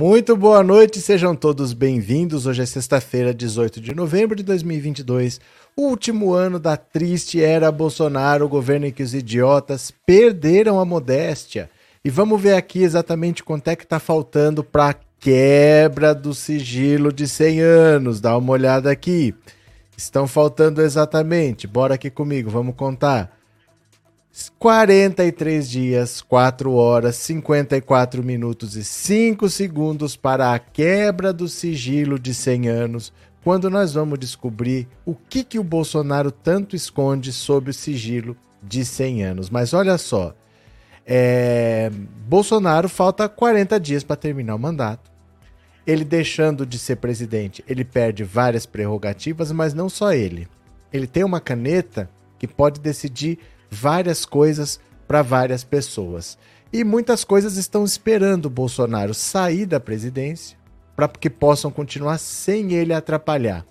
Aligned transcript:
Muito 0.00 0.34
boa 0.34 0.62
noite, 0.62 0.98
sejam 0.98 1.36
todos 1.36 1.74
bem-vindos. 1.74 2.46
Hoje 2.46 2.62
é 2.62 2.64
sexta-feira, 2.64 3.34
18 3.34 3.82
de 3.82 3.94
novembro 3.94 4.34
de 4.34 4.42
2022, 4.42 5.38
último 5.76 6.32
ano 6.32 6.58
da 6.58 6.74
triste 6.74 7.44
era 7.44 7.70
Bolsonaro, 7.70 8.46
o 8.46 8.48
governo 8.48 8.86
em 8.86 8.92
que 8.92 9.02
os 9.02 9.12
idiotas 9.12 9.92
perderam 10.06 10.80
a 10.80 10.86
modéstia. 10.86 11.68
E 12.02 12.08
vamos 12.08 12.40
ver 12.40 12.54
aqui 12.54 12.82
exatamente 12.82 13.44
quanto 13.44 13.68
é 13.68 13.76
que 13.76 13.86
tá 13.86 14.00
faltando 14.00 14.64
para 14.64 14.96
quebra 15.18 16.14
do 16.14 16.32
sigilo 16.32 17.12
de 17.12 17.28
100 17.28 17.60
anos. 17.60 18.22
Dá 18.22 18.38
uma 18.38 18.52
olhada 18.52 18.90
aqui. 18.90 19.34
Estão 19.98 20.26
faltando 20.26 20.80
exatamente. 20.80 21.66
Bora 21.66 21.96
aqui 21.96 22.08
comigo, 22.08 22.48
vamos 22.48 22.74
contar. 22.74 23.38
43 24.48 25.68
dias, 25.68 26.22
4 26.22 26.72
horas, 26.72 27.16
54 27.16 28.22
minutos 28.22 28.76
e 28.76 28.84
5 28.84 29.48
segundos 29.48 30.16
para 30.16 30.54
a 30.54 30.58
quebra 30.58 31.32
do 31.32 31.48
sigilo 31.48 32.18
de 32.18 32.32
100 32.32 32.68
anos, 32.68 33.12
quando 33.42 33.68
nós 33.68 33.94
vamos 33.94 34.18
descobrir 34.18 34.86
o 35.04 35.14
que, 35.14 35.42
que 35.42 35.58
o 35.58 35.64
Bolsonaro 35.64 36.30
tanto 36.30 36.76
esconde 36.76 37.32
sobre 37.32 37.70
o 37.70 37.74
sigilo 37.74 38.36
de 38.62 38.84
100 38.84 39.24
anos. 39.24 39.50
Mas 39.50 39.74
olha 39.74 39.98
só, 39.98 40.34
é... 41.06 41.90
Bolsonaro 42.26 42.88
falta 42.88 43.28
40 43.28 43.80
dias 43.80 44.04
para 44.04 44.16
terminar 44.16 44.54
o 44.54 44.58
mandato. 44.58 45.10
Ele 45.86 46.04
deixando 46.04 46.64
de 46.64 46.78
ser 46.78 46.96
presidente, 46.96 47.64
ele 47.66 47.84
perde 47.84 48.22
várias 48.22 48.64
prerrogativas, 48.64 49.50
mas 49.50 49.74
não 49.74 49.88
só 49.88 50.12
ele. 50.12 50.46
Ele 50.92 51.06
tem 51.06 51.24
uma 51.24 51.40
caneta 51.40 52.08
que 52.38 52.46
pode 52.46 52.80
decidir 52.80 53.38
várias 53.70 54.24
coisas 54.24 54.80
para 55.06 55.22
várias 55.22 55.64
pessoas. 55.64 56.36
E 56.72 56.84
muitas 56.84 57.24
coisas 57.24 57.56
estão 57.56 57.84
esperando 57.84 58.46
o 58.46 58.50
Bolsonaro 58.50 59.14
sair 59.14 59.66
da 59.66 59.80
presidência 59.80 60.56
para 60.94 61.08
que 61.08 61.30
possam 61.30 61.70
continuar 61.70 62.18
sem 62.18 62.72
ele 62.72 62.92
atrapalhar. 62.92 63.64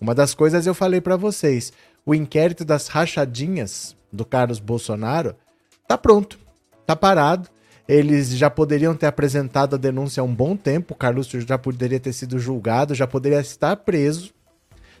Uma 0.00 0.14
das 0.14 0.34
coisas 0.34 0.66
eu 0.66 0.74
falei 0.74 1.00
para 1.00 1.16
vocês, 1.16 1.72
o 2.06 2.14
inquérito 2.14 2.64
das 2.64 2.88
rachadinhas 2.88 3.94
do 4.12 4.24
Carlos 4.24 4.58
Bolsonaro 4.58 5.36
tá 5.86 5.98
pronto, 5.98 6.38
tá 6.86 6.96
parado. 6.96 7.48
Eles 7.86 8.30
já 8.30 8.48
poderiam 8.48 8.94
ter 8.94 9.06
apresentado 9.06 9.74
a 9.74 9.78
denúncia 9.78 10.20
há 10.20 10.24
um 10.24 10.34
bom 10.34 10.56
tempo, 10.56 10.94
o 10.94 10.96
Carlos 10.96 11.28
já 11.28 11.58
poderia 11.58 11.98
ter 11.98 12.12
sido 12.12 12.38
julgado, 12.38 12.94
já 12.94 13.06
poderia 13.06 13.40
estar 13.40 13.76
preso. 13.76 14.32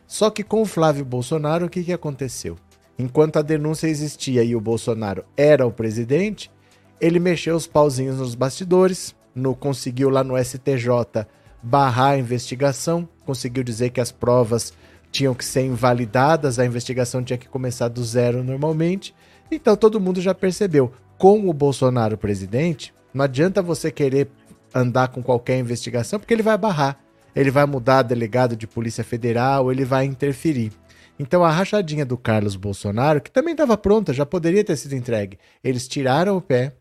Só 0.06 0.28
que 0.28 0.42
com 0.42 0.62
o 0.62 0.66
Flávio 0.66 1.04
Bolsonaro, 1.04 1.66
o 1.66 1.70
que, 1.70 1.84
que 1.84 1.92
aconteceu? 1.92 2.56
Enquanto 3.00 3.38
a 3.38 3.42
denúncia 3.42 3.86
existia 3.86 4.44
e 4.44 4.54
o 4.54 4.60
Bolsonaro 4.60 5.24
era 5.34 5.66
o 5.66 5.72
presidente, 5.72 6.50
ele 7.00 7.18
mexeu 7.18 7.56
os 7.56 7.66
pauzinhos 7.66 8.18
nos 8.18 8.34
bastidores, 8.34 9.16
no, 9.34 9.54
conseguiu 9.54 10.10
lá 10.10 10.22
no 10.22 10.36
STJ 10.36 11.26
barrar 11.62 12.10
a 12.10 12.18
investigação, 12.18 13.08
conseguiu 13.24 13.64
dizer 13.64 13.88
que 13.88 14.02
as 14.02 14.12
provas 14.12 14.74
tinham 15.10 15.34
que 15.34 15.46
ser 15.46 15.62
invalidadas, 15.62 16.58
a 16.58 16.66
investigação 16.66 17.24
tinha 17.24 17.38
que 17.38 17.48
começar 17.48 17.88
do 17.88 18.04
zero 18.04 18.44
normalmente. 18.44 19.14
Então 19.50 19.74
todo 19.74 19.98
mundo 19.98 20.20
já 20.20 20.34
percebeu, 20.34 20.92
com 21.16 21.48
o 21.48 21.54
Bolsonaro 21.54 22.18
presidente, 22.18 22.92
não 23.14 23.24
adianta 23.24 23.62
você 23.62 23.90
querer 23.90 24.28
andar 24.74 25.08
com 25.08 25.22
qualquer 25.22 25.58
investigação, 25.58 26.20
porque 26.20 26.34
ele 26.34 26.42
vai 26.42 26.58
barrar. 26.58 26.98
Ele 27.34 27.50
vai 27.50 27.64
mudar 27.64 28.02
delegado 28.02 28.54
de 28.54 28.66
Polícia 28.66 29.02
Federal, 29.02 29.72
ele 29.72 29.86
vai 29.86 30.04
interferir. 30.04 30.70
Então 31.20 31.44
a 31.44 31.50
rachadinha 31.50 32.06
do 32.06 32.16
Carlos 32.16 32.56
Bolsonaro, 32.56 33.20
que 33.20 33.30
também 33.30 33.52
estava 33.52 33.76
pronta, 33.76 34.10
já 34.10 34.24
poderia 34.24 34.64
ter 34.64 34.74
sido 34.74 34.94
entregue, 34.94 35.38
eles 35.62 35.86
tiraram 35.86 36.34
o 36.34 36.40
pé, 36.40 36.72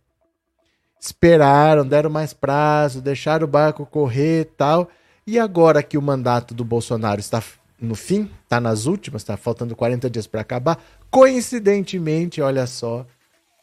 esperaram, 0.97 1.85
deram 1.85 2.09
mais 2.09 2.31
prazo, 2.31 3.01
deixaram 3.01 3.43
o 3.43 3.49
barco 3.49 3.85
correr 3.85 4.45
tal. 4.55 4.89
E 5.27 5.37
agora 5.37 5.83
que 5.83 5.97
o 5.97 6.01
mandato 6.01 6.53
do 6.53 6.63
Bolsonaro 6.63 7.19
está 7.19 7.43
no 7.81 7.95
fim, 7.95 8.31
está 8.45 8.61
nas 8.61 8.85
últimas, 8.85 9.23
está 9.23 9.35
faltando 9.35 9.75
40 9.75 10.09
dias 10.09 10.25
para 10.25 10.39
acabar, 10.39 10.81
coincidentemente, 11.11 12.41
olha 12.41 12.65
só, 12.65 13.05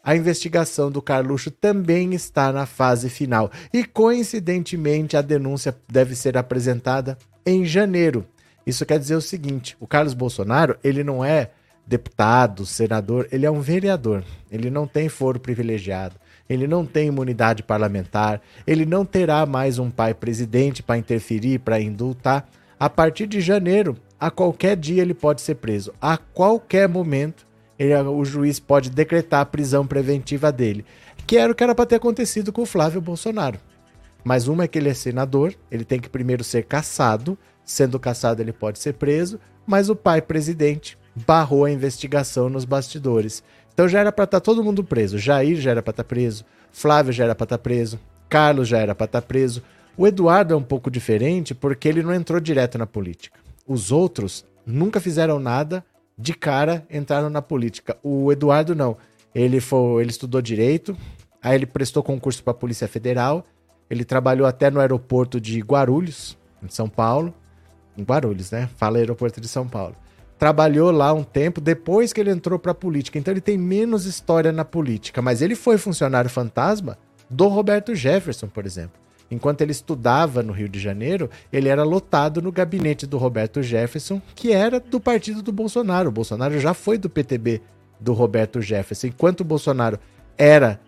a 0.05 0.15
investigação 0.15 0.91
do 0.91 1.01
Carluxo 1.01 1.51
também 1.51 2.13
está 2.13 2.53
na 2.53 2.67
fase 2.67 3.09
final. 3.09 3.51
E 3.73 3.83
coincidentemente, 3.83 5.17
a 5.17 5.23
denúncia 5.23 5.75
deve 5.91 6.15
ser 6.15 6.37
apresentada 6.37 7.17
em 7.47 7.65
janeiro. 7.65 8.27
Isso 8.67 8.85
quer 8.85 8.99
dizer 8.99 9.15
o 9.15 9.21
seguinte: 9.21 9.77
o 9.79 9.87
Carlos 9.87 10.13
Bolsonaro, 10.13 10.77
ele 10.83 11.05
não 11.05 11.25
é 11.25 11.51
deputado, 11.87 12.67
senador, 12.67 13.29
ele 13.31 13.47
é 13.47 13.51
um 13.51 13.61
vereador. 13.61 14.25
Ele 14.51 14.71
não 14.71 14.87
tem 14.87 15.09
foro 15.09 15.39
privilegiado, 15.39 16.17
ele 16.49 16.67
não 16.67 16.85
tem 16.85 17.09
imunidade 17.09 17.63
parlamentar, 17.63 18.41
ele 18.67 18.85
não 18.85 19.05
terá 19.05 19.47
mais 19.47 19.79
um 19.79 19.91
pai 19.91 20.13
presidente 20.13 20.83
para 20.83 20.99
interferir, 20.99 21.61
para 21.61 21.81
indultar. 21.81 22.49
A 22.79 22.91
partir 22.91 23.27
de 23.27 23.41
janeiro, 23.41 23.97
a 24.19 24.31
qualquer 24.31 24.77
dia 24.77 25.03
ele 25.03 25.15
pode 25.15 25.41
ser 25.41 25.55
preso. 25.57 25.95
A 26.01 26.17
qualquer 26.17 26.89
momento, 26.89 27.47
ele, 27.79 27.95
o 27.95 28.25
juiz 28.25 28.59
pode 28.59 28.91
decretar 28.91 29.41
a 29.41 29.47
prisão 29.47 29.87
preventiva 29.87 30.51
dele. 30.51 30.85
Que 31.27 31.39
era 31.39 31.53
o 31.53 31.55
que 31.55 31.65
era 31.65 31.75
para 31.75 31.87
ter 31.87 31.97
acontecido 31.97 32.53
com 32.53 32.63
o 32.63 32.67
Flávio 32.67 33.01
Bolsonaro. 33.01 33.59
Mas 34.23 34.49
uma 34.49 34.65
é 34.65 34.69
que 34.69 34.79
ele 34.79 34.89
é 34.89 34.95
senador, 34.95 35.55
ele 35.71 35.85
tem 35.85 36.01
que 36.01 36.09
primeiro 36.09 36.43
ser 36.43 36.65
caçado, 36.65 37.39
Sendo 37.67 37.99
caçado, 37.99 38.41
ele 38.41 38.53
pode 38.53 38.79
ser 38.79 38.93
preso, 38.93 39.41
mas 39.67 39.91
o 39.91 39.97
pai 39.97 40.23
presidente 40.23 40.97
barrou 41.27 41.65
a 41.65 41.71
investigação 41.71 42.49
nos 42.49 42.65
bastidores. 42.65 43.43
Então 43.75 43.89
já 43.89 43.99
era 43.99 44.13
para 44.13 44.25
estar 44.25 44.39
tá 44.39 44.45
todo 44.45 44.63
mundo 44.63 44.85
preso. 44.85 45.19
Jair 45.19 45.57
já 45.57 45.73
era 45.73 45.83
para 45.83 45.91
estar 45.91 46.05
tá 46.05 46.09
preso, 46.09 46.45
Flávio 46.71 47.13
já 47.13 47.25
era 47.25 47.35
para 47.35 47.45
estar 47.45 47.59
tá 47.59 47.63
preso, 47.63 47.99
Carlos 48.29 48.69
já 48.69 48.79
era 48.79 48.95
para 48.95 49.07
estar 49.07 49.23
preso. 49.23 49.65
O 49.97 50.07
Eduardo 50.07 50.55
é 50.55 50.57
um 50.57 50.63
pouco 50.63 50.89
diferente 50.89 51.57
porque 51.57 51.89
ele 51.89 52.05
não 52.05 52.15
entrou 52.15 52.39
direto 52.39 52.79
na 52.79 52.87
política. 52.87 53.41
Os 53.67 53.91
outros 53.91 54.47
nunca 54.65 55.01
fizeram 55.01 55.41
nada, 55.41 55.85
de 56.17 56.35
cara 56.35 56.87
entraram 56.89 57.29
na 57.29 57.43
política. 57.43 57.97
O 58.01 58.31
Eduardo 58.31 58.77
não. 58.77 58.97
Ele 59.35 59.61
foi, 59.61 60.03
ele 60.03 60.11
estudou 60.11 60.41
direito, 60.41 60.97
aí 61.43 61.57
ele 61.57 61.67
prestou 61.67 62.03
concurso 62.03 62.45
para 62.45 62.53
a 62.53 62.55
Polícia 62.55 62.87
Federal, 62.87 63.45
ele 63.91 64.05
trabalhou 64.05 64.47
até 64.47 64.71
no 64.71 64.81
aeroporto 64.81 65.41
de 65.41 65.61
Guarulhos, 65.61 66.39
em 66.63 66.69
São 66.69 66.89
Paulo 66.89 67.35
em 67.97 68.03
Guarulhos, 68.03 68.51
né? 68.51 68.69
Fala 68.77 68.99
Aeroporto 68.99 69.41
de 69.41 69.49
São 69.49 69.67
Paulo. 69.67 69.95
Trabalhou 70.39 70.91
lá 70.91 71.13
um 71.13 71.23
tempo 71.23 71.61
depois 71.61 72.13
que 72.13 72.21
ele 72.21 72.31
entrou 72.31 72.59
para 72.59 72.73
a 72.73 72.75
política, 72.75 73.19
então 73.19 73.33
ele 73.33 73.41
tem 73.41 73.57
menos 73.57 74.05
história 74.05 74.53
na 74.53 74.65
política, 74.65 75.23
mas 75.23 75.41
ele 75.41 75.55
foi 75.55 75.79
funcionário 75.79 76.29
fantasma 76.29 76.99
do 77.29 77.49
Roberto 77.49 77.95
Jefferson, 77.95 78.47
por 78.47 78.67
exemplo. 78.67 79.01
Enquanto 79.31 79.63
ele 79.63 79.73
estudava 79.73 80.43
no 80.43 80.53
Rio 80.53 80.69
de 80.69 80.79
Janeiro, 80.79 81.29
ele 81.53 81.69
era 81.69 81.83
lotado 81.83 82.41
no 82.41 82.53
gabinete 82.53 83.07
do 83.07 83.19
Roberto 83.19 83.63
Jefferson, 83.63 84.23
que 84.35 84.53
era 84.53 84.79
do 84.79 85.01
partido 85.01 85.43
do 85.43 85.51
Bolsonaro. 85.51 86.11
O 86.11 86.13
Bolsonaro 86.13 86.61
já 86.61 86.73
foi 86.73 86.97
do 86.97 87.11
PTB 87.11 87.61
do 87.99 88.13
Roberto 88.13 88.61
Jefferson. 88.61 89.09
Enquanto 89.09 89.41
o 89.41 89.45
Bolsonaro 89.45 89.99
era 90.39 90.79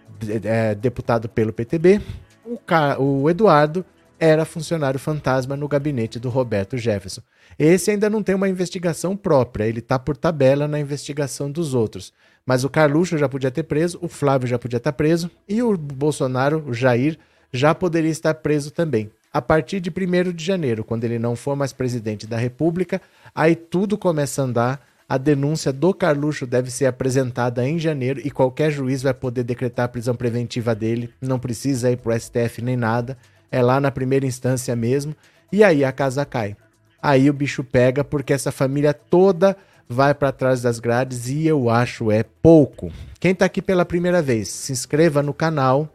é, 0.45 0.75
deputado 0.75 1.29
pelo 1.29 1.53
PTB, 1.53 2.01
o, 2.45 2.59
o 3.03 3.31
Eduardo 3.31 3.85
era 4.19 4.45
funcionário 4.45 4.99
fantasma 4.99 5.57
no 5.57 5.69
gabinete 5.69 6.19
do 6.19 6.29
Roberto 6.29 6.77
Jefferson. 6.77 7.23
Esse 7.59 7.91
ainda 7.91 8.11
não 8.11 8.23
tem 8.23 8.35
uma 8.35 8.49
investigação 8.49 9.17
própria, 9.17 9.65
ele 9.65 9.79
está 9.79 9.99
por 9.99 10.17
tabela 10.17 10.67
na 10.67 10.81
investigação 10.81 11.51
dos 11.51 11.75
outros. 11.75 12.13
Mas 12.45 12.65
o 12.65 12.71
Carluxo 12.71 13.19
já 13.19 13.29
podia 13.29 13.51
ter 13.51 13.63
preso, 13.65 13.99
o 14.01 14.09
Flávio 14.09 14.49
já 14.49 14.59
podia 14.59 14.79
estar 14.79 14.93
preso 14.93 15.31
e 15.49 15.63
o 15.63 15.77
Bolsonaro, 15.77 16.65
o 16.67 16.73
Jair, 16.73 17.19
já 17.53 17.75
poderia 17.75 18.11
estar 18.11 18.35
preso 18.35 18.71
também. 18.71 19.11
A 19.33 19.43
partir 19.43 19.81
de 19.81 19.91
1 19.91 20.33
de 20.33 20.45
janeiro, 20.45 20.83
quando 20.83 21.05
ele 21.05 21.19
não 21.19 21.37
for 21.37 21.55
mais 21.55 21.73
presidente 21.73 22.27
da 22.27 22.37
República, 22.37 23.01
aí 23.35 23.55
tudo 23.55 23.97
começa 23.97 24.43
a 24.43 24.45
andar. 24.45 24.89
A 25.09 25.17
denúncia 25.17 25.73
do 25.73 25.95
Carluxo 25.95 26.47
deve 26.47 26.71
ser 26.71 26.87
apresentada 26.87 27.67
em 27.67 27.79
janeiro 27.79 28.21
e 28.23 28.31
qualquer 28.31 28.71
juiz 28.71 29.03
vai 29.03 29.15
poder 29.15 29.43
decretar 29.43 29.87
a 29.87 29.89
prisão 29.89 30.15
preventiva 30.15 30.75
dele. 30.75 31.11
Não 31.21 31.39
precisa 31.39 31.91
ir 31.91 31.97
para 31.97 32.15
o 32.15 32.21
STF 32.21 32.61
nem 32.61 32.77
nada 32.77 33.17
é 33.51 33.63
lá 33.63 33.81
na 33.81 33.91
primeira 33.91 34.27
instância 34.27 34.75
mesmo, 34.77 35.15
e 35.51 35.65
aí 35.65 35.85
a 35.85 35.93
casa 35.93 36.25
cai. 36.25 36.57
Aí 37.01 37.31
o 37.31 37.33
bicho 37.33 37.63
pega 37.63 38.03
porque 38.03 38.33
essa 38.33 38.51
família 38.51 38.93
toda 38.93 39.57
vai 39.89 40.15
para 40.15 40.33
trás 40.33 40.61
das 40.61 40.79
grades 40.79 41.29
e 41.29 41.47
eu 41.47 41.71
acho 41.71 42.11
é 42.11 42.23
pouco. 42.23 42.93
Quem 43.19 43.33
está 43.33 43.47
aqui 43.47 43.63
pela 43.63 43.85
primeira 43.85 44.21
vez, 44.21 44.49
se 44.49 44.73
inscreva 44.73 45.23
no 45.23 45.33
canal. 45.33 45.89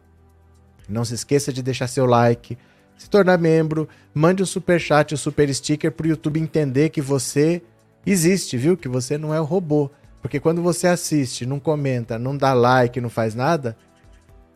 Não 0.88 1.04
se 1.04 1.14
esqueça 1.14 1.52
de 1.52 1.62
deixar 1.62 1.86
seu 1.86 2.04
like, 2.04 2.58
se 2.98 3.08
tornar 3.08 3.38
membro, 3.38 3.88
mande 4.12 4.42
um 4.42 4.46
super 4.46 4.80
chat, 4.80 5.14
um 5.14 5.16
super 5.16 5.52
sticker 5.54 5.90
para 5.92 6.04
o 6.04 6.08
YouTube 6.08 6.40
entender 6.40 6.90
que 6.90 7.00
você 7.00 7.62
existe, 8.04 8.56
viu? 8.56 8.76
Que 8.76 8.88
você 8.88 9.16
não 9.16 9.32
é 9.32 9.40
o 9.40 9.44
robô. 9.44 9.90
Porque 10.20 10.40
quando 10.40 10.62
você 10.62 10.86
assiste, 10.86 11.46
não 11.46 11.60
comenta, 11.60 12.18
não 12.18 12.36
dá 12.36 12.52
like, 12.54 13.00
não 13.00 13.10
faz 13.10 13.34
nada, 13.34 13.76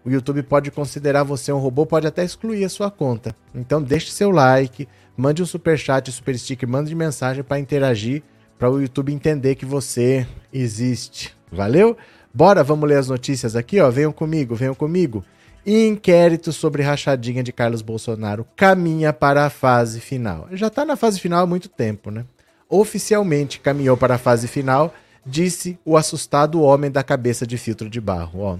o 0.08 0.10
YouTube 0.10 0.42
pode 0.42 0.70
considerar 0.70 1.22
você 1.22 1.52
um 1.52 1.58
robô, 1.58 1.84
pode 1.84 2.06
até 2.06 2.24
excluir 2.24 2.64
a 2.64 2.68
sua 2.70 2.90
conta. 2.90 3.36
Então 3.54 3.82
deixe 3.82 4.10
seu 4.10 4.30
like, 4.30 4.88
mande 5.14 5.42
um 5.42 5.46
super 5.46 5.78
chat, 5.78 6.10
super 6.10 6.36
sticker, 6.38 6.66
mande 6.66 6.94
mensagem 6.94 7.44
para 7.44 7.58
interagir, 7.58 8.22
para 8.58 8.70
o 8.70 8.80
YouTube 8.80 9.12
entender 9.12 9.54
que 9.54 9.66
você 9.66 10.26
existe. 10.50 11.36
Valeu? 11.52 11.94
Bora, 12.32 12.64
vamos 12.64 12.88
ler 12.88 12.96
as 12.96 13.08
notícias 13.08 13.54
aqui, 13.54 13.80
ó. 13.80 13.90
Venham 13.90 14.10
comigo, 14.10 14.54
venham 14.54 14.74
comigo. 14.74 15.22
Inquérito 15.66 16.54
sobre 16.54 16.82
rachadinha 16.82 17.42
de 17.42 17.52
Carlos 17.52 17.82
Bolsonaro 17.82 18.46
caminha 18.56 19.12
para 19.12 19.44
a 19.44 19.50
fase 19.50 20.00
final. 20.00 20.48
Já 20.52 20.68
está 20.68 20.86
na 20.86 20.96
fase 20.96 21.20
final 21.20 21.42
há 21.42 21.46
muito 21.46 21.68
tempo, 21.68 22.10
né? 22.10 22.24
Oficialmente 22.66 23.60
caminhou 23.60 23.96
para 23.96 24.14
a 24.14 24.18
fase 24.18 24.48
final, 24.48 24.94
disse 25.26 25.78
o 25.84 25.98
assustado 25.98 26.62
homem 26.62 26.90
da 26.90 27.02
cabeça 27.02 27.46
de 27.46 27.58
filtro 27.58 27.90
de 27.90 28.00
barro. 28.00 28.40
Ó. 28.40 28.58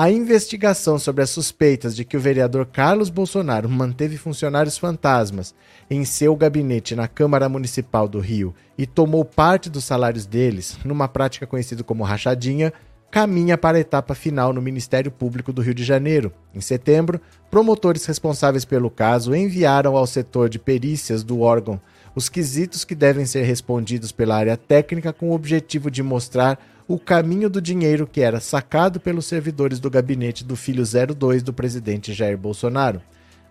A 0.00 0.12
investigação 0.12 0.96
sobre 0.96 1.24
as 1.24 1.30
suspeitas 1.30 1.96
de 1.96 2.04
que 2.04 2.16
o 2.16 2.20
vereador 2.20 2.66
Carlos 2.66 3.10
Bolsonaro 3.10 3.68
manteve 3.68 4.16
funcionários 4.16 4.78
fantasmas 4.78 5.52
em 5.90 6.04
seu 6.04 6.36
gabinete 6.36 6.94
na 6.94 7.08
Câmara 7.08 7.48
Municipal 7.48 8.06
do 8.06 8.20
Rio 8.20 8.54
e 8.78 8.86
tomou 8.86 9.24
parte 9.24 9.68
dos 9.68 9.82
salários 9.82 10.24
deles, 10.24 10.78
numa 10.84 11.08
prática 11.08 11.48
conhecida 11.48 11.82
como 11.82 12.04
rachadinha, 12.04 12.72
caminha 13.10 13.58
para 13.58 13.76
a 13.76 13.80
etapa 13.80 14.14
final 14.14 14.52
no 14.52 14.62
Ministério 14.62 15.10
Público 15.10 15.52
do 15.52 15.62
Rio 15.62 15.74
de 15.74 15.82
Janeiro. 15.82 16.32
Em 16.54 16.60
setembro, 16.60 17.20
promotores 17.50 18.06
responsáveis 18.06 18.64
pelo 18.64 18.90
caso 18.90 19.34
enviaram 19.34 19.96
ao 19.96 20.06
setor 20.06 20.48
de 20.48 20.60
perícias 20.60 21.24
do 21.24 21.40
órgão 21.40 21.80
os 22.14 22.28
quesitos 22.28 22.84
que 22.84 22.94
devem 22.94 23.26
ser 23.26 23.42
respondidos 23.42 24.12
pela 24.12 24.36
área 24.36 24.56
técnica 24.56 25.12
com 25.12 25.30
o 25.30 25.34
objetivo 25.34 25.90
de 25.90 26.04
mostrar 26.04 26.56
o 26.88 26.98
caminho 26.98 27.50
do 27.50 27.60
dinheiro 27.60 28.06
que 28.06 28.22
era 28.22 28.40
sacado 28.40 28.98
pelos 28.98 29.26
servidores 29.26 29.78
do 29.78 29.90
gabinete 29.90 30.42
do 30.42 30.56
filho 30.56 30.82
02 30.84 31.42
do 31.42 31.52
presidente 31.52 32.14
Jair 32.14 32.38
Bolsonaro. 32.38 33.02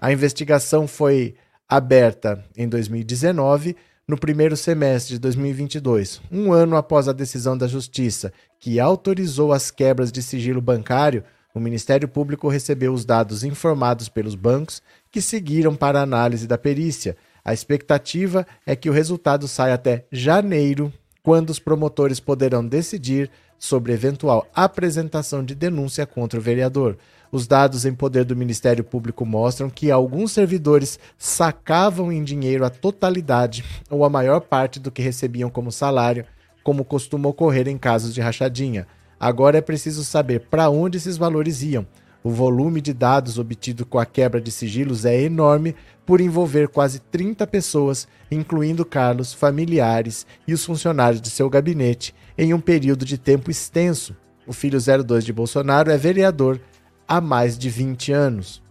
A 0.01 0.11
investigação 0.11 0.87
foi 0.87 1.35
aberta 1.69 2.43
em 2.57 2.67
2019 2.67 3.75
no 4.07 4.17
primeiro 4.17 4.57
semestre 4.57 5.13
de 5.13 5.19
2022, 5.19 6.21
um 6.31 6.53
ano 6.53 6.77
após 6.77 7.07
a 7.07 7.13
decisão 7.13 7.57
da 7.57 7.67
Justiça 7.67 8.31
que 8.57 8.79
autorizou 8.79 9.53
as 9.53 9.69
quebras 9.69 10.11
de 10.11 10.23
sigilo 10.23 10.61
bancário, 10.61 11.23
o 11.53 11.59
Ministério 11.59 12.07
Público 12.07 12.47
recebeu 12.47 12.93
os 12.93 13.03
dados 13.03 13.43
informados 13.43 14.07
pelos 14.07 14.33
bancos 14.33 14.81
que 15.11 15.21
seguiram 15.21 15.75
para 15.75 15.99
a 15.99 16.03
análise 16.03 16.47
da 16.47 16.57
perícia. 16.57 17.17
A 17.43 17.53
expectativa 17.53 18.47
é 18.65 18.75
que 18.75 18.89
o 18.89 18.93
resultado 18.93 19.47
saia 19.47 19.73
até 19.73 20.05
janeiro, 20.11 20.93
quando 21.27 21.49
os 21.49 21.59
promotores 21.59 22.21
poderão 22.21 22.65
decidir 22.65 23.29
sobre 23.59 23.91
eventual 23.91 24.47
apresentação 24.55 25.43
de 25.43 25.53
denúncia 25.53 26.05
contra 26.05 26.39
o 26.39 26.41
vereador. 26.41 26.97
Os 27.29 27.45
dados 27.45 27.85
em 27.85 27.93
poder 27.93 28.23
do 28.23 28.33
Ministério 28.33 28.81
Público 28.81 29.25
mostram 29.25 29.69
que 29.69 29.91
alguns 29.91 30.31
servidores 30.31 30.97
sacavam 31.17 32.13
em 32.13 32.23
dinheiro 32.23 32.63
a 32.63 32.69
totalidade 32.69 33.65
ou 33.89 34.05
a 34.05 34.09
maior 34.09 34.39
parte 34.39 34.79
do 34.79 34.89
que 34.89 35.01
recebiam 35.01 35.49
como 35.49 35.69
salário, 35.69 36.23
como 36.63 36.85
costuma 36.85 37.27
ocorrer 37.27 37.67
em 37.67 37.77
casos 37.77 38.13
de 38.13 38.21
rachadinha. 38.21 38.87
Agora 39.19 39.57
é 39.57 39.61
preciso 39.61 40.05
saber 40.05 40.47
para 40.49 40.69
onde 40.69 40.97
esses 40.97 41.17
valores 41.17 41.61
iam. 41.61 41.85
O 42.23 42.29
volume 42.29 42.81
de 42.81 42.93
dados 42.93 43.37
obtido 43.37 43.85
com 43.85 43.99
a 43.99 44.05
quebra 44.05 44.41
de 44.41 44.51
sigilos 44.51 45.05
é 45.05 45.21
enorme 45.21 45.75
por 46.05 46.19
envolver 46.19 46.67
quase 46.67 46.99
30 46.99 47.45
pessoas, 47.47 48.07
incluindo 48.31 48.85
Carlos, 48.85 49.33
familiares 49.33 50.25
e 50.47 50.53
os 50.53 50.63
funcionários 50.65 51.21
de 51.21 51.29
seu 51.29 51.49
gabinete, 51.49 52.13
em 52.37 52.53
um 52.53 52.59
período 52.59 53.05
de 53.05 53.17
tempo 53.17 53.51
extenso. 53.51 54.15
O 54.45 54.53
filho 54.53 54.79
02 54.79 55.25
de 55.25 55.33
Bolsonaro 55.33 55.91
é 55.91 55.97
vereador 55.97 56.59
há 57.07 57.21
mais 57.21 57.57
de 57.57 57.69
20 57.69 58.11
anos. 58.11 58.61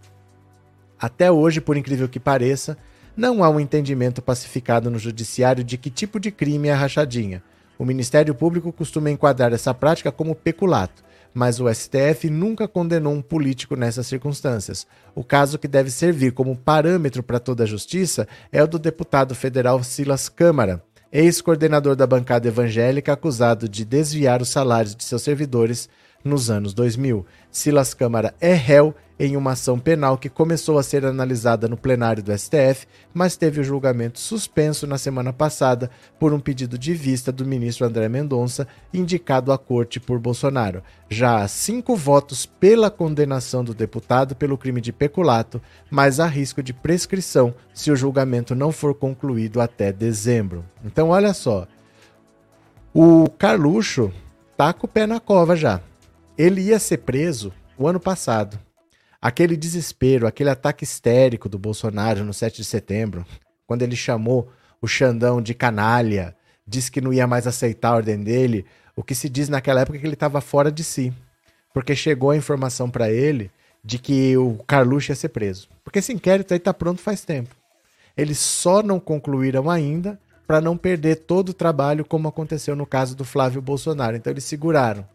Até 0.99 1.31
hoje, 1.31 1.61
por 1.61 1.77
incrível 1.77 2.09
que 2.09 2.19
pareça, 2.19 2.77
não 3.15 3.43
há 3.43 3.49
um 3.49 3.59
entendimento 3.59 4.21
pacificado 4.21 4.91
no 4.91 4.99
judiciário 4.99 5.63
de 5.63 5.77
que 5.77 5.89
tipo 5.89 6.19
de 6.19 6.31
crime 6.31 6.67
é 6.67 6.73
a 6.73 6.77
rachadinha. 6.77 7.41
O 7.77 7.85
Ministério 7.85 8.33
Público 8.33 8.71
costuma 8.71 9.11
enquadrar 9.11 9.53
essa 9.53 9.73
prática 9.73 10.11
como 10.11 10.35
peculato, 10.35 11.03
mas 11.37 11.59
o 11.59 11.71
STF 11.71 12.31
nunca 12.31 12.67
condenou 12.67 13.13
um 13.13 13.21
político 13.21 13.75
nessas 13.75 14.07
circunstâncias. 14.07 14.87
O 15.13 15.23
caso 15.23 15.59
que 15.59 15.67
deve 15.67 15.91
servir 15.91 16.31
como 16.31 16.55
parâmetro 16.57 17.21
para 17.21 17.39
toda 17.39 17.63
a 17.63 17.67
justiça 17.67 18.27
é 18.51 18.63
o 18.63 18.67
do 18.67 18.79
deputado 18.79 19.35
federal 19.35 19.83
Silas 19.83 20.29
Câmara, 20.29 20.83
ex-coordenador 21.11 21.95
da 21.95 22.07
bancada 22.07 22.47
evangélica 22.47 23.13
acusado 23.13 23.69
de 23.69 23.85
desviar 23.85 24.41
os 24.41 24.49
salários 24.49 24.95
de 24.95 25.03
seus 25.03 25.21
servidores 25.21 25.87
nos 26.23 26.49
anos 26.49 26.73
2000. 26.73 27.23
Silas 27.51 27.93
Câmara 27.93 28.33
é 28.41 28.55
réu 28.55 28.95
em 29.19 29.35
uma 29.35 29.51
ação 29.51 29.79
penal 29.79 30.17
que 30.17 30.29
começou 30.29 30.77
a 30.77 30.83
ser 30.83 31.05
analisada 31.05 31.67
no 31.67 31.77
plenário 31.77 32.21
do 32.21 32.37
STF, 32.37 32.87
mas 33.13 33.35
teve 33.35 33.59
o 33.59 33.63
julgamento 33.63 34.19
suspenso 34.19 34.85
na 34.85 34.97
semana 34.97 35.33
passada 35.33 35.89
por 36.19 36.33
um 36.33 36.39
pedido 36.39 36.77
de 36.77 36.93
vista 36.93 37.31
do 37.31 37.45
ministro 37.45 37.85
André 37.85 38.07
Mendonça, 38.07 38.67
indicado 38.93 39.51
à 39.51 39.57
corte 39.57 39.99
por 39.99 40.19
Bolsonaro. 40.19 40.83
Já 41.09 41.43
há 41.43 41.47
cinco 41.47 41.95
votos 41.95 42.45
pela 42.45 42.91
condenação 42.91 43.63
do 43.63 43.73
deputado 43.73 44.35
pelo 44.35 44.57
crime 44.57 44.81
de 44.81 44.93
peculato, 44.93 45.61
mas 45.89 46.19
há 46.19 46.27
risco 46.27 46.61
de 46.61 46.73
prescrição 46.73 47.53
se 47.73 47.91
o 47.91 47.95
julgamento 47.95 48.53
não 48.53 48.71
for 48.71 48.93
concluído 48.93 49.59
até 49.59 49.91
dezembro. 49.91 50.63
Então, 50.85 51.09
olha 51.09 51.33
só. 51.33 51.67
O 52.93 53.29
Carluxo 53.37 54.11
tá 54.55 54.73
com 54.73 54.87
o 54.87 54.89
pé 54.89 55.05
na 55.05 55.19
cova 55.19 55.55
já. 55.55 55.81
Ele 56.37 56.61
ia 56.61 56.79
ser 56.79 56.97
preso 56.97 57.53
o 57.77 57.87
ano 57.87 57.99
passado. 57.99 58.66
Aquele 59.27 59.57
desespero, 59.57 60.25
aquele 60.25 60.49
ataque 60.49 60.85
histérico 60.85 61.49
do 61.49 61.59
Bolsonaro 61.59 62.23
no 62.23 62.33
7 62.33 62.55
de 62.55 62.63
setembro, 62.63 63.25
quando 63.65 63.81
ele 63.81 63.93
chamou 63.93 64.49
o 64.81 64.87
Xandão 64.87 65.41
de 65.41 65.53
canalha, 65.53 66.33
disse 66.65 66.89
que 66.89 67.01
não 67.01 67.11
ia 67.11 67.27
mais 67.27 67.45
aceitar 67.45 67.89
a 67.89 67.95
ordem 67.95 68.23
dele, 68.23 68.65
o 68.95 69.03
que 69.03 69.13
se 69.13 69.27
diz 69.27 69.49
naquela 69.49 69.81
época 69.81 69.97
é 69.97 69.99
que 69.99 70.07
ele 70.07 70.13
estava 70.13 70.39
fora 70.39 70.71
de 70.71 70.81
si. 70.81 71.11
Porque 71.73 71.93
chegou 71.93 72.31
a 72.31 72.37
informação 72.37 72.89
para 72.89 73.11
ele 73.11 73.51
de 73.83 73.99
que 73.99 74.37
o 74.37 74.63
Carluxo 74.65 75.11
ia 75.11 75.15
ser 75.17 75.27
preso. 75.27 75.67
Porque 75.83 75.99
esse 75.99 76.13
inquérito 76.13 76.53
aí 76.53 76.57
está 76.57 76.73
pronto 76.73 77.01
faz 77.01 77.25
tempo. 77.25 77.53
Eles 78.15 78.39
só 78.39 78.81
não 78.81 78.97
concluíram 78.97 79.69
ainda 79.69 80.17
para 80.47 80.61
não 80.61 80.77
perder 80.77 81.17
todo 81.17 81.49
o 81.49 81.53
trabalho, 81.53 82.05
como 82.05 82.29
aconteceu 82.29 82.77
no 82.77 82.85
caso 82.85 83.13
do 83.13 83.25
Flávio 83.25 83.61
Bolsonaro. 83.61 84.15
Então 84.15 84.31
eles 84.31 84.45
seguraram. 84.45 85.05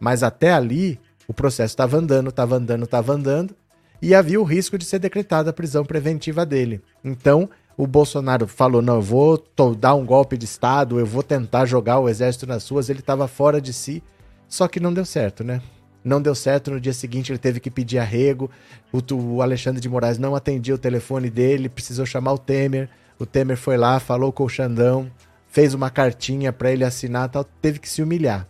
Mas 0.00 0.22
até 0.22 0.52
ali, 0.52 0.98
o 1.32 1.34
processo 1.34 1.72
estava 1.72 1.96
andando, 1.96 2.28
estava 2.28 2.56
andando, 2.56 2.84
estava 2.84 3.12
andando, 3.14 3.56
e 4.02 4.14
havia 4.14 4.38
o 4.38 4.44
risco 4.44 4.76
de 4.76 4.84
ser 4.84 4.98
decretada 4.98 5.48
a 5.48 5.52
prisão 5.52 5.82
preventiva 5.82 6.44
dele. 6.44 6.82
Então, 7.02 7.48
o 7.74 7.86
Bolsonaro 7.86 8.46
falou: 8.46 8.82
não, 8.82 8.96
eu 8.96 9.02
vou 9.02 9.42
dar 9.78 9.94
um 9.94 10.04
golpe 10.04 10.36
de 10.36 10.44
Estado, 10.44 11.00
eu 11.00 11.06
vou 11.06 11.22
tentar 11.22 11.64
jogar 11.64 11.98
o 12.00 12.08
exército 12.08 12.46
nas 12.46 12.68
ruas. 12.68 12.90
Ele 12.90 13.00
estava 13.00 13.26
fora 13.26 13.62
de 13.62 13.72
si, 13.72 14.02
só 14.46 14.68
que 14.68 14.78
não 14.78 14.92
deu 14.92 15.06
certo, 15.06 15.42
né? 15.42 15.62
Não 16.04 16.20
deu 16.20 16.34
certo. 16.34 16.70
No 16.70 16.80
dia 16.80 16.92
seguinte, 16.92 17.32
ele 17.32 17.38
teve 17.38 17.60
que 17.60 17.70
pedir 17.70 17.98
arrego. 17.98 18.50
O, 18.92 19.00
o 19.14 19.40
Alexandre 19.40 19.80
de 19.80 19.88
Moraes 19.88 20.18
não 20.18 20.34
atendia 20.34 20.74
o 20.74 20.78
telefone 20.78 21.30
dele, 21.30 21.70
precisou 21.70 22.04
chamar 22.04 22.34
o 22.34 22.38
Temer. 22.38 22.90
O 23.18 23.24
Temer 23.24 23.56
foi 23.56 23.78
lá, 23.78 23.98
falou 23.98 24.32
com 24.32 24.44
o 24.44 24.48
Xandão, 24.50 25.10
fez 25.48 25.72
uma 25.72 25.88
cartinha 25.88 26.52
para 26.52 26.70
ele 26.70 26.84
assinar, 26.84 27.30
tal, 27.30 27.44
teve 27.44 27.78
que 27.78 27.88
se 27.88 28.02
humilhar. 28.02 28.46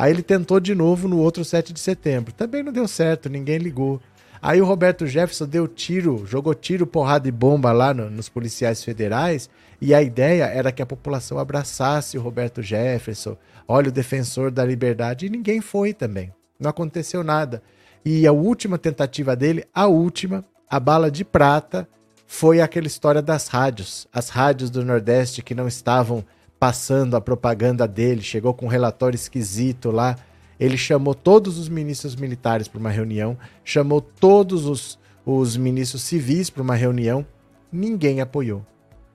Aí 0.00 0.10
ele 0.10 0.22
tentou 0.22 0.58
de 0.58 0.74
novo 0.74 1.06
no 1.06 1.18
outro 1.18 1.44
7 1.44 1.74
de 1.74 1.78
setembro. 1.78 2.32
Também 2.32 2.62
não 2.62 2.72
deu 2.72 2.88
certo, 2.88 3.28
ninguém 3.28 3.58
ligou. 3.58 4.00
Aí 4.40 4.58
o 4.58 4.64
Roberto 4.64 5.06
Jefferson 5.06 5.46
deu 5.46 5.68
tiro, 5.68 6.24
jogou 6.26 6.54
tiro, 6.54 6.86
porrada 6.86 7.28
e 7.28 7.30
bomba 7.30 7.70
lá 7.70 7.92
no, 7.92 8.08
nos 8.08 8.26
policiais 8.26 8.82
federais. 8.82 9.50
E 9.78 9.92
a 9.92 10.00
ideia 10.00 10.44
era 10.44 10.72
que 10.72 10.80
a 10.80 10.86
população 10.86 11.38
abraçasse 11.38 12.16
o 12.16 12.22
Roberto 12.22 12.62
Jefferson, 12.62 13.36
olha 13.68 13.90
o 13.90 13.92
defensor 13.92 14.50
da 14.50 14.64
liberdade. 14.64 15.26
E 15.26 15.28
ninguém 15.28 15.60
foi 15.60 15.92
também. 15.92 16.32
Não 16.58 16.70
aconteceu 16.70 17.22
nada. 17.22 17.62
E 18.02 18.26
a 18.26 18.32
última 18.32 18.78
tentativa 18.78 19.36
dele, 19.36 19.66
a 19.74 19.86
última, 19.86 20.42
a 20.66 20.80
bala 20.80 21.10
de 21.10 21.26
prata, 21.26 21.86
foi 22.26 22.62
aquela 22.62 22.86
história 22.86 23.20
das 23.20 23.48
rádios. 23.48 24.08
As 24.10 24.30
rádios 24.30 24.70
do 24.70 24.82
Nordeste 24.82 25.42
que 25.42 25.54
não 25.54 25.68
estavam 25.68 26.24
passando 26.60 27.16
a 27.16 27.22
propaganda 27.22 27.88
dele, 27.88 28.20
chegou 28.20 28.52
com 28.52 28.66
um 28.66 28.68
relatório 28.68 29.16
esquisito 29.16 29.90
lá. 29.90 30.14
Ele 30.60 30.76
chamou 30.76 31.14
todos 31.14 31.56
os 31.56 31.70
ministros 31.70 32.14
militares 32.14 32.68
para 32.68 32.78
uma 32.78 32.90
reunião, 32.90 33.38
chamou 33.64 34.02
todos 34.02 34.66
os, 34.66 34.98
os 35.24 35.56
ministros 35.56 36.02
civis 36.02 36.50
para 36.50 36.62
uma 36.62 36.74
reunião. 36.74 37.24
Ninguém 37.72 38.20
apoiou. 38.20 38.64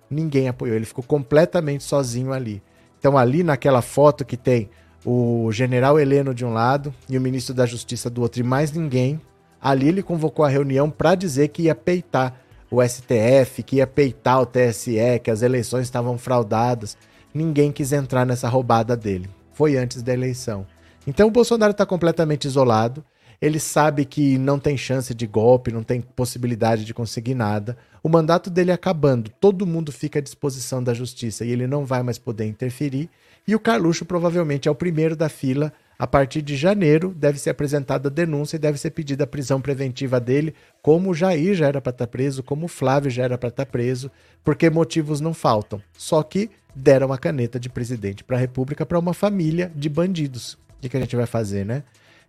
Ninguém 0.10 0.48
apoiou. 0.48 0.76
Ele 0.76 0.86
ficou 0.86 1.04
completamente 1.04 1.84
sozinho 1.84 2.34
ali. 2.34 2.64
Então, 2.98 3.16
ali 3.16 3.44
naquela 3.44 3.84
foto 3.84 4.26
que 4.26 4.36
tem 4.36 4.68
o 5.06 5.52
general 5.52 6.00
Heleno 6.00 6.34
de 6.34 6.44
um 6.44 6.52
lado 6.52 6.92
e 7.08 7.16
o 7.16 7.22
ministro 7.22 7.54
da 7.54 7.68
Justiça 7.68 8.10
do 8.10 8.24
outro, 8.24 8.40
e 8.40 8.44
mais 8.44 8.72
ninguém, 8.72 9.22
ali 9.62 9.88
ele 9.88 10.02
convocou 10.02 10.44
a 10.44 10.50
reunião 10.50 10.90
para 10.90 11.14
dizer 11.14 11.50
que 11.50 11.64
ia 11.64 11.76
peitar 11.76 12.42
o 12.72 12.82
STF, 12.82 13.62
que 13.62 13.76
ia 13.76 13.86
peitar 13.86 14.42
o 14.42 14.48
TSE, 14.48 15.20
que 15.24 15.30
as 15.30 15.44
eleições 15.44 15.84
estavam 15.84 16.18
fraudadas 16.18 16.98
ninguém 17.36 17.72
quis 17.72 17.92
entrar 17.92 18.26
nessa 18.26 18.48
roubada 18.48 18.96
dele. 18.96 19.30
Foi 19.52 19.76
antes 19.76 20.02
da 20.02 20.14
eleição. 20.14 20.66
Então 21.06 21.28
o 21.28 21.32
Bolsonaro 21.32 21.72
está 21.72 21.86
completamente 21.86 22.46
isolado. 22.46 23.04
Ele 23.42 23.60
sabe 23.60 24.06
que 24.06 24.38
não 24.38 24.58
tem 24.58 24.78
chance 24.78 25.14
de 25.14 25.28
golpe, 25.28 25.72
não 25.72 25.84
tem 25.84 26.00
possibilidade 26.00 26.86
de 26.86 26.94
conseguir 26.94 27.36
nada. 27.36 27.78
O 28.02 28.08
mandato 28.08 28.50
dele 28.50 28.72
acabando, 28.72 29.30
todo 29.30 29.68
mundo 29.68 29.92
fica 29.92 30.20
à 30.20 30.22
disposição 30.22 30.82
da 30.82 30.94
justiça 30.94 31.44
e 31.44 31.52
ele 31.52 31.68
não 31.68 31.86
vai 31.86 32.02
mais 32.02 32.18
poder 32.18 32.46
interferir. 32.46 33.10
E 33.46 33.54
o 33.54 33.60
Carluxo 33.60 34.06
provavelmente 34.06 34.70
é 34.70 34.72
o 34.72 34.76
primeiro 34.76 35.16
da 35.16 35.28
fila 35.28 35.74
A 35.98 36.06
partir 36.06 36.42
de 36.42 36.58
janeiro, 36.58 37.14
deve 37.18 37.40
ser 37.40 37.52
apresentada 37.52 38.10
a 38.10 38.12
denúncia 38.12 38.58
e 38.58 38.60
deve 38.60 38.78
ser 38.78 38.92
pedida 38.92 39.24
a 39.24 39.28
prisão 39.28 39.62
preventiva 39.62 40.20
dele, 40.20 40.54
como 40.82 41.10
o 41.10 41.14
Jair 41.14 41.56
já 41.56 41.68
era 41.68 41.80
para 41.80 41.92
estar 41.92 42.06
tá 42.06 42.12
preso, 42.12 42.44
como 42.44 42.66
o 42.66 42.70
Flávio 42.70 43.10
já 43.10 43.24
era 43.24 43.38
para 43.38 43.50
estar 43.50 43.66
tá 43.66 43.72
preso, 43.72 44.12
porque 44.44 44.70
motivos 44.70 45.22
não 45.22 45.34
faltam. 45.34 45.82
Só 45.98 46.22
que 46.22 46.50
deram 46.76 47.14
a 47.14 47.18
caneta 47.18 47.58
de 47.60 47.70
presidente 47.70 48.24
para 48.24 48.36
a 48.36 48.40
República 48.40 48.86
para 48.86 49.00
uma 49.00 49.14
família 49.14 49.72
de 49.74 49.88
bandidos. 49.88 50.54
O 50.54 50.82
que, 50.82 50.90
que 50.90 50.98
a 50.98 51.00
gente 51.00 51.16
vai 51.16 51.26
fazer, 51.26 51.66
né? 51.66 51.84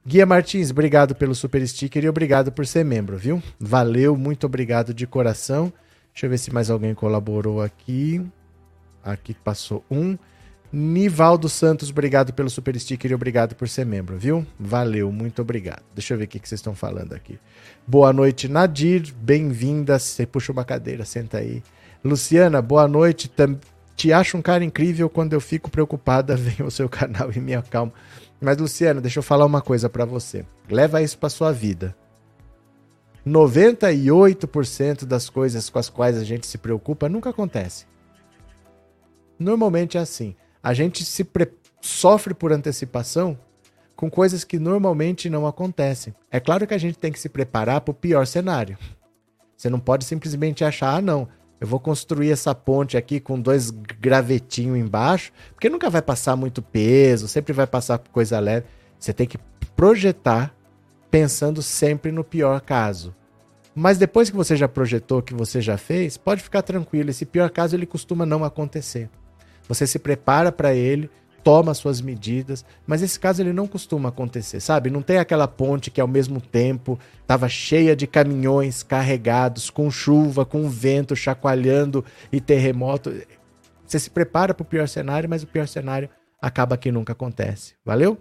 Guia 0.06 0.24
Martins, 0.24 0.70
obrigado 0.70 1.16
pelo 1.16 1.34
super 1.34 1.66
sticker 1.66 2.04
e 2.04 2.08
obrigado 2.08 2.52
por 2.52 2.64
ser 2.64 2.84
membro, 2.84 3.18
viu? 3.18 3.42
Valeu, 3.58 4.16
muito 4.16 4.46
obrigado 4.46 4.94
de 4.94 5.04
coração. 5.04 5.72
Deixa 6.12 6.26
eu 6.26 6.30
ver 6.30 6.38
se 6.38 6.54
mais 6.54 6.70
alguém 6.70 6.94
colaborou 6.94 7.60
aqui. 7.60 8.24
Aqui 9.02 9.34
passou 9.34 9.84
um. 9.90 10.16
Nivaldo 10.72 11.48
Santos, 11.48 11.90
obrigado 11.90 12.32
pelo 12.32 12.50
super 12.50 12.78
sticker 12.78 13.10
e 13.10 13.14
obrigado 13.14 13.54
por 13.54 13.68
ser 13.68 13.86
membro, 13.86 14.16
viu? 14.18 14.44
Valeu, 14.58 15.12
muito 15.12 15.40
obrigado. 15.40 15.82
Deixa 15.94 16.14
eu 16.14 16.18
ver 16.18 16.24
o 16.24 16.28
que 16.28 16.38
vocês 16.38 16.58
estão 16.58 16.74
falando 16.74 17.12
aqui. 17.12 17.38
Boa 17.86 18.12
noite, 18.12 18.48
Nadir, 18.48 19.14
bem-vinda. 19.14 19.98
Você 19.98 20.26
puxa 20.26 20.50
uma 20.52 20.64
cadeira, 20.64 21.04
senta 21.04 21.38
aí. 21.38 21.62
Luciana, 22.04 22.60
boa 22.60 22.88
noite. 22.88 23.30
Te 23.94 24.12
acho 24.12 24.36
um 24.36 24.42
cara 24.42 24.64
incrível 24.64 25.08
quando 25.08 25.32
eu 25.32 25.40
fico 25.40 25.70
preocupada, 25.70 26.34
vem 26.36 26.66
o 26.66 26.70
seu 26.70 26.88
canal 26.88 27.30
e 27.32 27.40
me 27.40 27.54
acalma. 27.54 27.92
Mas, 28.40 28.58
Luciana, 28.58 29.00
deixa 29.00 29.20
eu 29.20 29.22
falar 29.22 29.46
uma 29.46 29.62
coisa 29.62 29.88
para 29.88 30.04
você. 30.04 30.44
Leva 30.68 31.00
isso 31.00 31.16
para 31.16 31.28
sua 31.28 31.52
vida. 31.52 31.96
98% 33.26 35.04
das 35.04 35.30
coisas 35.30 35.70
com 35.70 35.78
as 35.78 35.88
quais 35.88 36.18
a 36.18 36.24
gente 36.24 36.46
se 36.46 36.58
preocupa 36.58 37.08
nunca 37.08 37.30
acontece. 37.30 37.86
Normalmente 39.38 39.96
é 39.96 40.00
assim 40.00 40.34
a 40.66 40.74
gente 40.74 41.04
se 41.04 41.24
sofre 41.80 42.34
por 42.34 42.52
antecipação 42.52 43.38
com 43.94 44.10
coisas 44.10 44.42
que 44.42 44.58
normalmente 44.58 45.30
não 45.30 45.46
acontecem. 45.46 46.12
É 46.28 46.40
claro 46.40 46.66
que 46.66 46.74
a 46.74 46.78
gente 46.78 46.98
tem 46.98 47.12
que 47.12 47.20
se 47.20 47.28
preparar 47.28 47.82
para 47.82 47.92
o 47.92 47.94
pior 47.94 48.26
cenário. 48.26 48.76
Você 49.56 49.70
não 49.70 49.78
pode 49.78 50.04
simplesmente 50.04 50.64
achar, 50.64 50.96
ah, 50.96 51.00
não, 51.00 51.28
eu 51.60 51.68
vou 51.68 51.78
construir 51.78 52.32
essa 52.32 52.52
ponte 52.52 52.96
aqui 52.96 53.20
com 53.20 53.40
dois 53.40 53.70
gravetinhos 53.70 54.76
embaixo, 54.76 55.30
porque 55.52 55.68
nunca 55.68 55.88
vai 55.88 56.02
passar 56.02 56.34
muito 56.34 56.60
peso, 56.60 57.28
sempre 57.28 57.52
vai 57.52 57.68
passar 57.68 57.98
coisa 57.98 58.40
leve. 58.40 58.66
Você 58.98 59.12
tem 59.12 59.28
que 59.28 59.38
projetar 59.76 60.52
pensando 61.12 61.62
sempre 61.62 62.10
no 62.10 62.24
pior 62.24 62.60
caso. 62.60 63.14
Mas 63.72 63.98
depois 63.98 64.30
que 64.30 64.36
você 64.36 64.56
já 64.56 64.66
projetou, 64.66 65.22
que 65.22 65.32
você 65.32 65.60
já 65.60 65.78
fez, 65.78 66.16
pode 66.16 66.42
ficar 66.42 66.62
tranquilo, 66.62 67.10
esse 67.10 67.24
pior 67.24 67.50
caso 67.50 67.76
ele 67.76 67.86
costuma 67.86 68.26
não 68.26 68.42
acontecer. 68.42 69.08
Você 69.68 69.86
se 69.86 69.98
prepara 69.98 70.50
para 70.52 70.74
ele, 70.74 71.10
toma 71.46 71.74
suas 71.74 72.00
medidas, 72.00 72.64
mas 72.84 73.02
esse 73.02 73.20
caso 73.20 73.40
ele 73.40 73.52
não 73.52 73.68
costuma 73.68 74.08
acontecer, 74.08 74.58
sabe? 74.58 74.90
Não 74.90 75.00
tem 75.00 75.18
aquela 75.18 75.46
ponte 75.46 75.92
que 75.92 76.00
ao 76.00 76.08
mesmo 76.08 76.40
tempo 76.40 76.98
estava 77.20 77.48
cheia 77.48 77.94
de 77.94 78.04
caminhões 78.04 78.82
carregados, 78.82 79.70
com 79.70 79.88
chuva, 79.88 80.44
com 80.44 80.68
vento 80.68 81.14
chacoalhando 81.14 82.04
e 82.32 82.40
terremoto. 82.40 83.12
Você 83.86 84.00
se 84.00 84.10
prepara 84.10 84.52
para 84.52 84.62
o 84.62 84.66
pior 84.66 84.88
cenário, 84.88 85.30
mas 85.30 85.44
o 85.44 85.46
pior 85.46 85.68
cenário 85.68 86.10
acaba 86.42 86.76
que 86.76 86.90
nunca 86.90 87.12
acontece. 87.12 87.74
Valeu? 87.84 88.18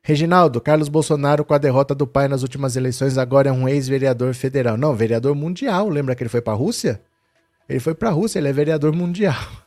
Reginaldo, 0.00 0.60
Carlos 0.60 0.88
Bolsonaro, 0.88 1.44
com 1.44 1.54
a 1.54 1.58
derrota 1.58 1.94
do 1.94 2.06
pai 2.06 2.28
nas 2.28 2.42
últimas 2.42 2.76
eleições, 2.76 3.18
agora 3.18 3.48
é 3.48 3.52
um 3.52 3.68
ex-vereador 3.68 4.34
federal. 4.34 4.76
Não, 4.76 4.94
vereador 4.94 5.34
mundial. 5.34 5.88
Lembra 5.88 6.14
que 6.14 6.22
ele 6.22 6.30
foi 6.30 6.40
para 6.40 6.52
a 6.52 6.56
Rússia? 6.56 7.02
Ele 7.68 7.80
foi 7.80 7.94
para 7.94 8.10
a 8.10 8.12
Rússia, 8.12 8.38
ele 8.38 8.48
é 8.48 8.52
vereador 8.52 8.94
mundial. 8.94 9.63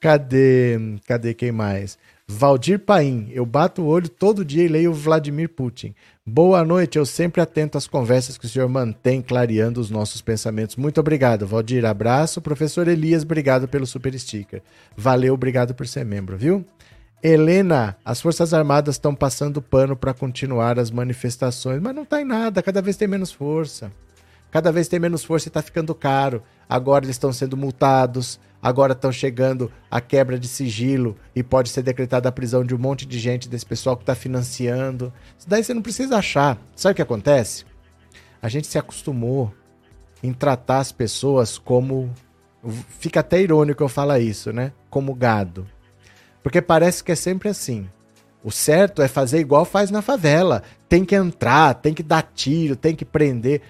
Cadê? 0.00 0.78
Cadê 1.06 1.34
quem 1.34 1.52
mais? 1.52 1.98
Valdir 2.28 2.80
Paim, 2.80 3.28
eu 3.32 3.46
bato 3.46 3.82
o 3.82 3.86
olho 3.86 4.08
todo 4.08 4.44
dia 4.44 4.64
e 4.64 4.68
leio 4.68 4.92
Vladimir 4.92 5.48
Putin. 5.48 5.94
Boa 6.26 6.64
noite, 6.64 6.98
eu 6.98 7.06
sempre 7.06 7.40
atento 7.40 7.78
às 7.78 7.86
conversas 7.86 8.36
que 8.36 8.46
o 8.46 8.48
senhor 8.48 8.68
mantém 8.68 9.22
clareando 9.22 9.80
os 9.80 9.90
nossos 9.90 10.20
pensamentos. 10.20 10.74
Muito 10.74 10.98
obrigado, 10.98 11.46
Valdir. 11.46 11.84
Abraço. 11.84 12.40
Professor 12.40 12.88
Elias, 12.88 13.22
obrigado 13.22 13.68
pelo 13.68 13.86
super 13.86 14.18
sticker. 14.18 14.60
Valeu, 14.96 15.34
obrigado 15.34 15.72
por 15.72 15.86
ser 15.86 16.04
membro, 16.04 16.36
viu? 16.36 16.66
Helena, 17.22 17.96
as 18.04 18.20
Forças 18.20 18.52
Armadas 18.52 18.96
estão 18.96 19.14
passando 19.14 19.62
pano 19.62 19.96
para 19.96 20.12
continuar 20.12 20.80
as 20.80 20.90
manifestações, 20.90 21.80
mas 21.80 21.94
não 21.94 22.04
tá 22.04 22.20
em 22.20 22.24
nada, 22.24 22.62
cada 22.62 22.82
vez 22.82 22.96
tem 22.96 23.06
menos 23.06 23.30
força. 23.30 23.90
Cada 24.50 24.72
vez 24.72 24.88
tem 24.88 24.98
menos 24.98 25.24
força 25.24 25.46
e 25.46 25.50
está 25.50 25.62
ficando 25.62 25.94
caro. 25.94 26.42
Agora 26.68 27.04
eles 27.04 27.16
estão 27.16 27.32
sendo 27.32 27.56
multados, 27.56 28.40
agora 28.66 28.94
estão 28.94 29.12
chegando 29.12 29.70
a 29.88 30.00
quebra 30.00 30.36
de 30.36 30.48
sigilo 30.48 31.16
e 31.36 31.40
pode 31.40 31.68
ser 31.68 31.82
decretada 31.82 32.28
a 32.28 32.32
prisão 32.32 32.64
de 32.64 32.74
um 32.74 32.78
monte 32.78 33.06
de 33.06 33.16
gente 33.16 33.48
desse 33.48 33.64
pessoal 33.64 33.96
que 33.96 34.02
está 34.02 34.12
financiando. 34.12 35.12
Isso 35.38 35.48
daí 35.48 35.62
você 35.62 35.72
não 35.72 35.80
precisa 35.80 36.16
achar. 36.16 36.58
Sabe 36.74 36.90
o 36.90 36.96
que 36.96 37.02
acontece? 37.02 37.64
A 38.42 38.48
gente 38.48 38.66
se 38.66 38.76
acostumou 38.76 39.54
em 40.20 40.32
tratar 40.32 40.78
as 40.78 40.90
pessoas 40.90 41.58
como. 41.58 42.12
Fica 42.98 43.20
até 43.20 43.40
irônico 43.40 43.84
eu 43.84 43.88
falar 43.88 44.18
isso, 44.18 44.52
né? 44.52 44.72
Como 44.90 45.14
gado. 45.14 45.64
Porque 46.42 46.60
parece 46.60 47.04
que 47.04 47.12
é 47.12 47.16
sempre 47.16 47.48
assim. 47.48 47.88
O 48.42 48.50
certo 48.50 49.00
é 49.00 49.06
fazer 49.06 49.38
igual 49.38 49.64
faz 49.64 49.92
na 49.92 50.02
favela. 50.02 50.64
Tem 50.88 51.04
que 51.04 51.14
entrar, 51.14 51.72
tem 51.74 51.94
que 51.94 52.02
dar 52.02 52.32
tiro, 52.34 52.74
tem 52.74 52.96
que 52.96 53.04
prender. 53.04 53.62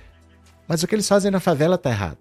Mas 0.66 0.82
o 0.82 0.86
que 0.86 0.94
eles 0.94 1.06
fazem 1.06 1.30
na 1.30 1.38
favela 1.38 1.76
tá 1.76 1.90
errado. 1.90 2.20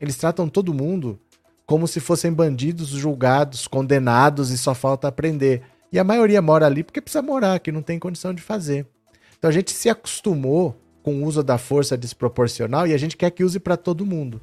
Eles 0.00 0.14
tratam 0.16 0.48
todo 0.48 0.72
mundo 0.72 1.18
como 1.66 1.86
se 1.86 2.00
fossem 2.00 2.32
bandidos 2.32 2.88
julgados, 2.88 3.66
condenados 3.66 4.50
e 4.50 4.58
só 4.58 4.74
falta 4.74 5.08
aprender. 5.08 5.62
E 5.92 5.98
a 5.98 6.04
maioria 6.04 6.40
mora 6.42 6.66
ali 6.66 6.82
porque 6.82 7.00
precisa 7.00 7.22
morar, 7.22 7.60
que 7.60 7.72
não 7.72 7.82
tem 7.82 7.98
condição 7.98 8.32
de 8.32 8.42
fazer. 8.42 8.86
Então 9.38 9.48
a 9.48 9.52
gente 9.52 9.72
se 9.72 9.88
acostumou 9.88 10.76
com 11.02 11.16
o 11.16 11.24
uso 11.24 11.42
da 11.42 11.58
força 11.58 11.96
desproporcional 11.96 12.86
e 12.86 12.94
a 12.94 12.98
gente 12.98 13.16
quer 13.16 13.30
que 13.30 13.44
use 13.44 13.58
para 13.58 13.76
todo 13.76 14.06
mundo. 14.06 14.40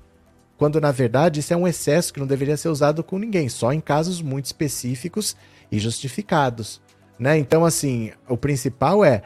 Quando 0.58 0.82
na 0.82 0.92
verdade 0.92 1.40
isso 1.40 1.54
é 1.54 1.58
um 1.58 1.68
excesso 1.68 2.14
que 2.14 2.20
não 2.20 2.28
deveria 2.28 2.58
ser 2.58 2.70
usado 2.70 3.04
com 3.04 3.18
ninguém, 3.18 3.48
só 3.48 3.72
em 3.72 3.80
casos 3.80 4.22
muito 4.22 4.46
específicos 4.46 5.36
e 5.72 5.80
justificados. 5.80 6.82
Né? 7.18 7.38
Então, 7.38 7.66
assim, 7.66 8.12
o 8.28 8.38
principal 8.38 9.04
é 9.04 9.24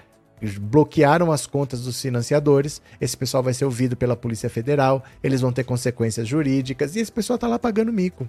bloquearam 0.52 1.32
as 1.32 1.48
contas 1.48 1.84
dos 1.84 2.02
financiadores. 2.02 2.82
Esse 3.00 3.16
pessoal 3.16 3.42
vai 3.42 3.54
ser 3.54 3.66
ouvido 3.66 3.96
pela 3.96 4.16
Polícia 4.16 4.50
Federal, 4.50 5.04
eles 5.24 5.42
vão 5.42 5.52
ter 5.52 5.64
consequências 5.64 6.28
jurídicas 6.28 6.96
e 6.96 7.00
esse 7.00 7.12
pessoal 7.12 7.40
tá 7.40 7.48
lá 7.48 7.58
pagando 7.58 7.92
mico. 7.92 8.28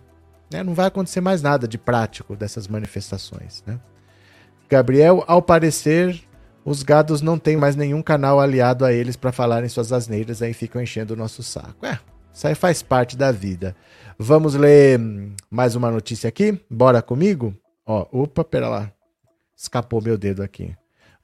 Né? 0.53 0.63
Não 0.63 0.75
vai 0.75 0.87
acontecer 0.87 1.21
mais 1.21 1.43
nada 1.43 1.67
de 1.67 1.79
prático 1.79 2.37
dessas 2.37 2.69
manifestações. 2.69 3.63
Né? 3.67 3.79
Gabriel, 4.69 5.25
ao 5.27 5.43
parecer, 5.43 6.21
os 6.65 6.83
gados 6.83 7.21
não 7.21 7.39
têm 7.39 7.57
mais 7.57 7.77
nenhum 7.77 8.03
canal 8.03 8.41
aliado 8.41 8.85
a 8.85 8.93
eles 8.93 9.17
para 9.17 9.33
falarem 9.33 9.69
suas 9.69 9.93
asneiras, 9.93 10.41
aí 10.41 10.55
ficam 10.55 10.81
enchendo 10.81 11.15
o 11.15 11.17
nosso 11.17 11.43
saco. 11.43 11.85
É, 11.85 11.99
isso 12.33 12.47
aí 12.47 12.55
faz 12.55 12.83
parte 12.83 13.17
da 13.17 13.31
vida. 13.31 13.77
Vamos 14.19 14.55
ler 14.55 14.99
mais 15.51 15.75
uma 15.75 15.91
notícia 15.91 16.29
aqui? 16.29 16.61
Bora 16.71 17.03
comigo? 17.03 17.55
Ó, 17.87 18.07
opa, 18.11 18.45
pera 18.45 18.69
lá. 18.69 18.93
Escapou 19.57 20.01
meu 20.01 20.17
dedo 20.17 20.43
aqui. 20.43 20.75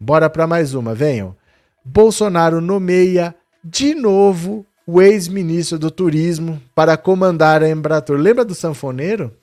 Bora 0.00 0.30
para 0.30 0.46
mais 0.46 0.72
uma, 0.72 0.94
venham. 0.94 1.36
Bolsonaro 1.84 2.60
nomeia 2.60 3.34
de 3.62 3.94
novo 3.94 4.64
o 4.86 5.02
ex-ministro 5.02 5.78
do 5.78 5.90
Turismo 5.90 6.60
para 6.74 6.96
comandar 6.96 7.62
a 7.62 7.68
Embratur. 7.68 8.16
Lembra 8.18 8.44
do 8.44 8.54
sanfoneiro? 8.54 9.36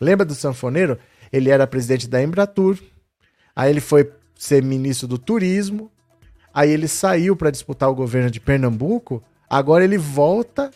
Lembra 0.00 0.26
do 0.26 0.34
sanfoneiro? 0.34 0.98
Ele 1.32 1.50
era 1.50 1.68
presidente 1.68 2.08
da 2.08 2.20
Embratur, 2.20 2.78
aí 3.54 3.70
ele 3.70 3.80
foi 3.80 4.10
ser 4.34 4.60
ministro 4.62 5.06
do 5.06 5.16
Turismo, 5.16 5.88
aí 6.52 6.70
ele 6.70 6.88
saiu 6.88 7.36
para 7.36 7.50
disputar 7.50 7.88
o 7.88 7.94
governo 7.94 8.30
de 8.30 8.40
Pernambuco, 8.40 9.22
agora 9.48 9.84
ele 9.84 9.98
volta 9.98 10.70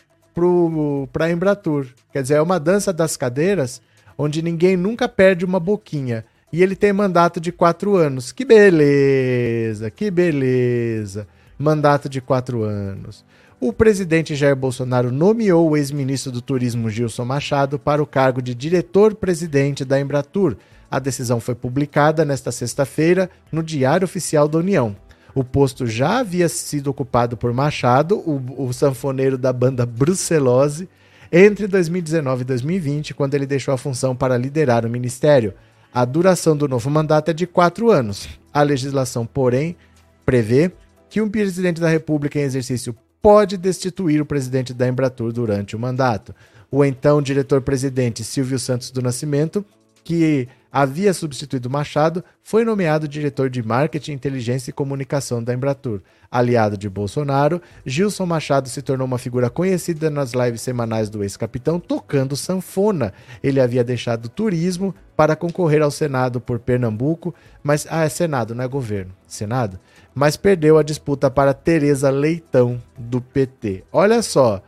para 1.11 1.25
a 1.25 1.31
Embratur. 1.31 1.87
Quer 2.13 2.21
dizer, 2.21 2.35
é 2.35 2.41
uma 2.41 2.59
dança 2.59 2.93
das 2.93 3.17
cadeiras 3.17 3.81
onde 4.17 4.41
ninguém 4.41 4.77
nunca 4.77 5.09
perde 5.09 5.43
uma 5.43 5.59
boquinha. 5.59 6.25
E 6.51 6.61
ele 6.61 6.75
tem 6.75 6.93
mandato 6.93 7.39
de 7.39 7.51
quatro 7.51 7.95
anos. 7.95 8.31
Que 8.31 8.45
beleza, 8.45 9.89
que 9.89 10.09
beleza. 10.09 11.27
Mandato 11.57 12.07
de 12.07 12.21
quatro 12.21 12.63
anos. 12.63 13.25
O 13.59 13.71
presidente 13.71 14.35
Jair 14.35 14.55
Bolsonaro 14.55 15.11
nomeou 15.11 15.69
o 15.69 15.77
ex-ministro 15.77 16.31
do 16.31 16.41
Turismo 16.41 16.89
Gilson 16.89 17.25
Machado 17.25 17.79
para 17.79 18.03
o 18.03 18.05
cargo 18.05 18.41
de 18.41 18.53
diretor-presidente 18.53 19.85
da 19.85 19.99
Embratur. 19.99 20.57
A 20.91 20.99
decisão 20.99 21.39
foi 21.39 21.55
publicada 21.55 22.23
nesta 22.23 22.51
sexta-feira 22.51 23.29
no 23.51 23.63
Diário 23.63 24.05
Oficial 24.05 24.47
da 24.47 24.57
União. 24.57 24.95
O 25.33 25.43
posto 25.43 25.87
já 25.87 26.19
havia 26.19 26.47
sido 26.47 26.87
ocupado 26.87 27.35
por 27.35 27.51
Machado, 27.51 28.17
o, 28.17 28.67
o 28.67 28.71
sanfoneiro 28.71 29.37
da 29.37 29.51
banda 29.51 29.85
Brucelose, 29.85 30.87
entre 31.31 31.67
2019 31.67 32.41
e 32.41 32.45
2020, 32.45 33.13
quando 33.13 33.33
ele 33.33 33.45
deixou 33.45 33.73
a 33.73 33.77
função 33.77 34.15
para 34.15 34.37
liderar 34.37 34.85
o 34.85 34.89
ministério. 34.89 35.53
A 35.95 36.03
duração 36.03 36.57
do 36.57 36.67
novo 36.67 36.89
mandato 36.89 37.31
é 37.31 37.33
de 37.33 37.47
quatro 37.47 37.89
anos. 37.89 38.27
A 38.53 38.61
legislação, 38.63 39.25
porém, 39.25 39.77
prevê 40.25 40.69
que 41.09 41.21
um 41.21 41.29
presidente 41.29 41.79
da 41.79 41.87
República 41.87 42.37
em 42.37 42.41
exercício 42.41 42.93
pode 43.21 43.55
destituir 43.55 44.19
o 44.19 44.25
presidente 44.25 44.73
da 44.73 44.89
Embratur 44.89 45.31
durante 45.31 45.73
o 45.73 45.79
mandato. 45.79 46.35
O 46.69 46.83
então 46.83 47.21
diretor-presidente 47.21 48.25
Silvio 48.25 48.59
Santos 48.59 48.91
do 48.91 49.01
Nascimento, 49.01 49.63
que 50.03 50.49
havia 50.75 51.13
substituído 51.13 51.69
Machado, 51.69 52.21
foi 52.43 52.65
nomeado 52.65 53.07
diretor 53.07 53.49
de 53.49 53.63
marketing, 53.63 54.11
inteligência 54.11 54.71
e 54.71 54.73
comunicação 54.73 55.41
da 55.41 55.53
Embratur. 55.53 56.01
Aliado 56.29 56.77
de 56.77 56.89
Bolsonaro, 56.89 57.61
Gilson 57.85 58.25
Machado 58.25 58.67
se 58.67 58.81
tornou 58.81 59.07
uma 59.07 59.17
figura 59.17 59.49
conhecida 59.49 60.09
nas 60.09 60.33
lives 60.33 60.59
semanais 60.59 61.09
do 61.09 61.23
ex-capitão 61.23 61.79
tocando 61.79 62.35
sanfona. 62.35 63.13
Ele 63.41 63.61
havia 63.61 63.85
deixado 63.85 64.27
turismo 64.27 64.93
para 65.15 65.33
concorrer 65.33 65.81
ao 65.81 65.89
Senado 65.89 66.41
por 66.41 66.59
Pernambuco, 66.59 67.33
mas 67.63 67.87
ah, 67.89 68.03
é 68.03 68.09
Senado, 68.09 68.53
não 68.53 68.65
é 68.65 68.67
governo. 68.67 69.13
Senado, 69.25 69.79
mas 70.13 70.35
perdeu 70.35 70.77
a 70.77 70.83
disputa 70.83 71.31
para 71.31 71.53
Tereza 71.53 72.09
Leitão 72.09 72.83
do 72.97 73.21
PT. 73.21 73.85
Olha 73.93 74.21
só, 74.21 74.61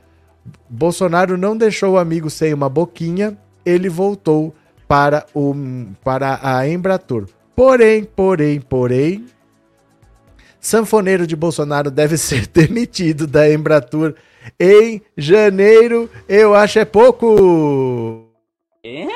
Bolsonaro 0.69 1.35
não 1.35 1.57
deixou 1.57 1.95
o 1.95 1.97
amigo 1.97 2.29
sem 2.29 2.53
uma 2.53 2.69
boquinha, 2.69 3.37
ele 3.65 3.89
voltou 3.89 4.55
para, 4.87 5.25
o, 5.33 5.53
para 6.03 6.39
a 6.41 6.67
Embratur. 6.67 7.27
Porém, 7.55 8.03
porém, 8.03 8.61
porém, 8.61 9.25
sanfoneiro 10.59 11.25
de 11.25 11.35
Bolsonaro 11.35 11.89
deve 11.91 12.17
ser 12.17 12.47
demitido 12.47 13.25
da 13.27 13.51
Embratur 13.51 14.15
em 14.59 15.01
janeiro. 15.17 16.09
Eu 16.27 16.53
acho 16.55 16.79
é 16.79 16.85
pouco. 16.85 18.27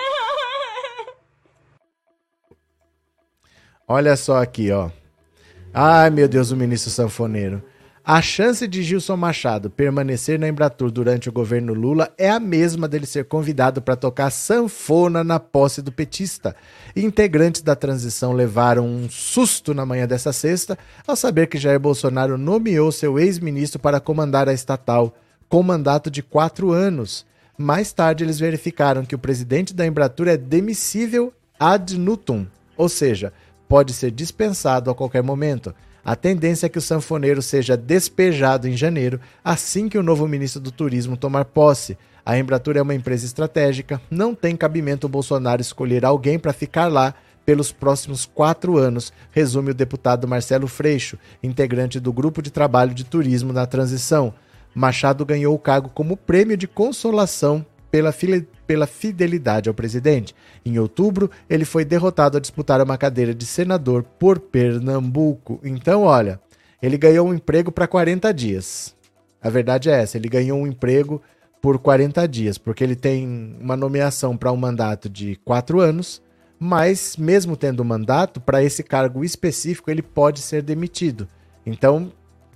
Olha 3.87 4.15
só 4.15 4.41
aqui, 4.41 4.71
ó. 4.71 4.89
Ai, 5.73 6.09
meu 6.09 6.27
Deus, 6.27 6.51
o 6.51 6.57
ministro 6.57 6.91
sanfoneiro. 6.91 7.63
A 8.03 8.19
chance 8.19 8.67
de 8.67 8.81
Gilson 8.81 9.15
Machado 9.15 9.69
permanecer 9.69 10.39
na 10.39 10.47
Embratur 10.47 10.89
durante 10.89 11.29
o 11.29 11.31
governo 11.31 11.71
Lula 11.71 12.11
é 12.17 12.31
a 12.31 12.39
mesma 12.39 12.87
dele 12.87 13.05
ser 13.05 13.25
convidado 13.25 13.79
para 13.79 13.95
tocar 13.95 14.31
sanfona 14.31 15.23
na 15.23 15.39
posse 15.39 15.83
do 15.83 15.91
petista. 15.91 16.55
Integrantes 16.95 17.61
da 17.61 17.75
transição 17.75 18.33
levaram 18.33 18.87
um 18.87 19.07
susto 19.07 19.71
na 19.75 19.85
manhã 19.85 20.07
dessa 20.07 20.33
sexta 20.33 20.79
ao 21.05 21.15
saber 21.15 21.45
que 21.45 21.59
Jair 21.59 21.79
Bolsonaro 21.79 22.39
nomeou 22.39 22.91
seu 22.91 23.19
ex-ministro 23.19 23.79
para 23.79 23.99
comandar 23.99 24.49
a 24.49 24.53
estatal, 24.53 25.13
com 25.47 25.61
mandato 25.61 26.09
de 26.09 26.23
quatro 26.23 26.71
anos. 26.71 27.23
Mais 27.55 27.93
tarde, 27.93 28.23
eles 28.23 28.39
verificaram 28.39 29.05
que 29.05 29.13
o 29.13 29.19
presidente 29.19 29.75
da 29.75 29.85
Embratur 29.85 30.27
é 30.27 30.37
demissível 30.37 31.31
ad 31.59 31.95
nutum, 31.99 32.47
ou 32.75 32.89
seja, 32.89 33.31
pode 33.69 33.93
ser 33.93 34.09
dispensado 34.09 34.89
a 34.89 34.95
qualquer 34.95 35.21
momento. 35.21 35.71
A 36.03 36.15
tendência 36.15 36.65
é 36.65 36.69
que 36.69 36.79
o 36.79 36.81
sanfoneiro 36.81 37.41
seja 37.41 37.77
despejado 37.77 38.67
em 38.67 38.75
janeiro, 38.75 39.19
assim 39.43 39.87
que 39.87 39.97
o 39.97 40.03
novo 40.03 40.27
ministro 40.27 40.59
do 40.59 40.71
Turismo 40.71 41.15
tomar 41.15 41.45
posse. 41.45 41.97
A 42.25 42.37
Embratur 42.37 42.77
é 42.77 42.81
uma 42.81 42.95
empresa 42.95 43.25
estratégica, 43.25 44.01
não 44.09 44.33
tem 44.33 44.55
cabimento 44.55 45.07
o 45.07 45.09
Bolsonaro 45.09 45.61
escolher 45.61 46.05
alguém 46.05 46.39
para 46.39 46.53
ficar 46.53 46.87
lá 46.87 47.13
pelos 47.45 47.71
próximos 47.71 48.25
quatro 48.25 48.77
anos, 48.77 49.11
resume 49.31 49.71
o 49.71 49.75
deputado 49.75 50.27
Marcelo 50.27 50.67
Freixo, 50.67 51.17
integrante 51.41 51.99
do 51.99 52.13
Grupo 52.13 52.41
de 52.41 52.51
Trabalho 52.51 52.93
de 52.93 53.03
Turismo 53.03 53.51
na 53.51 53.65
Transição. 53.65 54.33
Machado 54.73 55.25
ganhou 55.25 55.53
o 55.53 55.59
cargo 55.59 55.89
como 55.89 56.15
prêmio 56.15 56.55
de 56.55 56.67
consolação 56.67 57.65
pela, 57.91 58.13
pela 58.71 58.87
fidelidade 58.87 59.67
ao 59.67 59.75
presidente. 59.75 60.33
Em 60.65 60.79
outubro, 60.79 61.29
ele 61.49 61.65
foi 61.65 61.83
derrotado 61.83 62.37
a 62.37 62.39
disputar 62.39 62.81
uma 62.81 62.97
cadeira 62.97 63.35
de 63.35 63.45
senador 63.45 64.01
por 64.01 64.39
Pernambuco. 64.39 65.59
Então, 65.61 66.03
olha, 66.03 66.39
ele 66.81 66.97
ganhou 66.97 67.27
um 67.27 67.33
emprego 67.33 67.69
para 67.69 67.85
40 67.85 68.33
dias. 68.33 68.95
A 69.43 69.49
verdade 69.49 69.89
é 69.89 70.01
essa, 70.01 70.15
ele 70.15 70.29
ganhou 70.29 70.57
um 70.57 70.65
emprego 70.65 71.21
por 71.61 71.79
40 71.79 72.25
dias, 72.29 72.57
porque 72.57 72.81
ele 72.81 72.95
tem 72.95 73.57
uma 73.59 73.75
nomeação 73.75 74.37
para 74.37 74.53
um 74.53 74.57
mandato 74.57 75.09
de 75.09 75.35
quatro 75.43 75.81
anos, 75.81 76.21
mas 76.57 77.17
mesmo 77.17 77.57
tendo 77.57 77.83
mandato, 77.83 78.39
para 78.39 78.63
esse 78.63 78.83
cargo 78.83 79.21
específico, 79.21 79.91
ele 79.91 80.01
pode 80.01 80.39
ser 80.39 80.61
demitido. 80.61 81.27
Então, 81.65 82.09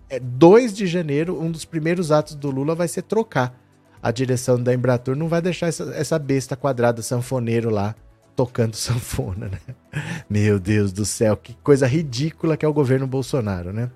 é 0.09 0.17
2 0.17 0.73
de 0.73 0.87
janeiro, 0.87 1.37
um 1.37 1.51
dos 1.51 1.65
primeiros 1.65 2.09
atos 2.09 2.35
do 2.35 2.49
Lula 2.49 2.73
vai 2.73 2.87
ser 2.87 3.01
trocar 3.01 3.64
a 4.05 4.11
direção 4.11 4.61
da 4.61 4.71
Embratur 4.71 5.15
não 5.15 5.27
vai 5.27 5.41
deixar 5.41 5.65
essa, 5.65 5.91
essa 5.95 6.19
besta 6.19 6.55
quadrada 6.55 7.01
sanfoneiro 7.01 7.71
lá 7.71 7.95
tocando 8.35 8.75
sanfona, 8.77 9.47
né? 9.47 9.57
Meu 10.29 10.59
Deus 10.59 10.91
do 10.91 11.03
céu, 11.03 11.35
que 11.35 11.55
coisa 11.63 11.87
ridícula 11.87 12.55
que 12.55 12.63
é 12.63 12.67
o 12.67 12.73
governo 12.73 13.07
Bolsonaro, 13.07 13.73
né? 13.73 13.89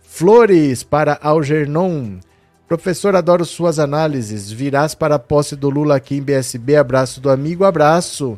Flores 0.00 0.82
para 0.82 1.16
Algernon. 1.22 2.18
Professor, 2.66 3.14
adoro 3.14 3.44
suas 3.44 3.78
análises. 3.78 4.50
Virás 4.50 4.96
para 4.96 5.14
a 5.14 5.18
posse 5.20 5.54
do 5.54 5.70
Lula 5.70 5.94
aqui 5.94 6.16
em 6.16 6.22
BSB. 6.22 6.74
Abraço 6.74 7.20
do 7.20 7.30
amigo, 7.30 7.64
abraço. 7.64 8.36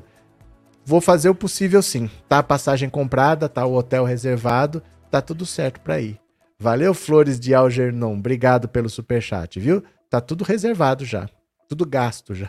Vou 0.85 1.01
fazer 1.01 1.31
o 1.31 1.35
possível 1.35 1.81
sim. 1.81 2.11
Tá 2.29 2.41
a 2.41 2.43
passagem 2.43 2.91
comprada, 2.91 3.49
tá 3.49 3.65
o 3.65 3.75
hotel 3.75 4.05
reservado, 4.05 4.83
tá 5.11 5.23
tudo 5.23 5.47
certo 5.47 5.81
para 5.81 6.03
ir. 6.03 6.21
Valeu, 6.59 6.93
Flores 6.93 7.41
de 7.41 7.55
Algernon. 7.55 8.13
Obrigado 8.13 8.69
pelo 8.69 8.91
superchat, 8.91 9.59
viu? 9.59 9.83
Tá 10.14 10.20
tudo 10.20 10.44
reservado 10.44 11.05
já. 11.05 11.29
Tudo 11.68 11.85
gasto 11.85 12.37
já. 12.37 12.48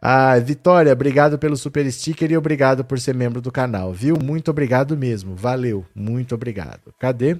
Ah, 0.00 0.38
Vitória, 0.38 0.92
obrigado 0.92 1.36
pelo 1.36 1.56
super 1.56 1.90
sticker 1.90 2.30
e 2.30 2.36
obrigado 2.36 2.84
por 2.84 3.00
ser 3.00 3.16
membro 3.16 3.40
do 3.40 3.50
canal, 3.50 3.92
viu? 3.92 4.16
Muito 4.16 4.48
obrigado 4.48 4.96
mesmo. 4.96 5.34
Valeu. 5.34 5.84
Muito 5.92 6.36
obrigado. 6.36 6.94
Cadê? 7.00 7.36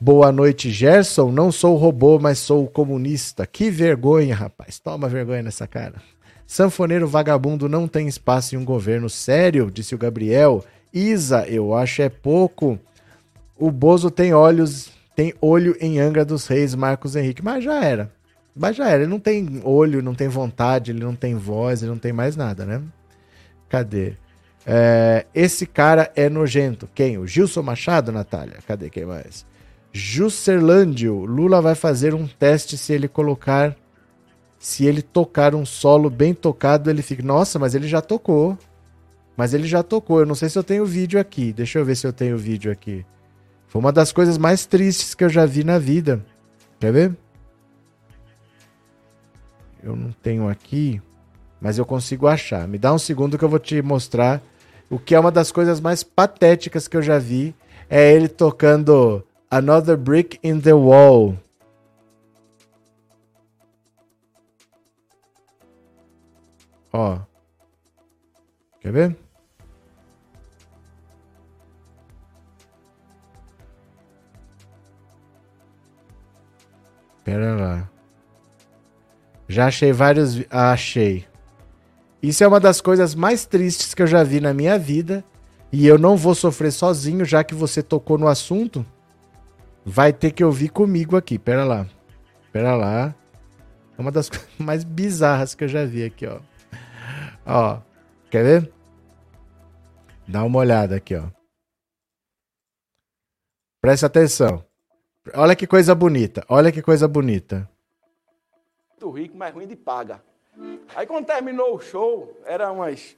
Boa 0.00 0.32
noite, 0.32 0.70
Gerson. 0.70 1.30
Não 1.30 1.52
sou 1.52 1.76
robô, 1.76 2.18
mas 2.18 2.38
sou 2.38 2.66
comunista. 2.66 3.46
Que 3.46 3.68
vergonha, 3.68 4.34
rapaz. 4.34 4.78
Toma 4.78 5.10
vergonha 5.10 5.42
nessa 5.42 5.66
cara. 5.66 6.00
Sanfoneiro 6.46 7.06
vagabundo 7.06 7.68
não 7.68 7.86
tem 7.86 8.08
espaço 8.08 8.54
em 8.54 8.58
um 8.58 8.64
governo 8.64 9.10
sério, 9.10 9.70
disse 9.70 9.94
o 9.94 9.98
Gabriel. 9.98 10.64
Isa, 10.90 11.46
eu 11.46 11.74
acho 11.74 12.00
é 12.00 12.08
pouco. 12.08 12.78
O 13.58 13.70
Bozo 13.70 14.10
tem 14.10 14.32
olhos 14.32 14.95
tem 15.16 15.34
olho 15.40 15.74
em 15.80 15.98
Angra 15.98 16.26
dos 16.26 16.46
Reis, 16.46 16.74
Marcos 16.74 17.16
Henrique. 17.16 17.42
Mas 17.42 17.64
já 17.64 17.82
era. 17.82 18.12
Mas 18.54 18.76
já 18.76 18.88
era. 18.88 19.02
Ele 19.02 19.10
não 19.10 19.18
tem 19.18 19.62
olho, 19.64 20.02
não 20.02 20.14
tem 20.14 20.28
vontade, 20.28 20.92
ele 20.92 21.02
não 21.02 21.16
tem 21.16 21.34
voz, 21.34 21.82
ele 21.82 21.90
não 21.90 21.98
tem 21.98 22.12
mais 22.12 22.36
nada, 22.36 22.66
né? 22.66 22.82
Cadê? 23.68 24.12
É, 24.66 25.24
esse 25.34 25.66
cara 25.66 26.12
é 26.14 26.28
nojento. 26.28 26.88
Quem? 26.94 27.16
O 27.16 27.26
Gilson 27.26 27.62
Machado, 27.62 28.12
Natália? 28.12 28.58
Cadê 28.66 28.90
quem 28.90 29.06
mais? 29.06 29.46
Juscerlândio. 29.90 31.24
Lula 31.24 31.62
vai 31.62 31.74
fazer 31.74 32.14
um 32.14 32.26
teste 32.26 32.76
se 32.76 32.92
ele 32.92 33.08
colocar. 33.08 33.74
Se 34.58 34.84
ele 34.84 35.00
tocar 35.00 35.54
um 35.54 35.64
solo 35.64 36.10
bem 36.10 36.34
tocado, 36.34 36.90
ele 36.90 37.00
fica. 37.00 37.22
Nossa, 37.22 37.58
mas 37.58 37.74
ele 37.74 37.88
já 37.88 38.02
tocou. 38.02 38.58
Mas 39.34 39.54
ele 39.54 39.66
já 39.66 39.82
tocou. 39.82 40.20
Eu 40.20 40.26
não 40.26 40.34
sei 40.34 40.50
se 40.50 40.58
eu 40.58 40.64
tenho 40.64 40.84
vídeo 40.84 41.18
aqui. 41.18 41.54
Deixa 41.54 41.78
eu 41.78 41.84
ver 41.84 41.96
se 41.96 42.06
eu 42.06 42.12
tenho 42.12 42.36
vídeo 42.36 42.70
aqui. 42.70 43.04
Foi 43.68 43.80
uma 43.80 43.92
das 43.92 44.12
coisas 44.12 44.38
mais 44.38 44.66
tristes 44.66 45.14
que 45.14 45.24
eu 45.24 45.28
já 45.28 45.44
vi 45.44 45.64
na 45.64 45.78
vida. 45.78 46.24
Quer 46.78 46.92
ver? 46.92 47.16
Eu 49.82 49.94
não 49.94 50.10
tenho 50.12 50.48
aqui, 50.48 51.00
mas 51.60 51.78
eu 51.78 51.84
consigo 51.84 52.26
achar. 52.26 52.66
Me 52.66 52.78
dá 52.78 52.92
um 52.92 52.98
segundo 52.98 53.38
que 53.38 53.44
eu 53.44 53.48
vou 53.48 53.58
te 53.58 53.80
mostrar 53.82 54.42
o 54.90 54.98
que 54.98 55.14
é 55.14 55.20
uma 55.20 55.30
das 55.30 55.52
coisas 55.52 55.80
mais 55.80 56.02
patéticas 56.02 56.88
que 56.88 56.96
eu 56.96 57.02
já 57.02 57.18
vi. 57.18 57.54
É 57.88 58.12
ele 58.12 58.28
tocando 58.28 59.24
Another 59.50 59.96
Brick 59.96 60.38
in 60.42 60.60
the 60.60 60.72
Wall. 60.72 61.36
Ó. 66.92 67.18
Quer 68.80 68.92
ver? 68.92 69.25
Pera 77.26 77.56
lá. 77.56 77.90
Já 79.48 79.66
achei 79.66 79.92
vários. 79.92 80.40
Ah, 80.48 80.70
achei. 80.70 81.26
Isso 82.22 82.44
é 82.44 82.46
uma 82.46 82.60
das 82.60 82.80
coisas 82.80 83.16
mais 83.16 83.44
tristes 83.44 83.94
que 83.94 84.00
eu 84.00 84.06
já 84.06 84.22
vi 84.22 84.40
na 84.40 84.54
minha 84.54 84.78
vida. 84.78 85.24
E 85.72 85.84
eu 85.88 85.98
não 85.98 86.16
vou 86.16 86.36
sofrer 86.36 86.70
sozinho, 86.70 87.24
já 87.24 87.42
que 87.42 87.52
você 87.52 87.82
tocou 87.82 88.16
no 88.16 88.28
assunto. 88.28 88.86
Vai 89.84 90.12
ter 90.12 90.30
que 90.30 90.44
ouvir 90.44 90.68
comigo 90.68 91.16
aqui. 91.16 91.36
Pera 91.36 91.64
lá. 91.64 91.88
Pera 92.52 92.76
lá. 92.76 93.12
É 93.98 94.00
uma 94.00 94.12
das 94.12 94.28
coisas 94.30 94.48
mais 94.56 94.84
bizarras 94.84 95.52
que 95.52 95.64
eu 95.64 95.68
já 95.68 95.84
vi 95.84 96.04
aqui, 96.04 96.28
ó. 96.28 96.38
Ó. 97.44 97.80
Quer 98.30 98.44
ver? 98.44 98.72
Dá 100.28 100.44
uma 100.44 100.60
olhada 100.60 100.94
aqui, 100.94 101.16
ó. 101.16 101.24
Presta 103.80 104.06
atenção. 104.06 104.65
Olha 105.34 105.56
que 105.56 105.66
coisa 105.66 105.94
bonita, 105.94 106.44
olha 106.48 106.70
que 106.72 106.82
coisa 106.82 107.06
bonita. 107.08 107.68
Muito 108.90 109.10
rico, 109.16 109.36
mas 109.36 109.52
ruim 109.54 109.66
de 109.66 109.76
paga. 109.76 110.22
Aí 110.94 111.06
quando 111.06 111.26
terminou 111.26 111.74
o 111.74 111.80
show, 111.80 112.34
era 112.44 112.70
umas 112.72 113.16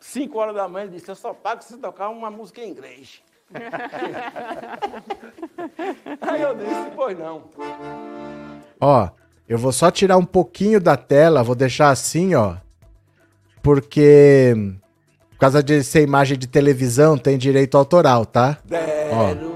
5 0.00 0.38
horas 0.38 0.54
da 0.54 0.68
manhã, 0.68 0.84
ele 0.84 0.94
disse, 0.96 1.10
eu 1.10 1.16
só 1.16 1.34
pago 1.34 1.62
se 1.62 1.76
tocar 1.78 2.08
uma 2.10 2.30
música 2.30 2.60
em 2.60 2.70
inglês. 2.70 3.22
Aí 6.20 6.42
eu 6.42 6.54
disse, 6.54 6.90
pois 6.94 7.18
não. 7.18 7.44
Ó, 8.80 9.08
eu 9.48 9.56
vou 9.58 9.72
só 9.72 9.90
tirar 9.90 10.16
um 10.16 10.24
pouquinho 10.24 10.80
da 10.80 10.96
tela, 10.96 11.42
vou 11.42 11.54
deixar 11.54 11.90
assim, 11.90 12.34
ó. 12.34 12.56
Porque 13.62 14.54
Por 15.30 15.38
causa 15.38 15.62
de 15.62 15.82
ser 15.82 16.02
imagem 16.02 16.38
de 16.38 16.46
televisão, 16.46 17.18
tem 17.18 17.36
direito 17.36 17.76
autoral, 17.76 18.24
tá? 18.24 18.58
Ó. 19.12 19.55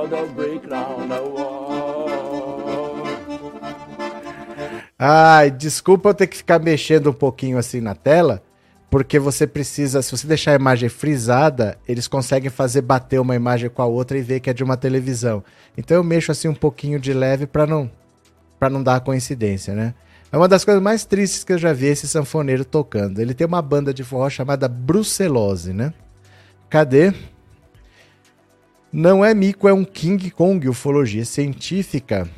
another 0.00 0.26
brick 0.28 0.66
on 0.72 1.08
the 1.08 1.20
wall. 1.20 2.08
Ai, 4.98 5.50
desculpa 5.50 6.10
eu 6.10 6.14
ter 6.14 6.26
que 6.26 6.36
ficar 6.36 6.58
mexendo 6.58 7.10
um 7.10 7.12
pouquinho 7.14 7.56
assim 7.56 7.80
na 7.80 7.94
tela, 7.94 8.42
porque 8.90 9.18
você 9.18 9.46
precisa, 9.46 10.02
se 10.02 10.10
você 10.10 10.26
deixar 10.26 10.52
a 10.52 10.56
imagem 10.56 10.88
frisada, 10.88 11.78
eles 11.88 12.06
conseguem 12.06 12.50
fazer 12.50 12.82
bater 12.82 13.18
uma 13.18 13.34
imagem 13.34 13.70
com 13.70 13.80
a 13.80 13.86
outra 13.86 14.18
e 14.18 14.22
ver 14.22 14.40
que 14.40 14.50
é 14.50 14.52
de 14.52 14.62
uma 14.62 14.76
televisão. 14.76 15.42
Então 15.76 15.96
eu 15.96 16.04
mexo 16.04 16.30
assim 16.30 16.48
um 16.48 16.54
pouquinho 16.54 17.00
de 17.00 17.12
leve 17.12 17.46
para 17.46 17.66
não 17.66 17.90
para 18.58 18.68
não 18.68 18.82
dar 18.82 19.00
coincidência, 19.00 19.74
né? 19.74 19.94
É 20.30 20.36
uma 20.36 20.46
das 20.46 20.66
coisas 20.66 20.82
mais 20.82 21.02
tristes 21.06 21.42
que 21.42 21.54
eu 21.54 21.58
já 21.58 21.72
vi 21.72 21.86
esse 21.86 22.06
sanfoneiro 22.06 22.62
tocando. 22.62 23.20
Ele 23.20 23.32
tem 23.32 23.46
uma 23.46 23.62
banda 23.62 23.92
de 23.94 24.04
forró 24.04 24.28
chamada 24.28 24.68
Brucelose, 24.68 25.72
né? 25.72 25.94
Cadê? 26.68 27.14
Não 28.92 29.24
é 29.24 29.32
mico, 29.32 29.68
é 29.68 29.72
um 29.72 29.84
King 29.84 30.30
Kong, 30.32 30.68
ufologia 30.68 31.24
científica. 31.24 32.28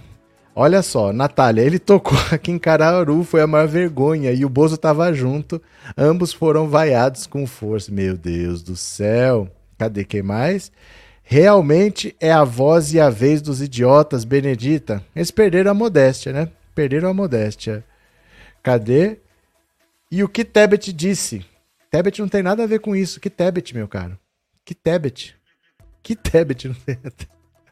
Olha 0.54 0.82
só, 0.82 1.10
Natália, 1.10 1.62
ele 1.62 1.78
tocou 1.78 2.18
aqui 2.30 2.50
em 2.50 2.58
Cararu, 2.58 3.24
foi 3.24 3.40
a 3.40 3.46
maior 3.46 3.66
vergonha, 3.66 4.32
e 4.32 4.44
o 4.44 4.50
Bozo 4.50 4.76
tava 4.76 5.10
junto, 5.14 5.62
ambos 5.96 6.30
foram 6.30 6.68
vaiados 6.68 7.26
com 7.26 7.46
força. 7.46 7.90
Meu 7.90 8.18
Deus 8.18 8.62
do 8.62 8.76
céu. 8.76 9.48
Cadê 9.78 10.04
quem 10.04 10.22
mais? 10.22 10.70
Realmente 11.22 12.14
é 12.20 12.30
a 12.30 12.44
voz 12.44 12.92
e 12.92 13.00
a 13.00 13.08
vez 13.08 13.40
dos 13.40 13.62
idiotas, 13.62 14.22
Benedita. 14.22 15.02
Eles 15.16 15.30
perderam 15.30 15.70
a 15.70 15.74
modéstia, 15.74 16.32
né? 16.32 16.48
Perderam 16.74 17.08
a 17.08 17.14
modéstia. 17.14 17.82
Cadê? 18.62 19.16
E 20.10 20.22
o 20.22 20.28
que 20.28 20.44
Tebet 20.44 20.92
disse? 20.92 21.46
Tebet 21.90 22.20
não 22.20 22.28
tem 22.28 22.42
nada 22.42 22.62
a 22.62 22.66
ver 22.66 22.80
com 22.80 22.94
isso. 22.94 23.18
Que 23.18 23.30
Tebet, 23.30 23.74
meu 23.74 23.88
caro? 23.88 24.18
Que 24.64 24.74
Tebet? 24.74 25.34
Que 26.02 26.16
Tebet? 26.16 26.70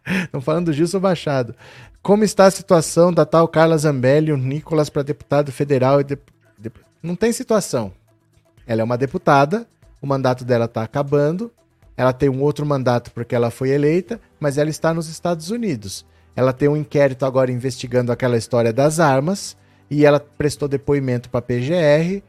Estão 0.06 0.40
falando 0.42 0.66
do 0.66 0.72
Gilson 0.72 1.00
Machado. 1.00 1.54
Como 2.02 2.24
está 2.24 2.46
a 2.46 2.50
situação 2.50 3.12
da 3.12 3.26
tal 3.26 3.46
Carla 3.48 3.76
Zambelli, 3.76 4.32
o 4.32 4.36
Nicolas 4.36 4.88
para 4.88 5.02
deputado 5.02 5.52
federal 5.52 6.00
e 6.00 6.04
Não 7.02 7.16
tem 7.16 7.32
situação. 7.32 7.92
Ela 8.66 8.82
é 8.82 8.84
uma 8.84 8.96
deputada, 8.96 9.66
o 10.00 10.06
mandato 10.06 10.44
dela 10.44 10.66
está 10.66 10.82
acabando, 10.82 11.50
ela 11.96 12.12
tem 12.12 12.28
um 12.28 12.40
outro 12.40 12.64
mandato 12.64 13.10
porque 13.10 13.34
ela 13.34 13.50
foi 13.50 13.70
eleita, 13.70 14.20
mas 14.38 14.56
ela 14.56 14.70
está 14.70 14.94
nos 14.94 15.08
Estados 15.08 15.50
Unidos. 15.50 16.06
Ela 16.34 16.52
tem 16.52 16.68
um 16.68 16.76
inquérito 16.76 17.26
agora 17.26 17.50
investigando 17.50 18.12
aquela 18.12 18.38
história 18.38 18.72
das 18.72 19.00
armas 19.00 19.56
e 19.90 20.06
ela 20.06 20.20
prestou 20.20 20.68
depoimento 20.68 21.28
para 21.28 21.40
a 21.40 21.42
PGR. 21.42 22.22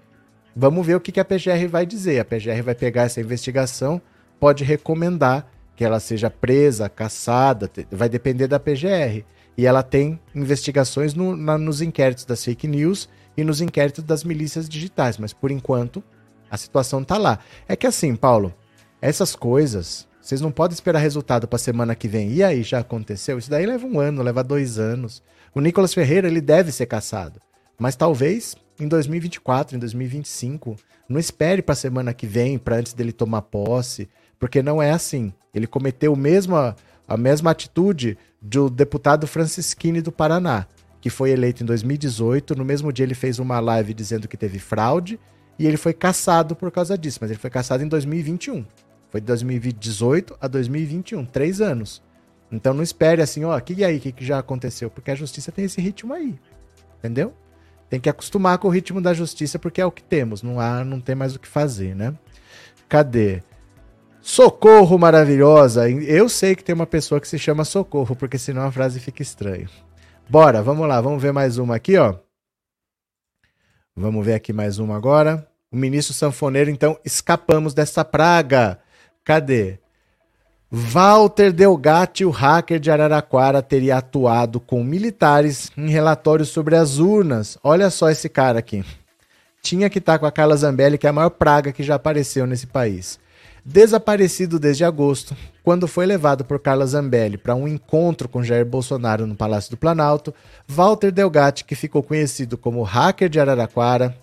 Vamos 0.56 0.86
ver 0.86 0.96
o 0.96 1.00
que, 1.00 1.12
que 1.12 1.20
a 1.20 1.26
PGR 1.26 1.68
vai 1.70 1.86
dizer. 1.86 2.20
A 2.20 2.26
PGR 2.26 2.62
vai 2.64 2.76
pegar 2.76 3.04
essa 3.04 3.22
investigação, 3.22 4.02
pode 4.40 4.64
recomendar 4.64 5.48
que 5.76 5.84
ela 5.84 6.00
seja 6.00 6.30
presa, 6.30 6.90
caçada, 6.90 7.70
vai 7.92 8.10
depender 8.10 8.48
da 8.48 8.60
PGR. 8.60 9.24
E 9.58 9.66
ela 9.66 9.84
tem 9.84 10.20
investigações 10.34 11.14
no- 11.14 11.36
na- 11.36 11.58
nos 11.58 11.82
inquéritos 11.82 12.26
das 12.26 12.44
fake 12.44 12.68
news 12.68 13.10
e 13.36 13.44
nos 13.44 13.62
inquéritos 13.62 14.04
das 14.04 14.24
milícias 14.24 14.68
digitais, 14.68 15.18
mas 15.18 15.34
por 15.34 15.52
enquanto 15.52 16.04
a 16.50 16.58
situação 16.58 17.04
tá 17.04 17.18
lá. 17.18 17.40
É 17.68 17.76
que 17.76 17.88
assim, 17.88 18.16
Paulo, 18.16 18.54
essas 19.02 19.36
coisas, 19.36 20.08
vocês 20.22 20.42
não 20.42 20.52
podem 20.52 20.74
esperar 20.74 21.00
resultado 21.00 21.48
para 21.48 21.58
semana 21.60 21.96
que 21.96 22.08
vem. 22.08 22.32
E 22.32 22.44
aí, 22.44 22.64
já 22.64 22.80
aconteceu? 22.80 23.38
Isso 23.38 23.50
daí 23.50 23.66
leva 23.66 23.86
um 23.86 24.00
ano, 24.00 24.22
leva 24.22 24.44
dois 24.44 24.78
anos. 24.78 25.24
O 25.54 25.60
Nicolas 25.60 25.94
Ferreira, 25.94 26.28
ele 26.28 26.42
deve 26.42 26.72
ser 26.72 26.86
caçado. 26.86 27.40
Mas 27.78 27.96
talvez 27.96 28.56
em 28.80 28.88
2024, 28.88 29.76
em 29.76 29.80
2025. 29.80 30.76
Não 31.08 31.20
espere 31.20 31.62
para 31.62 31.76
semana 31.76 32.14
que 32.14 32.26
vem, 32.26 32.58
para 32.58 32.78
antes 32.78 32.94
dele 32.94 33.12
tomar 33.12 33.44
posse, 33.44 34.10
porque 34.42 34.64
não 34.64 34.82
é 34.82 34.90
assim. 34.90 35.32
Ele 35.54 35.68
cometeu 35.68 36.18
a 37.08 37.16
mesma 37.18 37.52
atitude 37.52 38.18
do 38.42 38.72
deputado 38.72 39.28
Francisquini 39.28 40.02
do 40.02 40.12
Paraná, 40.12 40.66
que 41.00 41.12
foi 41.12 41.30
eleito 41.30 41.62
em 41.62 41.66
2018. 41.66 42.56
No 42.56 42.66
mesmo 42.66 42.92
dia 42.92 43.06
ele 43.06 43.14
fez 43.14 43.38
uma 43.38 43.60
live 43.60 43.94
dizendo 43.94 44.28
que 44.28 44.36
teve 44.36 44.58
fraude 44.58 45.20
e 45.60 45.68
ele 45.68 45.78
foi 45.78 45.94
caçado 45.94 46.56
por 46.56 46.72
causa 46.72 46.98
disso, 46.98 47.20
mas 47.22 47.30
ele 47.30 47.40
foi 47.40 47.52
caçado 47.52 47.84
em 47.84 47.88
2021. 47.88 48.66
Foi 49.12 49.22
de 49.22 49.28
2018 49.28 50.36
a 50.42 50.48
2021, 50.48 51.24
três 51.26 51.62
anos. 51.62 52.02
Então 52.52 52.74
não 52.74 52.82
espere 52.82 53.22
assim, 53.22 53.46
ó, 53.46 53.60
que 53.60 53.74
e 53.74 53.86
aí, 53.86 53.98
o 53.98 54.00
que, 54.00 54.12
que 54.12 54.26
já 54.26 54.40
aconteceu? 54.40 54.90
Porque 54.90 55.12
a 55.12 55.16
justiça 55.16 55.52
tem 55.52 55.66
esse 55.66 55.80
ritmo 55.80 56.14
aí, 56.14 56.40
entendeu? 56.98 57.32
Tem 57.92 58.00
que 58.00 58.10
acostumar 58.10 58.58
com 58.58 58.68
o 58.68 58.72
ritmo 58.72 59.00
da 59.00 59.14
justiça 59.14 59.60
porque 59.60 59.80
é 59.80 59.86
o 59.86 59.92
que 59.92 60.02
temos, 60.02 60.42
não 60.42 60.60
há, 60.60 60.84
não 60.84 61.00
tem 61.00 61.14
mais 61.14 61.36
o 61.36 61.40
que 61.40 61.48
fazer, 61.48 61.96
né? 61.96 62.14
Cadê? 62.90 63.44
Socorro 64.22 64.98
maravilhosa. 64.98 65.90
Eu 65.90 66.30
sei 66.30 66.56
que 66.56 66.64
tem 66.64 66.76
uma 66.76 66.86
pessoa 66.86 67.20
que 67.20 67.28
se 67.28 67.40
chama 67.40 67.66
Socorro, 67.66 68.16
porque 68.16 68.38
senão 68.38 68.64
a 68.64 68.72
frase 68.72 69.00
fica 69.00 69.22
estranha. 69.22 69.70
Bora, 70.30 70.62
vamos 70.62 70.88
lá, 70.88 71.02
vamos 71.02 71.22
ver 71.22 71.34
mais 71.34 71.58
uma 71.58 71.76
aqui, 71.76 71.98
ó. 71.98 72.16
Vamos 73.96 74.26
ver 74.26 74.36
aqui 74.36 74.54
mais 74.54 74.80
uma 74.80 74.96
agora. 74.96 75.48
O 75.72 75.76
ministro 75.76 76.14
sanfoneiro, 76.14 76.70
então, 76.70 76.98
escapamos 77.04 77.74
dessa 77.74 78.06
praga. 78.06 78.80
Cadê? 79.24 79.80
Walter 80.72 81.52
Delgatti, 81.52 82.24
o 82.24 82.30
hacker 82.30 82.80
de 82.80 82.90
Araraquara, 82.90 83.62
teria 83.62 83.98
atuado 83.98 84.60
com 84.60 84.84
militares 84.84 85.70
em 85.76 85.90
relatórios 85.90 86.50
sobre 86.50 86.78
as 86.78 86.98
urnas. 86.98 87.58
Olha 87.62 87.90
só 87.90 88.10
esse 88.10 88.30
cara 88.30 88.60
aqui. 88.60 88.86
Tinha 89.62 89.90
que 89.90 90.00
estar 90.00 90.18
com 90.18 90.26
a 90.26 90.32
Carla 90.32 90.56
Zambelli, 90.56 90.98
que 90.98 91.06
é 91.06 91.10
a 91.10 91.14
maior 91.14 91.32
praga 91.32 91.74
que 91.74 91.84
já 91.84 91.96
apareceu 91.96 92.48
nesse 92.48 92.68
país. 92.68 93.20
Desaparecido 93.64 94.60
desde 94.60 94.84
agosto, 94.84 95.36
quando 95.64 95.88
foi 95.88 96.08
levado 96.08 96.44
por 96.44 96.60
Carla 96.60 96.86
Zambelli 96.86 97.38
para 97.38 97.54
um 97.54 97.68
encontro 97.68 98.28
com 98.28 98.44
Jair 98.44 98.66
Bolsonaro 98.66 99.28
no 99.28 99.36
Palácio 99.36 99.70
do 99.70 99.78
Planalto, 99.78 100.34
Walter 100.68 101.12
Delgatti, 101.12 101.64
que 101.64 101.76
ficou 101.76 102.02
conhecido 102.02 102.58
como 102.58 102.82
hacker 102.82 103.30
de 103.30 103.40
Araraquara, 103.40 104.18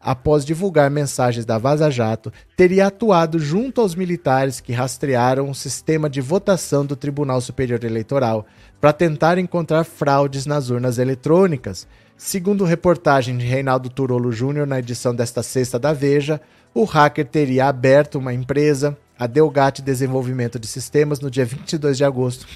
após 0.00 0.44
divulgar 0.44 0.90
mensagens 0.90 1.46
da 1.46 1.56
Vaza 1.56 1.88
Jato, 1.88 2.32
teria 2.56 2.88
atuado 2.88 3.38
junto 3.38 3.80
aos 3.80 3.94
militares 3.94 4.60
que 4.60 4.72
rastrearam 4.72 5.48
o 5.48 5.54
sistema 5.54 6.10
de 6.10 6.20
votação 6.20 6.84
do 6.84 6.96
Tribunal 6.96 7.40
Superior 7.40 7.82
Eleitoral 7.84 8.44
para 8.80 8.92
tentar 8.92 9.38
encontrar 9.38 9.84
fraudes 9.84 10.46
nas 10.46 10.68
urnas 10.68 10.98
eletrônicas. 10.98 11.86
Segundo 12.16 12.64
reportagem 12.64 13.38
de 13.38 13.46
Reinaldo 13.46 13.88
Turolo 13.88 14.30
Júnior 14.30 14.66
na 14.66 14.78
edição 14.78 15.14
desta 15.14 15.42
sexta 15.42 15.78
da 15.78 15.92
Veja, 15.92 16.40
o 16.74 16.82
hacker 16.84 17.24
teria 17.24 17.68
aberto 17.68 18.16
uma 18.16 18.34
empresa, 18.34 18.98
a 19.16 19.28
Delgatti 19.28 19.80
Desenvolvimento 19.80 20.58
de 20.58 20.66
Sistemas, 20.66 21.20
no 21.20 21.30
dia 21.30 21.44
22 21.44 21.96
de 21.96 22.04
agosto, 22.04 22.48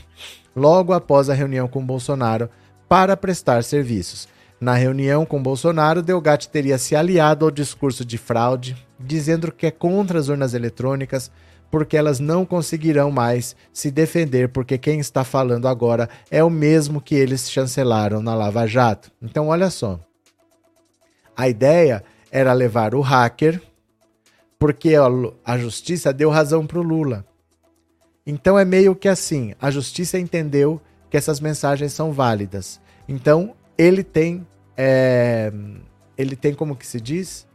logo 0.57 0.93
após 0.93 1.31
a 1.31 1.35
reunião 1.35 1.69
com 1.69 1.87
Bolsonaro, 1.87 2.51
para 2.89 3.17
prestar 3.17 3.63
serviços. 3.63 4.27
Na 4.61 4.75
reunião 4.75 5.25
com 5.25 5.41
Bolsonaro, 5.41 6.03
Delgatti 6.03 6.49
teria 6.49 6.79
se 6.79 6.97
aliado 6.97 7.45
ao 7.45 7.51
discurso 7.51 8.05
de 8.05 8.19
fraude, 8.19 8.77
dizendo 8.99 9.53
que 9.53 9.67
é 9.67 9.71
contra 9.71 10.19
as 10.19 10.29
urnas 10.29 10.53
eletrônicas, 10.53 11.31
porque 11.71 11.97
elas 11.97 12.19
não 12.19 12.45
conseguirão 12.45 13.13
mais 13.13 13.55
se 13.73 13.89
defender, 13.89 14.49
porque 14.49 14.77
quem 14.77 14.99
está 14.99 15.23
falando 15.23 15.69
agora 15.69 16.09
é 16.29 16.43
o 16.43 16.51
mesmo 16.51 17.01
que 17.01 17.15
eles 17.15 17.49
chancelaram 17.49 18.21
na 18.21 18.35
Lava 18.35 18.67
Jato. 18.67 19.13
Então, 19.23 19.47
olha 19.47 19.71
só. 19.71 20.01
A 21.37 21.49
ideia 21.49 22.03
era 22.33 22.53
levar 22.53 22.97
o 22.97 23.01
hacker, 23.01 23.63
porque 24.59 24.94
a 25.44 25.59
justiça 25.59 26.12
deu 26.12 26.31
razão 26.31 26.66
para 26.66 26.79
o 26.79 26.83
Lula. 26.83 27.25
Então 28.27 28.59
é 28.59 28.64
meio 28.64 28.94
que 28.94 29.09
assim: 29.09 29.55
a 29.61 29.71
justiça 29.71 30.18
entendeu 30.18 30.81
que 31.09 31.16
essas 31.16 31.40
mensagens 31.40 31.92
são 31.92 32.12
válidas. 32.12 32.81
Então 33.09 33.55
ele 33.77 34.03
tem, 34.03 34.47
é, 34.77 35.53
ele 36.16 36.37
tem 36.37 36.53
como 36.53 36.77
que 36.77 36.87
se 36.87 37.01
diz, 37.01 37.47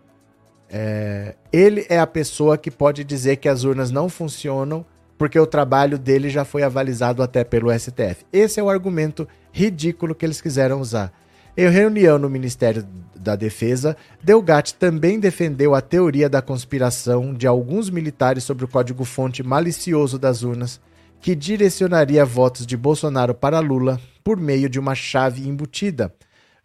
é, 0.70 1.36
ele 1.52 1.86
é 1.90 2.00
a 2.00 2.08
pessoa 2.08 2.58
que 2.58 2.72
pode 2.72 3.04
dizer 3.04 3.36
que 3.36 3.48
as 3.48 3.64
urnas 3.64 3.92
não 3.92 4.10
funcionam 4.10 4.86
porque 5.18 5.40
o 5.40 5.46
trabalho 5.46 6.00
dele 6.00 6.30
já 6.30 6.44
foi 6.44 6.64
avalizado 6.64 7.22
até 7.22 7.44
pelo 7.44 7.72
STF. 7.72 8.26
Esse 8.34 8.60
é 8.60 8.64
o 8.64 8.70
argumento 8.70 9.28
ridículo 9.52 10.16
que 10.16 10.26
eles 10.26 10.42
quiseram 10.42 10.82
usar. 10.82 11.14
Em 11.56 11.70
reunião 11.70 12.18
no 12.18 12.28
Ministério 12.28 12.84
da 13.16 13.36
Defesa, 13.36 13.96
Delgatti 14.24 14.74
também 14.74 15.20
defendeu 15.20 15.76
a 15.76 15.82
teoria 15.82 16.28
da 16.28 16.42
conspiração 16.42 17.32
de 17.32 17.46
alguns 17.46 17.92
militares 17.92 18.44
sobre 18.44 18.66
o 18.66 18.68
código-fonte 18.68 19.44
malicioso 19.44 20.18
das 20.18 20.42
urnas, 20.42 20.82
que 21.22 21.36
direcionaria 21.36 22.26
votos 22.26 22.66
de 22.66 22.76
Bolsonaro 22.76 23.36
para 23.36 23.60
Lula 23.60 24.02
por 24.24 24.36
meio 24.36 24.68
de 24.68 24.80
uma 24.80 24.96
chave 24.96 25.48
embutida. 25.48 26.12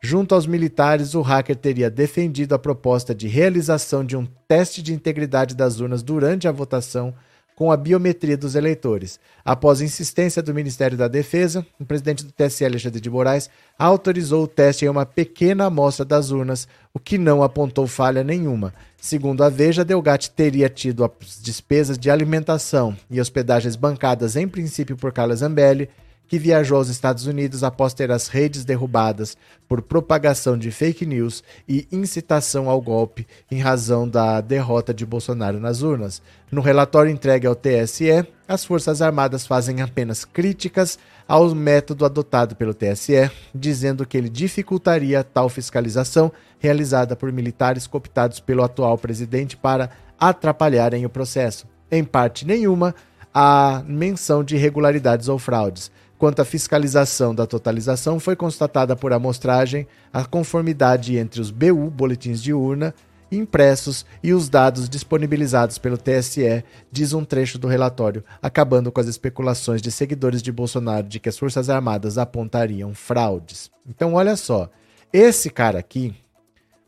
Junto 0.00 0.34
aos 0.34 0.46
militares, 0.46 1.14
o 1.14 1.20
hacker 1.20 1.56
teria 1.56 1.90
defendido 1.90 2.54
a 2.54 2.58
proposta 2.58 3.14
de 3.14 3.28
realização 3.28 4.02
de 4.02 4.16
um 4.16 4.26
teste 4.48 4.80
de 4.80 4.94
integridade 4.94 5.54
das 5.54 5.80
urnas 5.80 6.02
durante 6.02 6.48
a 6.48 6.52
votação 6.52 7.14
com 7.58 7.72
a 7.72 7.76
biometria 7.76 8.36
dos 8.36 8.54
eleitores. 8.54 9.18
Após 9.44 9.80
insistência 9.80 10.40
do 10.40 10.54
Ministério 10.54 10.96
da 10.96 11.08
Defesa, 11.08 11.66
o 11.76 11.84
presidente 11.84 12.24
do 12.24 12.30
TSE, 12.30 12.64
Alexandre 12.64 13.00
de 13.00 13.10
Moraes, 13.10 13.50
autorizou 13.76 14.44
o 14.44 14.46
teste 14.46 14.84
em 14.84 14.88
uma 14.88 15.04
pequena 15.04 15.64
amostra 15.64 16.04
das 16.04 16.30
urnas, 16.30 16.68
o 16.94 17.00
que 17.00 17.18
não 17.18 17.42
apontou 17.42 17.88
falha 17.88 18.22
nenhuma. 18.22 18.72
Segundo 18.96 19.42
a 19.42 19.48
Veja, 19.48 19.84
Delgatti 19.84 20.30
teria 20.30 20.68
tido 20.68 21.04
as 21.04 21.42
despesas 21.42 21.98
de 21.98 22.08
alimentação 22.08 22.96
e 23.10 23.20
hospedagens 23.20 23.74
bancadas 23.74 24.36
em 24.36 24.46
princípio 24.46 24.96
por 24.96 25.12
Carla 25.12 25.34
Zambelli, 25.34 25.90
que 26.28 26.38
viajou 26.38 26.76
aos 26.76 26.88
Estados 26.88 27.26
Unidos 27.26 27.64
após 27.64 27.94
ter 27.94 28.12
as 28.12 28.28
redes 28.28 28.64
derrubadas 28.64 29.36
por 29.66 29.80
propagação 29.80 30.58
de 30.58 30.70
fake 30.70 31.06
news 31.06 31.42
e 31.66 31.88
incitação 31.90 32.68
ao 32.68 32.80
golpe 32.80 33.26
em 33.50 33.58
razão 33.58 34.06
da 34.06 34.40
derrota 34.40 34.92
de 34.92 35.06
Bolsonaro 35.06 35.58
nas 35.58 35.80
urnas. 35.80 36.22
No 36.52 36.60
relatório 36.60 37.10
entregue 37.10 37.46
ao 37.46 37.56
TSE, 37.56 38.26
as 38.46 38.64
Forças 38.64 39.02
Armadas 39.02 39.46
fazem 39.46 39.80
apenas 39.80 40.24
críticas 40.24 40.98
ao 41.26 41.54
método 41.54 42.04
adotado 42.04 42.54
pelo 42.54 42.74
TSE, 42.74 43.30
dizendo 43.54 44.06
que 44.06 44.16
ele 44.16 44.28
dificultaria 44.28 45.24
tal 45.24 45.48
fiscalização 45.48 46.30
realizada 46.58 47.16
por 47.16 47.32
militares 47.32 47.86
cooptados 47.86 48.40
pelo 48.40 48.62
atual 48.62 48.96
presidente 48.98 49.56
para 49.56 49.90
atrapalharem 50.18 51.06
o 51.06 51.10
processo. 51.10 51.66
Em 51.90 52.04
parte 52.04 52.46
nenhuma, 52.46 52.94
há 53.32 53.82
menção 53.86 54.42
de 54.42 54.56
irregularidades 54.56 55.28
ou 55.28 55.38
fraudes. 55.38 55.90
Quanto 56.18 56.42
à 56.42 56.44
fiscalização 56.44 57.32
da 57.32 57.46
totalização, 57.46 58.18
foi 58.18 58.34
constatada 58.34 58.96
por 58.96 59.12
amostragem 59.12 59.86
a 60.12 60.24
conformidade 60.24 61.16
entre 61.16 61.40
os 61.40 61.52
BU, 61.52 61.90
boletins 61.90 62.42
de 62.42 62.52
urna, 62.52 62.92
impressos 63.30 64.04
e 64.22 64.32
os 64.32 64.48
dados 64.48 64.88
disponibilizados 64.88 65.78
pelo 65.78 65.96
TSE, 65.96 66.64
diz 66.90 67.12
um 67.12 67.24
trecho 67.24 67.56
do 67.56 67.68
relatório, 67.68 68.24
acabando 68.42 68.90
com 68.90 69.00
as 69.00 69.06
especulações 69.06 69.80
de 69.80 69.92
seguidores 69.92 70.42
de 70.42 70.50
Bolsonaro 70.50 71.06
de 71.06 71.20
que 71.20 71.28
as 71.28 71.38
Forças 71.38 71.70
Armadas 71.70 72.18
apontariam 72.18 72.94
fraudes. 72.94 73.70
Então, 73.86 74.14
olha 74.14 74.34
só, 74.34 74.68
esse 75.12 75.50
cara 75.50 75.78
aqui 75.78 76.14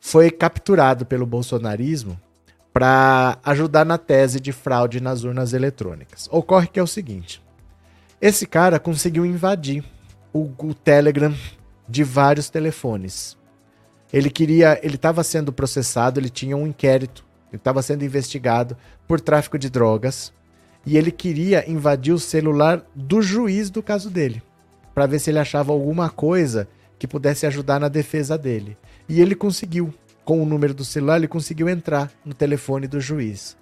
foi 0.01 0.31
capturado 0.31 1.07
pelo 1.07 1.27
bolsonarismo 1.27 2.19
para 2.73 3.39
ajudar 3.45 3.85
na 3.85 3.99
tese 3.99 4.41
de 4.41 4.51
fraude 4.51 5.01
nas 5.01 5.23
urnas 5.23 5.53
eletrônicas. 5.53 6.29
Ocorre 6.33 6.67
que 6.67 6.81
é 6.81 6.83
o 6.83 6.87
seguinte: 6.87 7.43
esse 8.21 8.47
cara 8.47 8.79
conseguiu 8.79 9.25
invadir 9.25 9.83
o, 10.33 10.51
o 10.59 10.75
Telegram 10.75 11.35
de 11.89 12.05
vários 12.05 12.51
telefones. 12.51 13.37
Ele 14.13 14.29
queria, 14.29 14.79
ele 14.83 14.97
estava 14.97 15.25
sendo 15.25 15.53
processado, 15.53 16.21
ele 16.21 16.29
tinha 16.29 16.57
um 16.57 16.67
inquérito, 16.67 17.25
ele 17.49 17.57
estava 17.57 17.81
sendo 17.81 18.05
investigado 18.05 18.77
por 19.09 19.21
tráfico 19.21 19.59
de 19.59 19.71
drogas 19.71 20.33
e 20.85 20.97
ele 20.97 21.11
queria 21.11 21.69
invadir 21.71 22.13
o 22.13 22.19
celular 22.19 22.85
do 22.95 23.23
juiz 23.23 23.71
do 23.71 23.83
caso 23.83 24.11
dele, 24.11 24.43
para 24.95 25.07
ver 25.07 25.19
se 25.19 25.31
ele 25.31 25.39
achava 25.39 25.73
alguma 25.73 26.11
coisa 26.11 26.69
que 26.99 27.07
pudesse 27.07 27.47
ajudar 27.47 27.81
na 27.81 27.89
defesa 27.89 28.37
dele. 28.37 28.77
E 29.09 29.21
ele 29.21 29.35
conseguiu. 29.35 29.93
Com 30.23 30.43
o 30.43 30.47
número 30.47 30.75
do 30.75 30.85
celular, 30.85 31.17
ele 31.17 31.27
conseguiu 31.27 31.69
entrar 31.69 32.13
no 32.25 32.35
telefone 32.35 32.87
do 32.87 33.01
juiz. 33.01 33.57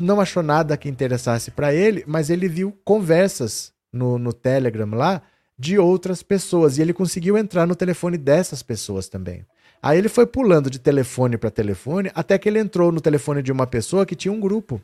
Não 0.00 0.20
achou 0.20 0.42
nada 0.42 0.76
que 0.76 0.88
interessasse 0.88 1.50
para 1.50 1.72
ele, 1.72 2.02
mas 2.08 2.30
ele 2.30 2.48
viu 2.48 2.76
conversas 2.84 3.71
no, 3.92 4.18
no 4.18 4.32
Telegram 4.32 4.90
lá 4.90 5.22
de 5.58 5.78
outras 5.78 6.22
pessoas. 6.22 6.78
E 6.78 6.82
ele 6.82 6.92
conseguiu 6.92 7.36
entrar 7.36 7.66
no 7.66 7.76
telefone 7.76 8.18
dessas 8.18 8.62
pessoas 8.62 9.08
também. 9.08 9.44
Aí 9.82 9.98
ele 9.98 10.08
foi 10.08 10.26
pulando 10.26 10.70
de 10.70 10.78
telefone 10.78 11.36
para 11.36 11.50
telefone 11.50 12.10
até 12.14 12.38
que 12.38 12.48
ele 12.48 12.58
entrou 12.58 12.92
no 12.92 13.00
telefone 13.00 13.42
de 13.42 13.50
uma 13.50 13.66
pessoa 13.66 14.06
que 14.06 14.14
tinha 14.14 14.32
um 14.32 14.40
grupo. 14.40 14.80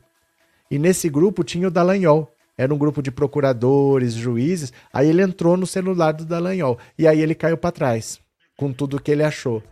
E 0.70 0.78
nesse 0.78 1.08
grupo 1.08 1.44
tinha 1.44 1.68
o 1.68 1.70
Dallagnol. 1.70 2.30
Era 2.56 2.74
um 2.74 2.78
grupo 2.78 3.00
de 3.00 3.10
procuradores, 3.10 4.14
juízes. 4.14 4.72
Aí 4.92 5.08
ele 5.08 5.22
entrou 5.22 5.56
no 5.56 5.66
celular 5.66 6.12
do 6.12 6.24
Dallagnol. 6.24 6.78
E 6.98 7.06
aí 7.06 7.20
ele 7.20 7.34
caiu 7.34 7.56
para 7.56 7.70
trás 7.70 8.20
com 8.56 8.72
tudo 8.72 9.00
que 9.00 9.12
ele 9.12 9.22
achou. 9.22 9.62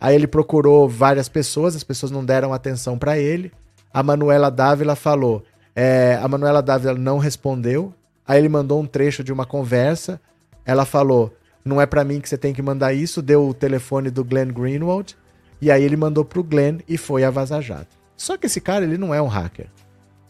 Aí 0.00 0.14
ele 0.14 0.28
procurou 0.28 0.88
várias 0.88 1.28
pessoas, 1.28 1.74
as 1.74 1.82
pessoas 1.82 2.12
não 2.12 2.24
deram 2.24 2.52
atenção 2.52 2.96
para 2.96 3.18
ele. 3.18 3.50
A 3.92 4.02
Manuela 4.02 4.50
Dávila 4.50 4.94
falou. 4.94 5.42
É, 5.74 6.18
a 6.22 6.28
Manuela 6.28 6.62
Dávila 6.62 6.94
não 6.94 7.18
respondeu. 7.18 7.92
Aí 8.26 8.38
ele 8.38 8.48
mandou 8.48 8.80
um 8.80 8.86
trecho 8.86 9.22
de 9.22 9.32
uma 9.32 9.46
conversa. 9.46 10.20
Ela 10.64 10.84
falou: 10.84 11.34
Não 11.64 11.80
é 11.80 11.86
para 11.86 12.04
mim 12.04 12.20
que 12.20 12.28
você 12.28 12.36
tem 12.36 12.52
que 12.52 12.62
mandar 12.62 12.92
isso. 12.92 13.22
Deu 13.22 13.48
o 13.48 13.54
telefone 13.54 14.10
do 14.10 14.24
Glenn 14.24 14.52
Greenwald. 14.52 15.16
E 15.60 15.70
aí 15.70 15.82
ele 15.82 15.96
mandou 15.96 16.24
pro 16.24 16.42
Glenn 16.42 16.78
e 16.88 16.98
foi 16.98 17.24
avasajado. 17.24 17.86
Só 18.16 18.36
que 18.36 18.46
esse 18.46 18.60
cara, 18.60 18.84
ele 18.84 18.98
não 18.98 19.14
é 19.14 19.20
um 19.20 19.26
hacker. 19.26 19.66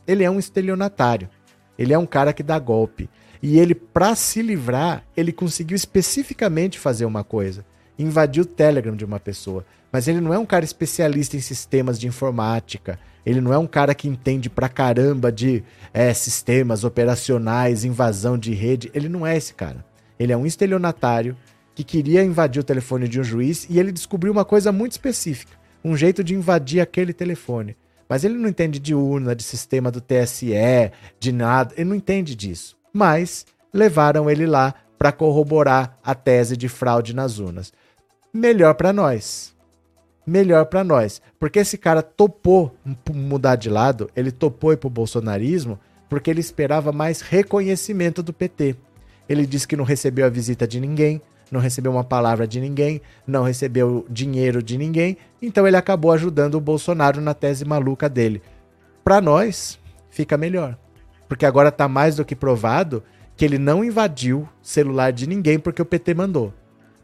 Ele 0.07 0.25
é 0.25 0.31
um 0.31 0.39
estelionatário. 0.39 1.29
Ele 1.79 1.93
é 1.93 1.99
um 1.99 2.07
cara 2.07 2.33
que 2.33 2.43
dá 2.43 2.59
golpe. 2.59 3.09
E 3.43 3.59
ele, 3.59 3.75
para 3.75 4.15
se 4.15 4.43
livrar, 4.43 5.05
ele 5.17 5.33
conseguiu 5.33 5.77
especificamente 5.77 6.79
fazer 6.79 7.05
uma 7.05 7.23
coisa: 7.25 7.65
invadir 7.99 8.43
o 8.43 8.47
Telegram 8.47 8.95
de 8.95 9.05
uma 9.05 9.21
pessoa. 9.21 9.65
Mas 9.91 10.09
ele 10.09 10.21
não 10.21 10.35
é 10.35 10.39
um 10.39 10.47
cara 10.47 10.65
especialista 10.65 11.37
em 11.37 11.41
sistemas 11.41 11.99
de 11.99 12.07
informática. 12.07 12.99
Ele 13.25 13.41
não 13.41 13.53
é 13.53 13.59
um 13.59 13.67
cara 13.67 13.95
que 13.95 14.09
entende 14.09 14.49
pra 14.49 14.69
caramba 14.69 15.33
de 15.33 15.65
é, 15.93 16.13
sistemas 16.13 16.85
operacionais, 16.85 17.85
invasão 17.85 18.39
de 18.39 18.53
rede. 18.53 18.91
Ele 18.95 19.09
não 19.09 19.27
é 19.27 19.37
esse 19.37 19.55
cara. 19.55 19.85
Ele 20.19 20.33
é 20.33 20.37
um 20.37 20.47
estelionatário 20.47 21.37
que 21.75 21.85
queria 21.85 22.25
invadir 22.25 22.61
o 22.61 22.65
telefone 22.65 23.09
de 23.09 23.21
um 23.21 23.25
juiz 23.25 23.67
e 23.69 23.79
ele 23.79 23.93
descobriu 23.93 24.33
uma 24.33 24.45
coisa 24.45 24.73
muito 24.73 24.93
específica: 24.93 25.53
um 25.85 25.97
jeito 25.97 26.23
de 26.23 26.35
invadir 26.35 26.81
aquele 26.81 27.13
telefone. 27.13 27.77
Mas 28.09 28.25
ele 28.25 28.35
não 28.35 28.49
entende 28.49 28.79
de 28.79 28.95
urna, 28.95 29.35
de 29.35 29.43
sistema 29.43 29.91
do 29.91 30.01
TSE, 30.01 30.53
de 31.19 31.33
nada. 31.33 31.75
Ele 31.77 31.89
não 31.89 31.97
entende 31.97 32.37
disso. 32.37 32.77
Mas 32.93 33.45
levaram 33.75 34.31
ele 34.31 34.47
lá 34.47 34.75
para 34.99 35.13
corroborar 35.13 35.99
a 36.03 36.15
tese 36.15 36.57
de 36.57 36.69
fraude 36.69 37.15
nas 37.15 37.39
urnas. 37.39 37.73
Melhor 38.37 38.75
para 38.75 38.93
nós 38.93 39.57
melhor 40.27 40.67
para 40.67 40.83
nós. 40.83 41.23
Porque 41.39 41.61
esse 41.61 41.79
cara 41.79 42.03
topou 42.03 42.75
mudar 43.15 43.57
de 43.57 43.71
lado, 43.71 44.11
ele 44.17 44.33
topou 44.33 44.73
ir 44.73 44.77
pro 44.77 44.91
bolsonarismo 44.91 45.79
porque 46.09 46.31
ele 46.31 46.41
esperava 46.41 46.93
mais 46.93 47.21
reconhecimento 47.21 48.23
do 48.23 48.33
PT. 48.33 48.77
Ele 49.29 49.47
disse 49.47 49.67
que 49.67 49.77
não 49.77 49.85
recebeu 49.85 50.27
a 50.27 50.31
visita 50.31 50.67
de 50.67 50.81
ninguém, 50.81 51.21
não 51.51 51.61
recebeu 51.61 51.91
uma 51.93 52.05
palavra 52.05 52.47
de 52.47 52.61
ninguém, 52.61 53.01
não 53.27 53.43
recebeu 53.43 54.07
dinheiro 54.09 54.63
de 54.63 54.79
ninguém, 54.79 55.17
então 55.43 55.67
ele 55.67 55.77
acabou 55.77 56.13
ajudando 56.13 56.57
o 56.57 56.61
Bolsonaro 56.61 57.21
na 57.21 57.35
tese 57.35 57.65
maluca 57.65 58.09
dele. 58.09 58.41
Para 59.03 59.21
nós, 59.21 59.79
fica 60.11 60.37
melhor. 60.37 60.77
Porque 61.29 61.45
agora 61.47 61.73
tá 61.73 61.89
mais 61.89 62.17
do 62.17 62.25
que 62.25 62.37
provado 62.37 63.03
que 63.37 63.45
ele 63.45 63.59
não 63.59 63.85
invadiu 63.85 64.49
celular 64.63 65.13
de 65.13 65.27
ninguém 65.27 65.59
porque 65.59 65.83
o 65.83 65.87
PT 65.87 66.15
mandou. 66.15 66.55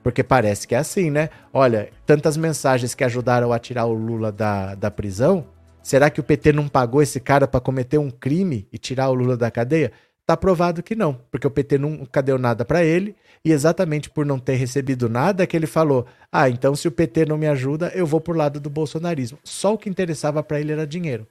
Porque 0.03 0.23
parece 0.23 0.67
que 0.67 0.75
é 0.75 0.79
assim, 0.79 1.11
né? 1.11 1.31
Olha, 1.53 1.91
tantas 2.05 2.37
mensagens 2.37 2.95
que 2.95 3.05
ajudaram 3.05 3.53
a 3.53 3.59
tirar 3.59 3.87
o 3.87 3.93
Lula 3.93 4.33
da, 4.33 4.75
da 4.75 4.91
prisão. 4.91 5.47
Será 5.83 6.11
que 6.11 6.21
o 6.21 6.25
PT 6.25 6.53
não 6.53 6.69
pagou 6.69 7.03
esse 7.03 7.21
cara 7.21 7.47
para 7.47 7.61
cometer 7.61 7.99
um 7.99 8.11
crime 8.11 8.67
e 8.73 8.79
tirar 8.79 9.09
o 9.11 9.15
Lula 9.15 9.37
da 9.37 9.51
cadeia? 9.51 9.93
Tá 10.25 10.37
provado 10.37 10.83
que 10.83 10.95
não, 10.95 11.21
porque 11.31 11.47
o 11.47 11.51
PT 11.51 11.79
nunca 11.79 12.23
deu 12.23 12.39
nada 12.39 12.65
para 12.65 12.85
ele, 12.85 13.17
e 13.45 13.51
exatamente 13.51 14.09
por 14.09 14.25
não 14.25 14.39
ter 14.39 14.55
recebido 14.55 15.09
nada 15.09 15.47
que 15.47 15.57
ele 15.57 15.67
falou: 15.67 16.07
"Ah, 16.31 16.49
então 16.49 16.77
se 16.77 16.87
o 16.87 16.93
PT 16.93 17.27
não 17.27 17.37
me 17.37 17.49
ajuda, 17.49 17.91
eu 17.95 18.07
vou 18.07 18.21
pro 18.21 18.37
lado 18.37 18.61
do 18.61 18.71
bolsonarismo". 18.71 19.39
Só 19.43 19.75
o 19.75 19.79
que 19.79 19.91
interessava 19.91 20.43
para 20.43 20.61
ele 20.61 20.73
era 20.73 20.87
dinheiro. 20.87 21.27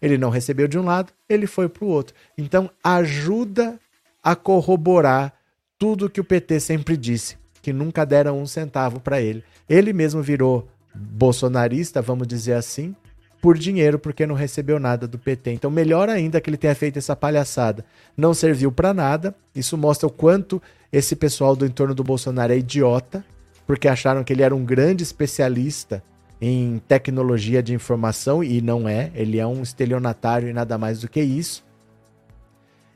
Ele 0.00 0.18
não 0.18 0.30
recebeu 0.30 0.66
de 0.66 0.76
um 0.76 0.84
lado, 0.84 1.12
ele 1.28 1.46
foi 1.46 1.68
pro 1.68 1.86
outro. 1.86 2.14
Então 2.36 2.68
ajuda 2.82 3.78
a 4.20 4.34
corroborar 4.34 5.32
tudo 5.78 6.10
que 6.10 6.20
o 6.20 6.24
PT 6.24 6.58
sempre 6.58 6.96
disse 6.96 7.41
que 7.62 7.72
nunca 7.72 8.04
deram 8.04 8.38
um 8.40 8.46
centavo 8.46 9.00
para 9.00 9.20
ele. 9.20 9.44
Ele 9.68 9.92
mesmo 9.92 10.20
virou 10.20 10.68
bolsonarista, 10.94 12.02
vamos 12.02 12.26
dizer 12.26 12.54
assim, 12.54 12.94
por 13.40 13.56
dinheiro, 13.56 13.98
porque 13.98 14.26
não 14.26 14.34
recebeu 14.34 14.78
nada 14.78 15.06
do 15.06 15.18
PT. 15.18 15.52
Então, 15.52 15.70
melhor 15.70 16.08
ainda 16.08 16.40
que 16.40 16.50
ele 16.50 16.56
tenha 16.56 16.74
feito 16.74 16.98
essa 16.98 17.16
palhaçada. 17.16 17.84
Não 18.16 18.34
serviu 18.34 18.70
para 18.70 18.92
nada. 18.92 19.34
Isso 19.54 19.78
mostra 19.78 20.06
o 20.06 20.12
quanto 20.12 20.60
esse 20.92 21.16
pessoal 21.16 21.56
do 21.56 21.64
entorno 21.64 21.94
do 21.94 22.04
Bolsonaro 22.04 22.52
é 22.52 22.58
idiota, 22.58 23.24
porque 23.66 23.88
acharam 23.88 24.22
que 24.22 24.32
ele 24.32 24.42
era 24.42 24.54
um 24.54 24.64
grande 24.64 25.02
especialista 25.02 26.02
em 26.40 26.82
tecnologia 26.88 27.62
de 27.62 27.72
informação, 27.72 28.42
e 28.42 28.60
não 28.60 28.88
é, 28.88 29.12
ele 29.14 29.38
é 29.38 29.46
um 29.46 29.62
estelionatário 29.62 30.48
e 30.48 30.52
nada 30.52 30.76
mais 30.76 31.00
do 31.00 31.08
que 31.08 31.20
isso. 31.22 31.64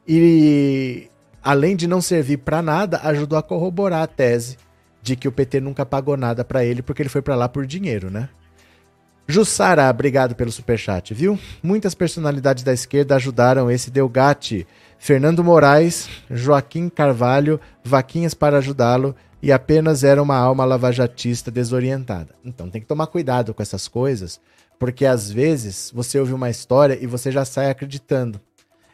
E 0.07 1.09
além 1.47 1.77
de 1.77 1.87
não 1.87 2.01
servir 2.01 2.39
para 2.39 2.61
nada, 2.61 2.99
ajudou 3.05 3.39
a 3.39 3.43
corroborar 3.43 4.03
a 4.03 4.07
tese 4.09 4.57
de 5.01 5.15
que 5.15 5.29
o 5.29 5.33
PT 5.33 5.61
nunca 5.61 5.87
pagou 5.87 6.17
nada 6.17 6.45
para 6.45 6.65
ele 6.65 6.83
porque 6.83 7.01
ele 7.01 7.09
foi 7.09 7.23
para 7.23 7.37
lá 7.37 7.49
por 7.49 7.65
dinheiro, 7.65 8.11
né? 8.11 8.29
Jussara, 9.29 9.89
obrigado 9.89 10.35
pelo 10.35 10.51
superchat, 10.51 11.15
viu? 11.15 11.39
Muitas 11.63 11.95
personalidades 11.95 12.65
da 12.65 12.73
esquerda 12.73 13.15
ajudaram 13.15 13.71
esse 13.71 13.93
Delgatti. 13.93 14.67
Fernando 14.99 15.45
Moraes, 15.45 16.09
Joaquim 16.29 16.89
Carvalho, 16.89 17.61
vaquinhas 17.85 18.35
para 18.35 18.59
ajudá-lo 18.59 19.15
e 19.41 19.53
apenas 19.53 20.03
era 20.03 20.21
uma 20.21 20.37
alma 20.37 20.65
lavajatista 20.65 21.49
desorientada. 21.49 22.35
Então 22.45 22.69
tem 22.69 22.81
que 22.81 22.89
tomar 22.89 23.07
cuidado 23.07 23.55
com 23.55 23.63
essas 23.63 23.87
coisas, 23.87 24.41
porque 24.81 25.07
às 25.07 25.31
vezes 25.31 25.93
você 25.95 26.19
ouve 26.19 26.33
uma 26.33 26.51
história 26.51 26.99
e 27.01 27.07
você 27.07 27.31
já 27.31 27.45
sai 27.45 27.71
acreditando. 27.71 28.41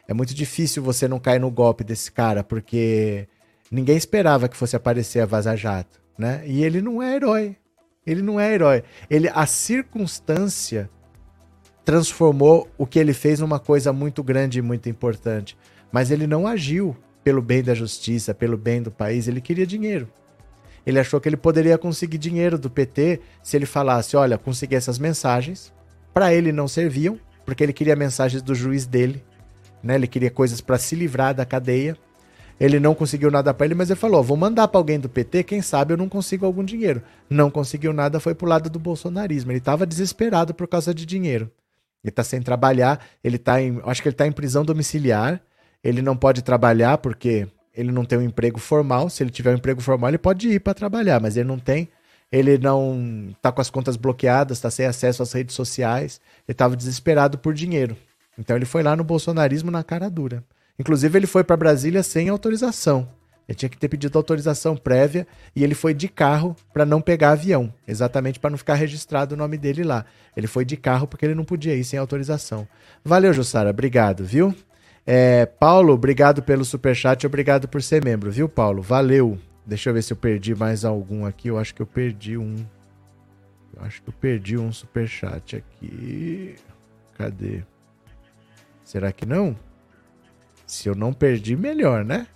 É 0.07 0.13
muito 0.13 0.33
difícil 0.33 0.83
você 0.83 1.07
não 1.07 1.19
cair 1.19 1.39
no 1.39 1.49
golpe 1.49 1.83
desse 1.83 2.11
cara, 2.11 2.43
porque 2.43 3.27
ninguém 3.71 3.95
esperava 3.95 4.49
que 4.49 4.57
fosse 4.57 4.75
aparecer 4.75 5.21
a 5.21 5.25
Vaza 5.25 5.55
Jato, 5.55 6.01
né? 6.17 6.43
E 6.45 6.63
ele 6.63 6.81
não 6.81 7.01
é 7.01 7.15
herói. 7.15 7.55
Ele 8.05 8.21
não 8.21 8.39
é 8.39 8.53
herói. 8.53 8.83
Ele 9.09 9.29
a 9.29 9.45
circunstância 9.45 10.89
transformou 11.85 12.69
o 12.77 12.85
que 12.85 12.99
ele 12.99 13.13
fez 13.13 13.39
numa 13.39 13.59
coisa 13.59 13.91
muito 13.93 14.23
grande 14.23 14.59
e 14.59 14.61
muito 14.61 14.89
importante, 14.89 15.57
mas 15.91 16.11
ele 16.11 16.27
não 16.27 16.47
agiu 16.47 16.95
pelo 17.23 17.41
bem 17.41 17.63
da 17.63 17.73
justiça, 17.73 18.33
pelo 18.33 18.57
bem 18.57 18.81
do 18.81 18.91
país, 18.91 19.27
ele 19.27 19.39
queria 19.39 19.65
dinheiro. 19.65 20.09
Ele 20.85 20.99
achou 20.99 21.21
que 21.21 21.29
ele 21.29 21.37
poderia 21.37 21.77
conseguir 21.77 22.17
dinheiro 22.17 22.57
do 22.57 22.69
PT 22.69 23.21
se 23.41 23.55
ele 23.55 23.65
falasse: 23.65 24.17
"Olha, 24.17 24.37
consegui 24.37 24.75
essas 24.75 24.99
mensagens". 24.99 25.73
Para 26.13 26.33
ele 26.33 26.51
não 26.51 26.67
serviam, 26.67 27.17
porque 27.45 27.63
ele 27.63 27.73
queria 27.73 27.95
mensagens 27.95 28.41
do 28.41 28.53
juiz 28.53 28.85
dele 28.85 29.23
né? 29.83 29.95
Ele 29.95 30.07
queria 30.07 30.31
coisas 30.31 30.61
para 30.61 30.77
se 30.77 30.95
livrar 30.95 31.33
da 31.35 31.45
cadeia. 31.45 31.97
Ele 32.59 32.79
não 32.79 32.95
conseguiu 32.95 33.29
nada 33.29 33.53
para 33.53 33.65
ele, 33.65 33.75
mas 33.75 33.89
ele 33.89 33.99
falou: 33.99 34.23
vou 34.23 34.37
mandar 34.37 34.67
para 34.67 34.79
alguém 34.79 34.99
do 34.99 35.09
PT, 35.09 35.43
quem 35.43 35.61
sabe 35.61 35.93
eu 35.93 35.97
não 35.97 36.07
consigo 36.07 36.45
algum 36.45 36.63
dinheiro. 36.63 37.01
Não 37.29 37.51
conseguiu 37.51 37.91
nada, 37.91 38.19
foi 38.19 38.33
pro 38.33 38.47
lado 38.47 38.69
do 38.69 38.79
bolsonarismo. 38.79 39.51
Ele 39.51 39.57
estava 39.57 39.85
desesperado 39.85 40.53
por 40.53 40.67
causa 40.67 40.93
de 40.93 41.05
dinheiro. 41.05 41.51
Ele 42.03 42.09
está 42.09 42.23
sem 42.23 42.41
trabalhar, 42.41 43.03
ele 43.23 43.37
tá 43.37 43.61
em, 43.61 43.81
acho 43.85 44.01
que 44.01 44.07
ele 44.07 44.13
está 44.13 44.27
em 44.27 44.31
prisão 44.31 44.63
domiciliar. 44.63 45.41
Ele 45.83 46.01
não 46.01 46.15
pode 46.15 46.41
trabalhar 46.41 46.97
porque 46.99 47.47
ele 47.73 47.91
não 47.91 48.05
tem 48.05 48.19
um 48.19 48.21
emprego 48.21 48.59
formal. 48.59 49.09
Se 49.09 49.23
ele 49.23 49.31
tiver 49.31 49.51
um 49.51 49.57
emprego 49.57 49.81
formal, 49.81 50.09
ele 50.09 50.17
pode 50.17 50.47
ir 50.49 50.59
para 50.59 50.73
trabalhar, 50.73 51.19
mas 51.19 51.35
ele 51.35 51.47
não 51.47 51.59
tem. 51.59 51.89
Ele 52.31 52.57
não 52.57 53.29
está 53.31 53.51
com 53.51 53.61
as 53.61 53.69
contas 53.69 53.95
bloqueadas, 53.95 54.57
está 54.57 54.71
sem 54.71 54.85
acesso 54.85 55.21
às 55.21 55.31
redes 55.33 55.55
sociais. 55.55 56.19
Ele 56.47 56.53
estava 56.53 56.75
desesperado 56.75 57.37
por 57.37 57.53
dinheiro. 57.53 57.95
Então 58.37 58.55
ele 58.55 58.65
foi 58.65 58.83
lá 58.83 58.95
no 58.95 59.03
bolsonarismo 59.03 59.69
na 59.69 59.83
cara 59.83 60.09
dura. 60.09 60.43
Inclusive 60.77 61.17
ele 61.17 61.27
foi 61.27 61.43
para 61.43 61.57
Brasília 61.57 62.01
sem 62.03 62.29
autorização. 62.29 63.07
Ele 63.47 63.57
tinha 63.57 63.69
que 63.69 63.77
ter 63.77 63.89
pedido 63.89 64.17
autorização 64.17 64.75
prévia 64.75 65.27
e 65.55 65.63
ele 65.63 65.75
foi 65.75 65.93
de 65.93 66.07
carro 66.07 66.55
para 66.73 66.85
não 66.85 67.01
pegar 67.01 67.31
avião, 67.31 67.73
exatamente 67.87 68.39
para 68.39 68.49
não 68.49 68.57
ficar 68.57 68.75
registrado 68.75 69.35
o 69.35 69.37
nome 69.37 69.57
dele 69.57 69.83
lá. 69.83 70.05
Ele 70.35 70.47
foi 70.47 70.63
de 70.63 70.77
carro 70.77 71.07
porque 71.07 71.25
ele 71.25 71.35
não 71.35 71.43
podia 71.43 71.75
ir 71.75 71.83
sem 71.83 71.99
autorização. 71.99 72.67
Valeu, 73.03 73.33
Jussara, 73.33 73.69
obrigado, 73.69 74.23
viu? 74.23 74.55
É, 75.05 75.45
Paulo, 75.45 75.93
obrigado 75.93 76.41
pelo 76.41 76.63
superchat, 76.63 77.27
obrigado 77.27 77.67
por 77.67 77.83
ser 77.83 78.03
membro, 78.03 78.31
viu, 78.31 78.47
Paulo? 78.47 78.81
Valeu. 78.81 79.37
Deixa 79.65 79.89
eu 79.89 79.93
ver 79.93 80.01
se 80.01 80.13
eu 80.13 80.17
perdi 80.17 80.55
mais 80.55 80.85
algum 80.85 81.25
aqui. 81.25 81.49
Eu 81.49 81.57
acho 81.57 81.75
que 81.75 81.81
eu 81.81 81.85
perdi 81.85 82.37
um. 82.37 82.55
Eu 83.75 83.83
acho 83.83 84.01
que 84.01 84.09
eu 84.09 84.13
perdi 84.13 84.57
um 84.57 84.71
superchat 84.71 85.57
aqui. 85.57 86.55
Cadê? 87.17 87.63
Será 88.93 89.11
que 89.11 89.25
não? 89.25 89.55
Se 90.67 90.87
eu 90.87 90.93
não 90.93 91.11
perdi, 91.13 91.55
melhor, 91.55 92.05
né? 92.05 92.27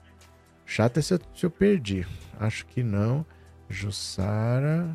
Chato 0.65 0.97
é 0.97 1.03
se 1.03 1.13
eu, 1.13 1.19
se 1.35 1.45
eu 1.45 1.51
perdi. 1.51 2.03
Acho 2.39 2.65
que 2.65 2.81
não. 2.81 3.23
Jussara. 3.69 4.91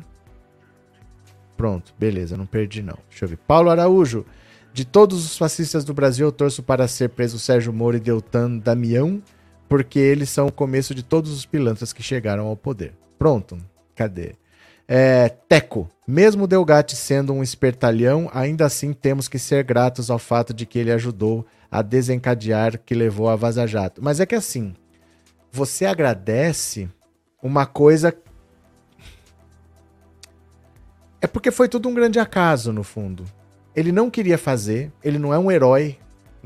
Pronto, 1.55 1.95
beleza, 1.97 2.35
não 2.35 2.45
perdi 2.45 2.83
não. 2.83 2.97
Deixa 3.09 3.23
eu 3.23 3.29
ver. 3.29 3.37
Paulo 3.37 3.69
Araújo. 3.69 4.25
De 4.73 4.83
todos 4.83 5.23
os 5.25 5.37
fascistas 5.37 5.85
do 5.85 5.93
Brasil, 5.93 6.27
eu 6.27 6.33
torço 6.33 6.61
para 6.61 6.85
ser 6.85 7.11
preso 7.11 7.39
Sérgio 7.39 7.71
Moro 7.71 7.95
e 7.95 8.01
Deltan 8.01 8.57
Damião, 8.57 9.23
porque 9.69 9.99
eles 9.99 10.29
são 10.29 10.47
o 10.47 10.51
começo 10.51 10.93
de 10.93 11.01
todos 11.01 11.31
os 11.31 11.45
pilantras 11.45 11.93
que 11.93 12.03
chegaram 12.03 12.47
ao 12.47 12.57
poder. 12.57 12.93
Pronto, 13.17 13.57
cadê? 13.95 14.35
É, 14.85 15.29
Teco. 15.29 15.89
Mesmo 16.05 16.47
Delgatti 16.47 16.95
sendo 16.95 17.31
um 17.31 17.41
espertalhão, 17.41 18.29
ainda 18.33 18.65
assim 18.65 18.91
temos 18.91 19.29
que 19.29 19.39
ser 19.39 19.63
gratos 19.63 20.11
ao 20.11 20.19
fato 20.19 20.53
de 20.53 20.65
que 20.65 20.77
ele 20.77 20.91
ajudou 20.91 21.45
a 21.71 21.81
desencadear 21.81 22.77
que 22.77 22.93
levou 22.93 23.29
a 23.29 23.35
Vaza 23.35 23.65
Jato. 23.65 24.03
Mas 24.03 24.19
é 24.19 24.25
que 24.25 24.35
assim, 24.35 24.75
você 25.51 25.85
agradece 25.85 26.89
uma 27.41 27.65
coisa. 27.65 28.13
É 31.21 31.27
porque 31.27 31.51
foi 31.51 31.69
tudo 31.69 31.87
um 31.87 31.93
grande 31.93 32.19
acaso, 32.19 32.73
no 32.73 32.83
fundo. 32.83 33.23
Ele 33.73 33.91
não 33.91 34.09
queria 34.09 34.37
fazer, 34.37 34.91
ele 35.01 35.17
não 35.17 35.33
é 35.33 35.39
um 35.39 35.49
herói, 35.49 35.97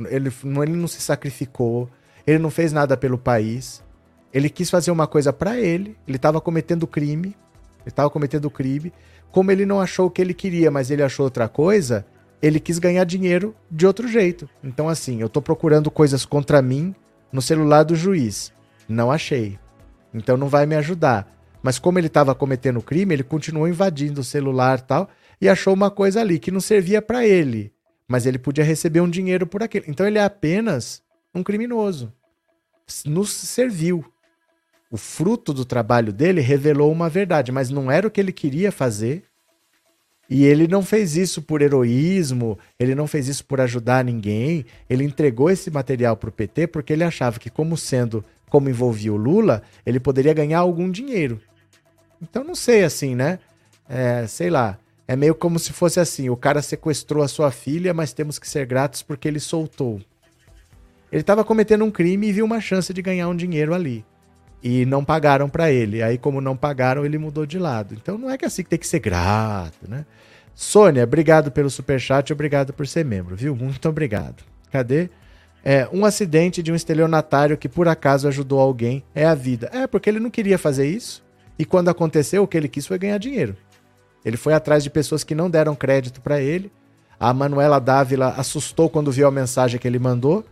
ele 0.10 0.32
não, 0.43 0.63
ele 0.63 0.74
não 0.74 0.88
se 0.88 1.02
sacrificou, 1.02 1.89
ele 2.28 2.38
não 2.38 2.52
fez 2.52 2.72
nada 2.72 2.96
pelo 2.96 3.17
país. 3.17 3.84
Ele 4.32 4.50
quis 4.50 4.70
fazer 4.70 4.91
uma 4.91 5.08
coisa 5.08 5.34
para 5.34 5.58
ele, 5.58 5.98
ele 6.08 6.17
estava 6.17 6.39
cometendo 6.39 6.86
crime, 6.86 7.30
ele 7.80 7.88
estava 7.88 8.10
cometendo 8.10 8.52
crime. 8.52 8.93
Como 9.31 9.51
ele 9.51 9.65
não 9.65 9.79
achou 9.79 10.07
o 10.07 10.11
que 10.11 10.21
ele 10.21 10.33
queria, 10.33 10.71
mas 10.71 10.89
ele 10.89 11.03
achou 11.03 11.25
outra 11.25 11.47
coisa, 11.47 12.05
ele 12.41 12.59
quis 12.59 12.79
ganhar 12.79 13.03
dinheiro 13.03 13.55
de 13.69 13.85
outro 13.85 14.07
jeito. 14.07 14.49
Então, 14.63 14.89
assim, 14.89 15.21
eu 15.21 15.27
estou 15.27 15.41
procurando 15.41 15.91
coisas 15.91 16.25
contra 16.25 16.61
mim 16.61 16.95
no 17.31 17.41
celular 17.41 17.83
do 17.83 17.95
juiz. 17.95 18.53
Não 18.87 19.11
achei. 19.11 19.59
Então 20.13 20.37
não 20.37 20.47
vai 20.47 20.65
me 20.65 20.75
ajudar. 20.75 21.31
Mas 21.61 21.79
como 21.79 21.99
ele 21.99 22.07
estava 22.07 22.33
cometendo 22.33 22.81
crime, 22.81 23.13
ele 23.13 23.23
continuou 23.23 23.67
invadindo 23.67 24.21
o 24.21 24.23
celular 24.23 24.81
tal 24.81 25.09
e 25.39 25.49
achou 25.49 25.73
uma 25.73 25.91
coisa 25.91 26.21
ali 26.21 26.39
que 26.39 26.51
não 26.51 26.59
servia 26.59 27.01
para 27.01 27.25
ele, 27.25 27.71
mas 28.07 28.25
ele 28.25 28.39
podia 28.39 28.63
receber 28.63 29.01
um 29.01 29.09
dinheiro 29.09 29.45
por 29.45 29.61
aquilo. 29.61 29.85
Então 29.87 30.07
ele 30.07 30.17
é 30.17 30.23
apenas 30.23 31.01
um 31.33 31.43
criminoso. 31.43 32.13
Nos 33.05 33.31
serviu 33.31 34.05
o 34.89 34.97
fruto 34.97 35.54
do 35.54 35.65
trabalho 35.65 36.13
dele 36.13 36.39
revelou 36.39 36.91
uma 36.91 37.10
verdade, 37.10 37.52
mas 37.52 37.69
não 37.69 37.91
era 37.91 38.08
o 38.08 38.12
que 38.12 38.21
ele 38.21 38.32
queria 38.32 38.71
fazer. 38.71 39.23
E 40.30 40.43
ele 40.43 40.67
não 40.67 40.84
fez 40.84 41.15
isso 41.15 41.41
por 41.41 41.62
heroísmo, 41.62 42.58
ele 42.78 42.93
não 42.93 43.08
fez 43.08 43.28
isso 43.28 43.45
por 43.45 43.62
ajudar 43.62 44.04
ninguém. 44.04 44.65
Ele 44.89 45.04
entregou 45.04 45.50
esse 45.50 45.71
material 45.71 46.17
para 46.17 46.30
o 46.30 46.34
PT 46.34 46.67
porque 46.67 46.91
ele 46.93 47.04
achava 47.04 47.39
que, 47.39 47.50
como 47.50 47.78
sendo, 47.78 48.23
como 48.50 48.69
envolvia 48.69 49.13
o 49.13 49.17
Lula, 49.17 49.62
ele 49.86 50.00
poderia 50.00 50.34
ganhar 50.34 50.59
algum 50.59 50.91
dinheiro. 50.91 51.39
Então 52.22 52.43
não 52.43 52.55
sei 52.55 52.84
assim, 52.84 53.16
né? 53.16 53.39
É, 53.88 54.26
sei 54.28 54.49
lá. 54.49 54.78
É 55.07 55.16
meio 55.16 55.34
como 55.34 55.59
se 55.59 55.72
fosse 55.72 55.99
assim: 55.99 56.30
o 56.30 56.36
cara 56.36 56.61
sequestrou 56.61 57.24
a 57.24 57.28
sua 57.30 57.49
filha, 57.49 57.93
mas 57.93 58.11
temos 58.11 58.38
que 58.38 58.47
ser 58.47 58.66
gratos 58.66 59.01
porque 59.01 59.30
ele 59.30 59.39
soltou. 59.39 60.01
Ele 61.09 61.22
estava 61.22 61.45
cometendo 61.45 61.86
um 61.86 61.91
crime 61.91 62.28
e 62.28 62.34
viu 62.34 62.43
uma 62.43 62.59
chance 62.59 62.93
de 62.93 63.01
ganhar 63.01 63.30
um 63.30 63.36
dinheiro 63.36 63.74
ali 63.74 64.03
e 64.62 64.86
não 64.86 65.03
pagaram 65.03 65.49
para 65.49 65.72
ele. 65.72 66.01
Aí, 66.01 66.18
como 66.18 66.41
não 66.41 66.58
pagaram, 66.58 67.05
ele 67.05 67.18
mudou 67.18 67.45
de 67.45 67.60
lado. 67.60 67.93
Então, 67.93 68.18
não 68.18 68.30
é 68.30 68.38
que 68.38 68.45
assim 68.45 68.64
que 68.64 68.70
tem 68.70 68.80
que 68.80 68.88
ser 68.88 68.99
grato, 68.99 69.88
né? 69.88 70.05
Sônia, 70.53 71.03
obrigado 71.03 71.51
pelo 71.51 71.70
super 71.70 71.99
chat, 71.99 72.34
obrigado 72.34 72.74
por 72.74 72.88
ser 72.88 73.05
membro, 73.05 73.36
viu? 73.36 73.55
Muito 73.55 73.88
obrigado. 73.88 74.43
Cadê? 74.72 75.10
É, 75.64 75.88
um 75.91 76.05
acidente 76.05 76.64
de 76.64 76.72
um 76.72 76.76
estelionatário 76.76 77.58
que 77.58 77.70
por 77.70 77.88
acaso 77.88 78.28
ajudou 78.28 78.60
alguém 78.60 79.03
é 79.14 79.26
a 79.26 79.36
vida. 79.36 79.70
É, 79.72 79.86
porque 79.86 80.10
ele 80.10 80.20
não 80.20 80.32
queria 80.32 80.58
fazer 80.58 80.88
isso. 80.88 81.24
E 81.60 81.66
quando 81.66 81.89
aconteceu, 81.89 82.43
o 82.43 82.47
que 82.47 82.58
ele 82.58 82.68
quis 82.68 82.88
foi 82.88 82.97
ganhar 82.97 83.18
dinheiro. 83.18 83.55
Ele 84.24 84.38
foi 84.38 84.53
atrás 84.53 84.84
de 84.84 84.89
pessoas 84.89 85.24
que 85.24 85.36
não 85.36 85.49
deram 85.49 85.76
crédito 85.76 86.22
para 86.22 86.41
ele. 86.41 86.72
A 87.20 87.34
Manuela 87.34 87.80
Dávila 87.80 88.34
assustou 88.38 88.89
quando 88.89 89.12
viu 89.12 89.28
a 89.28 89.32
mensagem 89.32 89.80
que 89.80 89.88
ele 89.88 89.99
mandou 89.99 90.45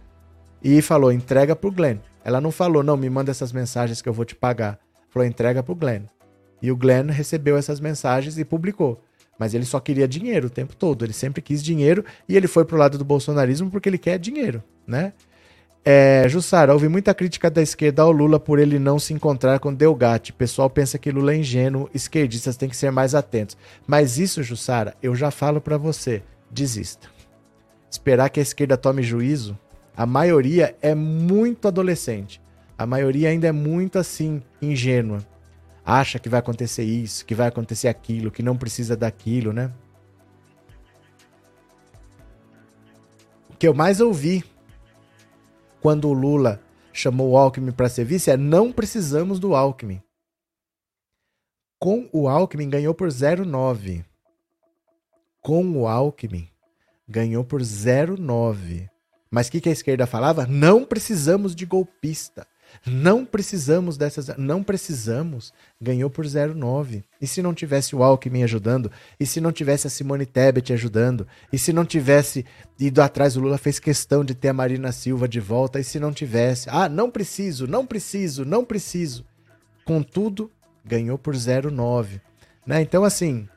e 0.63 0.81
falou: 0.81 1.11
entrega 1.11 1.55
pro 1.55 1.71
Glenn. 1.71 1.97
Ela 2.25 2.41
não 2.41 2.51
falou, 2.51 2.81
não, 2.81 2.97
me 2.97 3.07
manda 3.07 3.29
essas 3.29 3.53
mensagens 3.53 4.01
que 4.01 4.09
eu 4.09 4.13
vou 4.13 4.25
te 4.25 4.35
pagar. 4.35 4.79
Falou, 5.09 5.27
entrega 5.27 5.61
pro 5.61 5.75
Glenn. 5.75 6.05
E 6.59 6.71
o 6.71 6.75
Glenn 6.75 7.11
recebeu 7.11 7.55
essas 7.55 7.79
mensagens 7.79 8.39
e 8.39 8.43
publicou. 8.43 8.99
Mas 9.37 9.53
ele 9.53 9.63
só 9.63 9.79
queria 9.79 10.07
dinheiro 10.07 10.47
o 10.47 10.49
tempo 10.49 10.75
todo. 10.75 11.05
Ele 11.05 11.13
sempre 11.13 11.39
quis 11.39 11.63
dinheiro 11.63 12.03
e 12.27 12.35
ele 12.35 12.47
foi 12.47 12.65
pro 12.65 12.77
lado 12.77 12.97
do 12.97 13.05
bolsonarismo 13.05 13.69
porque 13.69 13.87
ele 13.87 13.99
quer 13.99 14.17
dinheiro, 14.17 14.63
né? 14.87 15.13
É, 15.87 16.27
Jussara, 16.27 16.73
houve 16.73 16.87
muita 16.87 17.13
crítica 17.13 17.47
da 17.47 17.61
esquerda 17.61 18.01
ao 18.01 18.11
Lula 18.11 18.39
por 18.39 18.57
ele 18.57 18.79
não 18.79 18.97
se 18.97 19.13
encontrar 19.13 19.59
com 19.59 19.71
Delgatti. 19.71 20.31
O 20.31 20.33
pessoal 20.35 20.67
pensa 20.67 20.97
que 20.97 21.11
Lula 21.11 21.33
é 21.33 21.37
ingênuo, 21.37 21.87
esquerdistas 21.93 22.57
têm 22.57 22.67
que 22.67 22.75
ser 22.75 22.91
mais 22.91 23.13
atentos. 23.13 23.55
Mas 23.85 24.17
isso, 24.17 24.41
Jussara, 24.41 24.95
eu 25.03 25.13
já 25.13 25.29
falo 25.29 25.61
para 25.61 25.77
você, 25.77 26.23
desista. 26.49 27.07
Esperar 27.91 28.29
que 28.29 28.39
a 28.39 28.43
esquerda 28.43 28.75
tome 28.75 29.03
juízo 29.03 29.55
a 29.95 30.05
maioria 30.05 30.75
é 30.81 30.93
muito 30.93 31.67
adolescente. 31.67 32.41
A 32.77 32.85
maioria 32.85 33.29
ainda 33.29 33.47
é 33.47 33.51
muito 33.51 33.97
assim, 33.97 34.41
ingênua. 34.61 35.25
Acha 35.85 36.19
que 36.19 36.27
vai 36.27 36.39
acontecer 36.39 36.83
isso, 36.83 37.25
que 37.25 37.33
vai 37.33 37.47
acontecer 37.47 37.87
aquilo, 37.87 38.31
que 38.31 38.43
não 38.43 38.57
precisa 38.57 38.97
daquilo, 38.97 39.53
né? 39.53 39.71
O 43.49 43.55
que 43.55 43.67
eu 43.67 43.73
mais 43.73 44.01
ouvi 44.01 44.43
quando 45.79 46.09
o 46.09 46.13
Lula 46.13 46.59
chamou 46.91 47.31
o 47.31 47.37
Alckmin 47.37 47.71
para 47.71 47.87
ser 47.87 48.03
vice 48.03 48.29
é 48.31 48.35
não 48.35 48.73
precisamos 48.73 49.39
do 49.39 49.55
Alckmin. 49.55 50.01
Com 51.79 52.09
o 52.11 52.27
Alckmin 52.27 52.69
ganhou 52.69 52.93
por 52.93 53.07
0,9. 53.07 54.03
Com 55.41 55.63
o 55.77 55.87
Alckmin 55.87 56.49
ganhou 57.07 57.45
por 57.45 57.61
0,9. 57.61 58.89
Mas 59.35 59.49
o 59.49 59.51
que, 59.51 59.59
que 59.59 59.67
a 59.67 59.73
esquerda 59.73 60.07
falava? 60.07 60.47
Não 60.47 60.85
precisamos 60.85 61.53
de 61.53 61.65
golpista. 61.65 62.47
Não 62.87 63.25
precisamos 63.25 63.97
dessas. 63.97 64.29
Não 64.37 64.63
precisamos. 64.63 65.51
Ganhou 65.79 66.09
por 66.09 66.23
0,9. 66.23 67.03
E 67.21 67.27
se 67.27 67.41
não 67.41 67.53
tivesse 67.53 67.93
o 67.97 68.01
Alckmin 68.01 68.43
ajudando? 68.43 68.89
E 69.19 69.25
se 69.25 69.41
não 69.41 69.51
tivesse 69.51 69.87
a 69.87 69.89
Simone 69.89 70.25
Tebet 70.25 70.71
ajudando? 70.71 71.27
E 71.51 71.57
se 71.57 71.73
não 71.73 71.83
tivesse 71.83 72.45
ido 72.79 73.01
atrás, 73.01 73.35
o 73.35 73.41
Lula 73.41 73.57
fez 73.57 73.77
questão 73.77 74.23
de 74.23 74.33
ter 74.33 74.47
a 74.47 74.53
Marina 74.53 74.93
Silva 74.93 75.27
de 75.27 75.41
volta? 75.41 75.81
E 75.81 75.83
se 75.83 75.99
não 75.99 76.13
tivesse? 76.13 76.69
Ah, 76.69 76.87
não 76.87 77.11
preciso, 77.11 77.67
não 77.67 77.85
preciso, 77.85 78.45
não 78.45 78.63
preciso. 78.63 79.25
Contudo, 79.83 80.49
ganhou 80.81 81.17
por 81.17 81.35
0,9. 81.35 82.21
Né? 82.65 82.81
Então, 82.81 83.03
assim, 83.03 83.49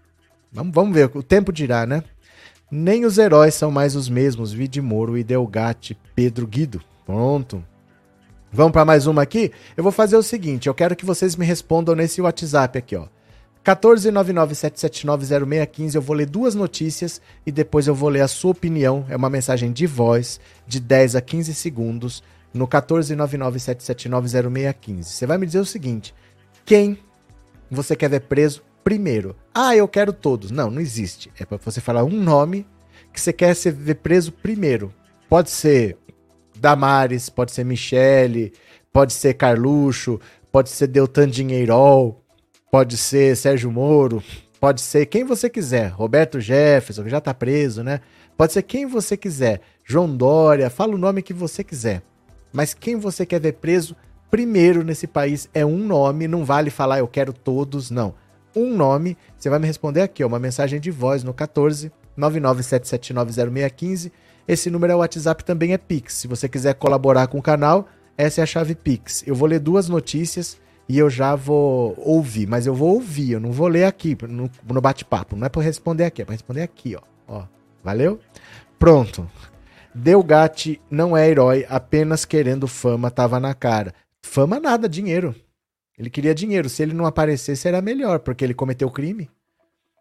vamos, 0.50 0.74
vamos 0.74 0.92
ver. 0.92 1.08
O 1.16 1.22
tempo 1.22 1.52
dirá, 1.52 1.86
né? 1.86 2.02
Nem 2.70 3.04
os 3.04 3.18
heróis 3.18 3.54
são 3.54 3.70
mais 3.70 3.96
os 3.96 4.08
mesmos. 4.08 4.52
Vide 4.52 4.80
Moro 4.80 5.16
e 5.16 5.24
Delgatti, 5.24 5.98
Pedro 6.14 6.46
Guido. 6.46 6.82
Pronto. 7.06 7.64
Vamos 8.52 8.72
para 8.72 8.84
mais 8.84 9.06
uma 9.06 9.22
aqui? 9.22 9.50
Eu 9.76 9.82
vou 9.82 9.92
fazer 9.92 10.16
o 10.16 10.22
seguinte, 10.22 10.68
eu 10.68 10.74
quero 10.74 10.96
que 10.96 11.04
vocês 11.04 11.36
me 11.36 11.44
respondam 11.44 11.94
nesse 11.94 12.22
WhatsApp 12.22 12.78
aqui, 12.78 12.96
ó. 12.96 13.06
14997790615, 13.64 15.94
eu 15.94 16.00
vou 16.00 16.16
ler 16.16 16.26
duas 16.26 16.54
notícias 16.54 17.20
e 17.44 17.52
depois 17.52 17.86
eu 17.86 17.94
vou 17.94 18.08
ler 18.08 18.22
a 18.22 18.28
sua 18.28 18.52
opinião. 18.52 19.04
É 19.10 19.16
uma 19.16 19.28
mensagem 19.28 19.70
de 19.70 19.86
voz 19.86 20.40
de 20.66 20.80
10 20.80 21.16
a 21.16 21.20
15 21.20 21.52
segundos 21.52 22.22
no 22.54 22.66
14997790615. 22.66 25.02
Você 25.02 25.26
vai 25.26 25.36
me 25.36 25.44
dizer 25.44 25.60
o 25.60 25.66
seguinte: 25.66 26.14
quem 26.64 26.98
você 27.70 27.94
quer 27.94 28.08
ver 28.08 28.20
preso 28.20 28.62
primeiro? 28.88 29.36
Ah, 29.54 29.76
eu 29.76 29.86
quero 29.86 30.14
todos. 30.14 30.50
Não, 30.50 30.70
não 30.70 30.80
existe. 30.80 31.30
É 31.38 31.44
para 31.44 31.58
você 31.58 31.78
falar 31.78 32.04
um 32.04 32.22
nome 32.22 32.66
que 33.12 33.20
você 33.20 33.34
quer 33.34 33.54
ser 33.54 33.74
preso 33.96 34.32
primeiro. 34.32 34.94
Pode 35.28 35.50
ser 35.50 35.98
Damares, 36.56 37.28
pode 37.28 37.52
ser 37.52 37.64
Michele, 37.64 38.50
pode 38.90 39.12
ser 39.12 39.34
Carluxo, 39.34 40.18
pode 40.50 40.70
ser 40.70 40.86
Deltan 40.86 41.28
Dinheirol, 41.28 42.24
pode 42.72 42.96
ser 42.96 43.36
Sérgio 43.36 43.70
Moro, 43.70 44.22
pode 44.58 44.80
ser 44.80 45.04
quem 45.04 45.22
você 45.22 45.50
quiser. 45.50 45.88
Roberto 45.88 46.40
Jefferson, 46.40 47.04
que 47.04 47.10
já 47.10 47.20
tá 47.20 47.34
preso, 47.34 47.82
né? 47.82 48.00
Pode 48.38 48.54
ser 48.54 48.62
quem 48.62 48.86
você 48.86 49.18
quiser. 49.18 49.60
João 49.84 50.16
Dória, 50.16 50.70
fala 50.70 50.94
o 50.94 50.98
nome 50.98 51.20
que 51.20 51.34
você 51.34 51.62
quiser. 51.62 52.00
Mas 52.50 52.72
quem 52.72 52.96
você 52.96 53.26
quer 53.26 53.38
ver 53.38 53.52
preso 53.52 53.94
primeiro 54.30 54.82
nesse 54.82 55.06
país 55.06 55.46
é 55.52 55.66
um 55.66 55.76
nome, 55.76 56.26
não 56.26 56.42
vale 56.42 56.70
falar 56.70 57.00
eu 57.00 57.06
quero 57.06 57.34
todos, 57.34 57.90
não. 57.90 58.14
Um 58.58 58.76
nome, 58.76 59.16
você 59.36 59.48
vai 59.48 59.58
me 59.58 59.66
responder 59.66 60.02
aqui, 60.02 60.24
uma 60.24 60.38
mensagem 60.38 60.80
de 60.80 60.90
voz 60.90 61.22
no 61.22 61.32
14 61.32 61.92
997790615 62.18 64.10
esse 64.48 64.70
número 64.70 64.94
é 64.94 64.96
o 64.96 65.00
WhatsApp, 65.00 65.44
também 65.44 65.74
é 65.74 65.78
Pix. 65.78 66.14
Se 66.14 66.26
você 66.26 66.48
quiser 66.48 66.74
colaborar 66.74 67.26
com 67.26 67.38
o 67.38 67.42
canal, 67.42 67.86
essa 68.16 68.40
é 68.40 68.42
a 68.42 68.46
chave 68.46 68.74
Pix. 68.74 69.22
Eu 69.26 69.34
vou 69.34 69.46
ler 69.46 69.60
duas 69.60 69.90
notícias 69.90 70.58
e 70.88 70.98
eu 70.98 71.10
já 71.10 71.34
vou 71.34 71.94
ouvir, 71.98 72.46
mas 72.46 72.66
eu 72.66 72.74
vou 72.74 72.94
ouvir, 72.94 73.32
eu 73.32 73.40
não 73.40 73.52
vou 73.52 73.68
ler 73.68 73.84
aqui 73.84 74.16
no, 74.26 74.50
no 74.66 74.80
bate-papo. 74.80 75.36
Não 75.36 75.44
é 75.44 75.50
para 75.50 75.60
responder 75.60 76.06
aqui, 76.06 76.22
é 76.22 76.24
para 76.24 76.32
responder 76.32 76.62
aqui, 76.62 76.96
ó. 76.96 77.02
ó. 77.28 77.44
Valeu? 77.84 78.18
Pronto. 78.78 79.30
Delgatti 79.94 80.80
não 80.90 81.14
é 81.14 81.28
herói, 81.28 81.66
apenas 81.68 82.24
querendo 82.24 82.66
fama, 82.66 83.10
tava 83.10 83.38
na 83.38 83.52
cara. 83.52 83.92
Fama 84.22 84.58
nada, 84.58 84.88
dinheiro. 84.88 85.34
Ele 85.98 86.08
queria 86.08 86.34
dinheiro. 86.34 86.68
Se 86.68 86.82
ele 86.82 86.94
não 86.94 87.06
aparecesse, 87.06 87.66
era 87.66 87.82
melhor, 87.82 88.20
porque 88.20 88.44
ele 88.44 88.54
cometeu 88.54 88.90
crime. 88.90 89.28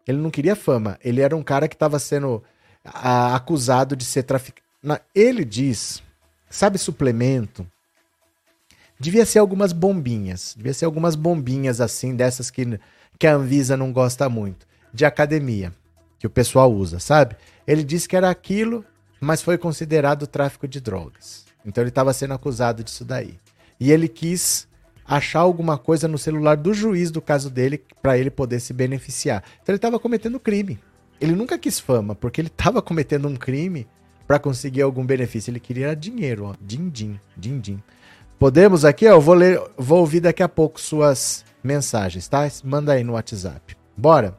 Ele 0.06 0.18
não 0.18 0.30
queria 0.30 0.54
fama. 0.54 0.98
Ele 1.02 1.20
era 1.20 1.36
um 1.36 1.42
cara 1.42 1.68
que 1.68 1.74
estava 1.74 1.98
sendo 1.98 2.42
a, 2.84 3.34
acusado 3.34 3.96
de 3.96 4.04
ser 4.04 4.22
traficante. 4.22 4.62
Ele 5.14 5.44
diz, 5.44 6.02
sabe 6.48 6.78
suplemento? 6.78 7.66
Devia 8.98 9.26
ser 9.26 9.40
algumas 9.40 9.72
bombinhas. 9.72 10.54
Devia 10.56 10.72
ser 10.72 10.84
algumas 10.84 11.16
bombinhas 11.16 11.80
assim, 11.80 12.14
dessas 12.14 12.50
que, 12.50 12.78
que 13.18 13.26
a 13.26 13.34
Anvisa 13.34 13.76
não 13.76 13.92
gosta 13.92 14.28
muito. 14.28 14.66
De 14.94 15.04
academia, 15.04 15.74
que 16.18 16.26
o 16.26 16.30
pessoal 16.30 16.72
usa, 16.72 16.98
sabe? 16.98 17.36
Ele 17.66 17.84
disse 17.84 18.08
que 18.08 18.16
era 18.16 18.30
aquilo, 18.30 18.84
mas 19.20 19.42
foi 19.42 19.58
considerado 19.58 20.26
tráfico 20.26 20.66
de 20.66 20.80
drogas. 20.80 21.44
Então 21.64 21.82
ele 21.82 21.90
estava 21.90 22.12
sendo 22.12 22.34
acusado 22.34 22.82
disso 22.82 23.04
daí. 23.04 23.38
E 23.78 23.92
ele 23.92 24.08
quis 24.08 24.66
achar 25.08 25.40
alguma 25.40 25.78
coisa 25.78 26.06
no 26.06 26.18
celular 26.18 26.56
do 26.56 26.74
juiz 26.74 27.10
do 27.10 27.22
caso 27.22 27.48
dele 27.48 27.82
para 28.02 28.18
ele 28.18 28.30
poder 28.30 28.60
se 28.60 28.74
beneficiar. 28.74 29.42
Então 29.62 29.72
ele 29.72 29.78
estava 29.78 29.98
cometendo 29.98 30.38
crime. 30.38 30.78
Ele 31.18 31.32
nunca 31.32 31.58
quis 31.58 31.80
fama, 31.80 32.14
porque 32.14 32.40
ele 32.40 32.48
estava 32.48 32.82
cometendo 32.82 33.26
um 33.26 33.34
crime 33.34 33.88
para 34.26 34.38
conseguir 34.38 34.82
algum 34.82 35.04
benefício. 35.04 35.50
Ele 35.50 35.58
queria 35.58 35.96
dinheiro, 35.96 36.44
ó. 36.44 36.54
Din, 36.60 36.90
din, 36.90 37.18
din, 37.36 37.58
din. 37.58 37.82
Podemos 38.38 38.84
aqui, 38.84 39.08
ó, 39.08 39.12
eu 39.12 39.20
vou 39.20 39.34
ler, 39.34 39.60
vou 39.76 40.00
ouvir 40.00 40.20
daqui 40.20 40.42
a 40.42 40.48
pouco 40.48 40.80
suas 40.80 41.44
mensagens, 41.64 42.28
tá? 42.28 42.46
Manda 42.62 42.92
aí 42.92 43.02
no 43.02 43.14
WhatsApp. 43.14 43.74
Bora. 43.96 44.36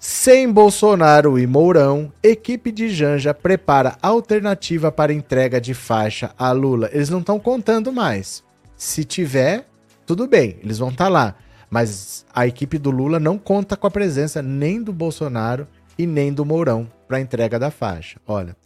Sem 0.00 0.50
Bolsonaro 0.50 1.38
e 1.38 1.46
Mourão, 1.46 2.12
equipe 2.20 2.72
de 2.72 2.90
Janja 2.90 3.32
prepara 3.32 3.96
alternativa 4.02 4.90
para 4.90 5.12
entrega 5.12 5.60
de 5.60 5.74
faixa 5.74 6.34
a 6.36 6.50
Lula. 6.50 6.90
Eles 6.92 7.08
não 7.08 7.20
estão 7.20 7.38
contando 7.38 7.92
mais. 7.92 8.42
Se 8.82 9.04
tiver, 9.04 9.68
tudo 10.04 10.26
bem, 10.26 10.56
eles 10.60 10.78
vão 10.78 10.88
estar 10.88 11.04
tá 11.04 11.08
lá. 11.08 11.36
Mas 11.70 12.26
a 12.34 12.48
equipe 12.48 12.78
do 12.78 12.90
Lula 12.90 13.20
não 13.20 13.38
conta 13.38 13.76
com 13.76 13.86
a 13.86 13.90
presença 13.92 14.42
nem 14.42 14.82
do 14.82 14.92
Bolsonaro 14.92 15.68
e 15.96 16.04
nem 16.04 16.32
do 16.32 16.44
Mourão 16.44 16.90
para 17.06 17.18
a 17.18 17.20
entrega 17.20 17.60
da 17.60 17.70
faixa. 17.70 18.20
Olha, 18.26 18.56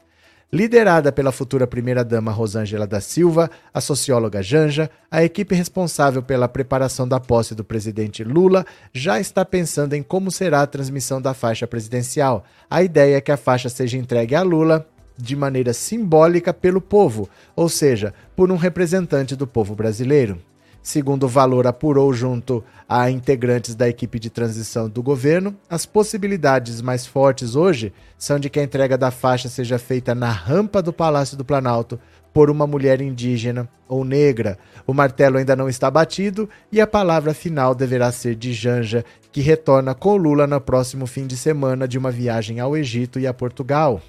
liderada 0.51 1.13
pela 1.13 1.31
futura 1.31 1.67
primeira-dama 1.67 2.33
Rosângela 2.33 2.87
da 2.87 2.99
Silva, 2.99 3.51
a 3.75 3.81
socióloga 3.83 4.43
Janja, 4.43 4.91
a 5.11 5.23
equipe 5.23 5.55
responsável 5.55 6.23
pela 6.23 6.49
preparação 6.49 7.07
da 7.07 7.21
posse 7.21 7.55
do 7.55 7.63
presidente 7.63 8.25
Lula 8.25 8.65
já 8.95 9.21
está 9.21 9.45
pensando 9.45 9.93
em 9.93 10.03
como 10.03 10.31
será 10.31 10.63
a 10.63 10.67
transmissão 10.67 11.21
da 11.21 11.35
faixa 11.35 11.67
presidencial. 11.67 12.43
A 12.71 12.83
ideia 12.83 13.19
é 13.19 13.21
que 13.21 13.31
a 13.31 13.37
faixa 13.37 13.69
seja 13.69 13.99
entregue 13.99 14.35
a 14.35 14.43
Lula 14.43 14.89
de 15.17 15.35
maneira 15.37 15.73
simbólica 15.73 16.53
pelo 16.53 16.81
povo, 16.81 17.29
ou 17.55 17.69
seja, 17.69 18.13
por 18.35 18.51
um 18.51 18.57
representante 18.57 19.35
do 19.35 19.47
povo 19.47 19.75
brasileiro. 19.75 20.39
Segundo 20.87 21.25
o 21.25 21.29
Valor 21.29 21.67
apurou 21.67 22.13
junto 22.13 22.63
a 22.89 23.11
integrantes 23.11 23.75
da 23.75 23.89
equipe 23.89 24.21
de 24.21 24.31
transição 24.31 24.89
do 24.89 25.03
governo, 25.03 25.57
as 25.69 25.85
possibilidades 25.85 26.81
mais 26.81 27.05
fortes 27.05 27.57
hoje 27.57 27.93
são 28.17 28.39
de 28.39 28.49
que 28.49 28.61
a 28.61 28.63
entrega 28.63 28.97
da 28.97 29.11
faixa 29.11 29.49
seja 29.49 29.81
feita 29.81 30.15
na 30.15 30.31
rampa 30.31 30.81
do 30.81 30.93
Palácio 30.93 31.37
do 31.37 31.45
Planalto 31.45 31.99
por 32.33 32.51
uma 32.51 32.69
mulher 32.69 33.01
indígena 33.01 33.69
ou 33.89 34.05
negra. 34.05 34.59
O 34.87 34.95
martelo 34.95 35.39
ainda 35.39 35.57
não 35.57 35.69
está 35.69 35.91
batido 35.91 36.49
e 36.71 36.81
a 36.81 36.87
palavra 36.87 37.35
final 37.35 37.75
deverá 37.75 38.13
ser 38.13 38.37
de 38.37 38.53
Janja, 38.53 39.05
que 39.33 39.41
retorna 39.41 39.93
com 39.93 40.17
Lula 40.17 40.47
no 40.47 40.61
próximo 40.61 41.05
fim 41.05 41.27
de 41.27 41.37
semana 41.37 41.89
de 41.89 41.99
uma 41.99 42.13
viagem 42.13 42.61
ao 42.61 42.77
Egito 42.77 43.19
e 43.19 43.27
a 43.27 43.35
Portugal. 43.35 44.01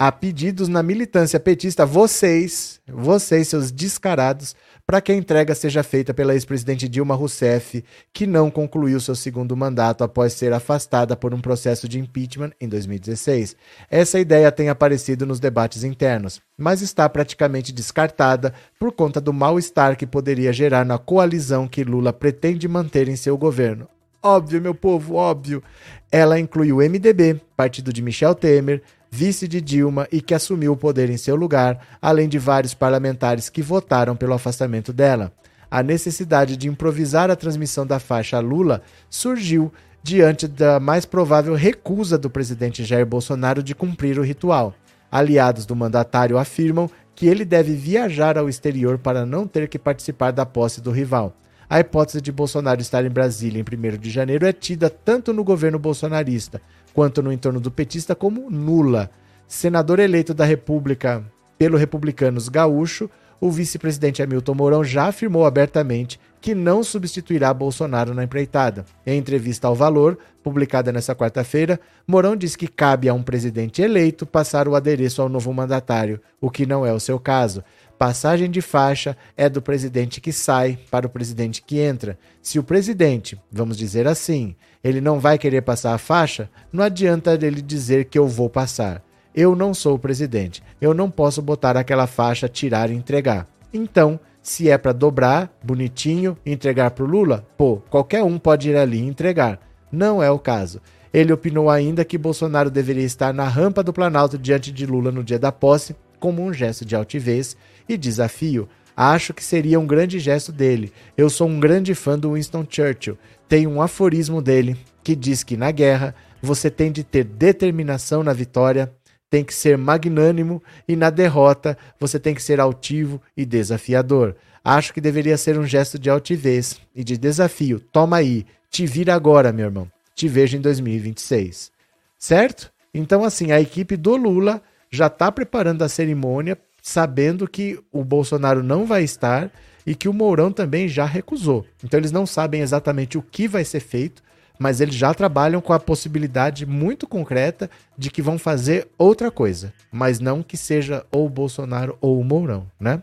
Há 0.00 0.12
pedidos 0.12 0.68
na 0.68 0.80
militância 0.80 1.40
petista, 1.40 1.84
vocês, 1.84 2.80
vocês, 2.86 3.48
seus 3.48 3.72
descarados, 3.72 4.54
para 4.86 5.00
que 5.00 5.10
a 5.10 5.14
entrega 5.16 5.56
seja 5.56 5.82
feita 5.82 6.14
pela 6.14 6.34
ex-presidente 6.34 6.88
Dilma 6.88 7.16
Rousseff, 7.16 7.84
que 8.12 8.24
não 8.24 8.48
concluiu 8.48 9.00
seu 9.00 9.16
segundo 9.16 9.56
mandato 9.56 10.04
após 10.04 10.34
ser 10.34 10.52
afastada 10.52 11.16
por 11.16 11.34
um 11.34 11.40
processo 11.40 11.88
de 11.88 11.98
impeachment 11.98 12.52
em 12.60 12.68
2016. 12.68 13.56
Essa 13.90 14.20
ideia 14.20 14.52
tem 14.52 14.68
aparecido 14.68 15.26
nos 15.26 15.40
debates 15.40 15.82
internos, 15.82 16.40
mas 16.56 16.80
está 16.80 17.08
praticamente 17.08 17.72
descartada 17.72 18.54
por 18.78 18.92
conta 18.92 19.20
do 19.20 19.32
mal-estar 19.32 19.96
que 19.96 20.06
poderia 20.06 20.52
gerar 20.52 20.84
na 20.84 20.96
coalizão 20.96 21.66
que 21.66 21.82
Lula 21.82 22.12
pretende 22.12 22.68
manter 22.68 23.08
em 23.08 23.16
seu 23.16 23.36
governo. 23.36 23.88
Óbvio, 24.22 24.60
meu 24.60 24.74
povo, 24.74 25.14
óbvio. 25.14 25.62
Ela 26.10 26.38
inclui 26.38 26.72
o 26.72 26.78
MDB, 26.78 27.40
partido 27.56 27.92
de 27.92 28.02
Michel 28.02 28.34
Temer, 28.34 28.82
vice 29.10 29.48
de 29.48 29.60
Dilma 29.60 30.06
e 30.12 30.20
que 30.20 30.34
assumiu 30.34 30.72
o 30.72 30.76
poder 30.76 31.10
em 31.10 31.16
seu 31.16 31.34
lugar, 31.34 31.78
além 32.00 32.28
de 32.28 32.38
vários 32.38 32.74
parlamentares 32.74 33.48
que 33.48 33.62
votaram 33.62 34.14
pelo 34.14 34.34
afastamento 34.34 34.92
dela. 34.92 35.32
A 35.70 35.82
necessidade 35.82 36.56
de 36.56 36.68
improvisar 36.68 37.30
a 37.30 37.36
transmissão 37.36 37.86
da 37.86 37.98
faixa 37.98 38.36
a 38.36 38.40
Lula 38.40 38.82
surgiu 39.10 39.72
diante 40.02 40.48
da 40.48 40.80
mais 40.80 41.04
provável 41.04 41.54
recusa 41.54 42.16
do 42.16 42.30
presidente 42.30 42.84
Jair 42.84 43.04
Bolsonaro 43.04 43.62
de 43.62 43.74
cumprir 43.74 44.18
o 44.18 44.22
ritual. 44.22 44.74
Aliados 45.10 45.66
do 45.66 45.76
mandatário 45.76 46.38
afirmam 46.38 46.90
que 47.14 47.26
ele 47.26 47.44
deve 47.44 47.74
viajar 47.74 48.38
ao 48.38 48.48
exterior 48.48 48.98
para 48.98 49.26
não 49.26 49.46
ter 49.46 49.68
que 49.68 49.78
participar 49.78 50.30
da 50.30 50.46
posse 50.46 50.80
do 50.80 50.90
rival. 50.90 51.34
A 51.68 51.80
hipótese 51.80 52.22
de 52.22 52.32
Bolsonaro 52.32 52.80
estar 52.80 53.04
em 53.04 53.10
Brasília 53.10 53.60
em 53.60 53.94
1 53.94 53.98
de 53.98 54.08
janeiro 54.08 54.46
é 54.46 54.52
tida 54.52 54.88
tanto 54.88 55.34
no 55.34 55.44
governo 55.44 55.78
bolsonarista 55.78 56.62
quanto 56.98 57.22
no 57.22 57.32
entorno 57.32 57.60
do 57.60 57.70
petista 57.70 58.12
como 58.12 58.50
nula. 58.50 59.08
senador 59.46 60.00
eleito 60.00 60.34
da 60.34 60.44
República 60.44 61.22
pelo 61.56 61.76
Republicanos 61.76 62.48
Gaúcho, 62.48 63.08
o 63.40 63.52
vice-presidente 63.52 64.20
Hamilton 64.20 64.54
Mourão 64.54 64.82
já 64.82 65.06
afirmou 65.06 65.46
abertamente 65.46 66.18
que 66.40 66.56
não 66.56 66.82
substituirá 66.82 67.54
Bolsonaro 67.54 68.12
na 68.14 68.24
empreitada. 68.24 68.84
Em 69.06 69.16
entrevista 69.16 69.68
ao 69.68 69.76
Valor, 69.76 70.18
publicada 70.42 70.90
nesta 70.90 71.14
quarta-feira, 71.14 71.78
Mourão 72.04 72.34
diz 72.34 72.56
que 72.56 72.66
cabe 72.66 73.08
a 73.08 73.14
um 73.14 73.22
presidente 73.22 73.80
eleito 73.80 74.26
passar 74.26 74.66
o 74.66 74.74
adereço 74.74 75.22
ao 75.22 75.28
novo 75.28 75.54
mandatário, 75.54 76.20
o 76.40 76.50
que 76.50 76.66
não 76.66 76.84
é 76.84 76.92
o 76.92 76.98
seu 76.98 77.20
caso. 77.20 77.62
Passagem 77.98 78.48
de 78.48 78.62
faixa 78.62 79.16
é 79.36 79.48
do 79.48 79.60
presidente 79.60 80.20
que 80.20 80.32
sai 80.32 80.78
para 80.88 81.08
o 81.08 81.10
presidente 81.10 81.60
que 81.60 81.80
entra. 81.80 82.16
Se 82.40 82.56
o 82.56 82.62
presidente, 82.62 83.36
vamos 83.50 83.76
dizer 83.76 84.06
assim, 84.06 84.54
ele 84.84 85.00
não 85.00 85.18
vai 85.18 85.36
querer 85.36 85.62
passar 85.62 85.94
a 85.94 85.98
faixa, 85.98 86.48
não 86.72 86.84
adianta 86.84 87.34
ele 87.34 87.60
dizer 87.60 88.04
que 88.04 88.16
eu 88.16 88.28
vou 88.28 88.48
passar. 88.48 89.02
Eu 89.34 89.56
não 89.56 89.74
sou 89.74 89.96
o 89.96 89.98
presidente. 89.98 90.62
Eu 90.80 90.94
não 90.94 91.10
posso 91.10 91.42
botar 91.42 91.76
aquela 91.76 92.06
faixa, 92.06 92.48
tirar 92.48 92.88
e 92.88 92.94
entregar. 92.94 93.48
Então, 93.74 94.20
se 94.40 94.70
é 94.70 94.78
para 94.78 94.92
dobrar, 94.92 95.52
bonitinho, 95.62 96.38
entregar 96.46 96.92
para 96.92 97.04
o 97.04 97.08
Lula, 97.08 97.44
pô, 97.56 97.78
qualquer 97.90 98.22
um 98.22 98.38
pode 98.38 98.70
ir 98.70 98.76
ali 98.76 98.98
e 98.98 99.06
entregar. 99.06 99.60
Não 99.90 100.22
é 100.22 100.30
o 100.30 100.38
caso. 100.38 100.80
Ele 101.12 101.32
opinou 101.32 101.68
ainda 101.68 102.04
que 102.04 102.16
Bolsonaro 102.16 102.70
deveria 102.70 103.04
estar 103.04 103.34
na 103.34 103.48
rampa 103.48 103.82
do 103.82 103.92
Planalto 103.92 104.38
diante 104.38 104.70
de 104.70 104.86
Lula 104.86 105.10
no 105.10 105.24
dia 105.24 105.38
da 105.38 105.50
posse, 105.50 105.96
como 106.18 106.42
um 106.42 106.52
gesto 106.52 106.84
de 106.84 106.96
altivez 106.96 107.56
e 107.88 107.96
desafio. 107.96 108.68
Acho 108.96 109.32
que 109.32 109.44
seria 109.44 109.78
um 109.78 109.86
grande 109.86 110.18
gesto 110.18 110.50
dele. 110.50 110.92
Eu 111.16 111.30
sou 111.30 111.48
um 111.48 111.60
grande 111.60 111.94
fã 111.94 112.18
do 112.18 112.34
Winston 112.34 112.66
Churchill. 112.68 113.16
Tem 113.48 113.66
um 113.66 113.80
aforismo 113.80 114.42
dele 114.42 114.76
que 115.04 115.14
diz 115.14 115.44
que 115.44 115.56
na 115.56 115.70
guerra 115.70 116.14
você 116.42 116.70
tem 116.70 116.90
de 116.90 117.04
ter 117.04 117.24
determinação 117.24 118.22
na 118.22 118.32
vitória, 118.32 118.92
tem 119.30 119.44
que 119.44 119.54
ser 119.54 119.78
magnânimo 119.78 120.62
e 120.86 120.96
na 120.96 121.10
derrota 121.10 121.76
você 121.98 122.18
tem 122.18 122.34
que 122.34 122.42
ser 122.42 122.60
altivo 122.60 123.20
e 123.36 123.44
desafiador. 123.44 124.36
Acho 124.64 124.92
que 124.92 125.00
deveria 125.00 125.36
ser 125.36 125.58
um 125.58 125.66
gesto 125.66 125.98
de 125.98 126.10
altivez 126.10 126.80
e 126.94 127.04
de 127.04 127.16
desafio. 127.16 127.80
Toma 127.80 128.16
aí, 128.16 128.44
te 128.70 128.84
vira 128.84 129.14
agora, 129.14 129.52
meu 129.52 129.66
irmão. 129.66 129.88
Te 130.14 130.28
vejo 130.28 130.56
em 130.56 130.60
2026. 130.60 131.70
Certo? 132.18 132.72
Então, 132.92 133.24
assim, 133.24 133.52
a 133.52 133.60
equipe 133.60 133.96
do 133.96 134.16
Lula 134.16 134.60
já 134.90 135.06
está 135.06 135.30
preparando 135.30 135.82
a 135.82 135.88
cerimônia, 135.88 136.58
sabendo 136.88 137.46
que 137.46 137.78
o 137.92 138.02
Bolsonaro 138.02 138.62
não 138.62 138.86
vai 138.86 139.04
estar 139.04 139.50
e 139.86 139.94
que 139.94 140.08
o 140.08 140.12
Mourão 140.12 140.50
também 140.50 140.88
já 140.88 141.04
recusou. 141.04 141.66
Então, 141.84 142.00
eles 142.00 142.10
não 142.10 142.24
sabem 142.24 142.62
exatamente 142.62 143.18
o 143.18 143.22
que 143.22 143.46
vai 143.46 143.62
ser 143.62 143.80
feito, 143.80 144.22
mas 144.58 144.80
eles 144.80 144.94
já 144.94 145.12
trabalham 145.12 145.60
com 145.60 145.74
a 145.74 145.78
possibilidade 145.78 146.64
muito 146.64 147.06
concreta 147.06 147.70
de 147.96 148.10
que 148.10 148.22
vão 148.22 148.38
fazer 148.38 148.88
outra 148.96 149.30
coisa, 149.30 149.72
mas 149.92 150.18
não 150.18 150.42
que 150.42 150.56
seja 150.56 151.04
ou 151.12 151.26
o 151.26 151.30
Bolsonaro 151.30 151.96
ou 152.00 152.18
o 152.18 152.24
Mourão, 152.24 152.66
né? 152.80 153.02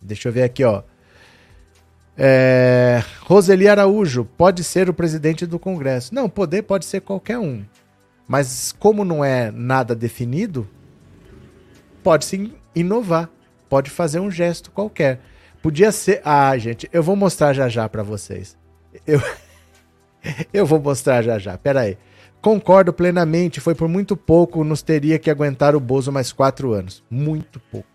Deixa 0.00 0.28
eu 0.28 0.32
ver 0.32 0.42
aqui, 0.42 0.62
ó. 0.62 0.82
É... 2.16 3.02
Roseli 3.22 3.66
Araújo 3.66 4.26
pode 4.36 4.62
ser 4.62 4.90
o 4.90 4.94
presidente 4.94 5.46
do 5.46 5.58
Congresso. 5.58 6.14
Não, 6.14 6.28
poder 6.28 6.62
pode 6.62 6.84
ser 6.84 7.00
qualquer 7.00 7.38
um. 7.38 7.64
Mas 8.28 8.74
como 8.78 9.04
não 9.04 9.24
é 9.24 9.50
nada 9.50 9.94
definido, 9.94 10.68
pode 12.02 12.26
se 12.26 12.52
inovar, 12.74 13.30
pode 13.68 13.90
fazer 13.90 14.20
um 14.20 14.30
gesto 14.30 14.70
qualquer. 14.70 15.20
Podia 15.62 15.90
ser. 15.92 16.20
Ah, 16.24 16.56
gente, 16.58 16.88
eu 16.92 17.02
vou 17.02 17.16
mostrar 17.16 17.52
já 17.52 17.68
já 17.68 17.88
para 17.88 18.02
vocês. 18.02 18.56
Eu 19.06 19.20
Eu 20.52 20.66
vou 20.66 20.80
mostrar 20.80 21.22
já 21.22 21.38
já. 21.38 21.56
Pera 21.56 21.82
aí. 21.82 21.98
Concordo 22.40 22.92
plenamente. 22.92 23.60
Foi 23.60 23.74
por 23.74 23.88
muito 23.88 24.16
pouco 24.16 24.64
nos 24.64 24.82
teria 24.82 25.18
que 25.18 25.30
aguentar 25.30 25.74
o 25.74 25.80
Bozo 25.80 26.12
mais 26.12 26.32
quatro 26.32 26.72
anos. 26.72 27.02
Muito 27.10 27.60
pouco. 27.60 27.88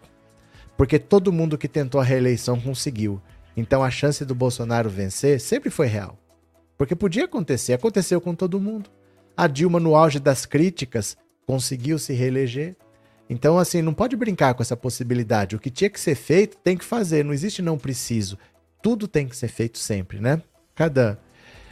Porque 0.77 0.97
todo 0.97 1.33
mundo 1.33 1.57
que 1.57 1.67
tentou 1.67 1.99
a 1.99 2.03
reeleição 2.03 2.59
conseguiu. 2.59 3.21
Então 3.55 3.83
a 3.83 3.91
chance 3.91 4.23
do 4.23 4.33
Bolsonaro 4.33 4.89
vencer 4.89 5.39
sempre 5.39 5.69
foi 5.69 5.87
real. 5.87 6.17
Porque 6.77 6.95
podia 6.95 7.25
acontecer. 7.25 7.73
Aconteceu 7.73 8.21
com 8.21 8.33
todo 8.33 8.61
mundo. 8.61 8.89
A 9.35 9.47
Dilma, 9.47 9.79
no 9.79 9.95
auge 9.95 10.19
das 10.19 10.45
críticas, 10.45 11.17
conseguiu 11.45 11.99
se 11.99 12.13
reeleger. 12.13 12.75
Então, 13.29 13.59
assim, 13.59 13.81
não 13.81 13.93
pode 13.93 14.15
brincar 14.15 14.55
com 14.55 14.63
essa 14.63 14.75
possibilidade. 14.75 15.55
O 15.55 15.59
que 15.59 15.69
tinha 15.69 15.89
que 15.89 15.99
ser 15.99 16.15
feito, 16.15 16.57
tem 16.57 16.75
que 16.75 16.83
fazer. 16.83 17.23
Não 17.23 17.31
existe 17.31 17.61
não 17.61 17.77
preciso. 17.77 18.37
Tudo 18.81 19.07
tem 19.07 19.27
que 19.27 19.37
ser 19.37 19.49
feito 19.49 19.77
sempre, 19.77 20.19
né? 20.19 20.41
Cada 20.73 21.19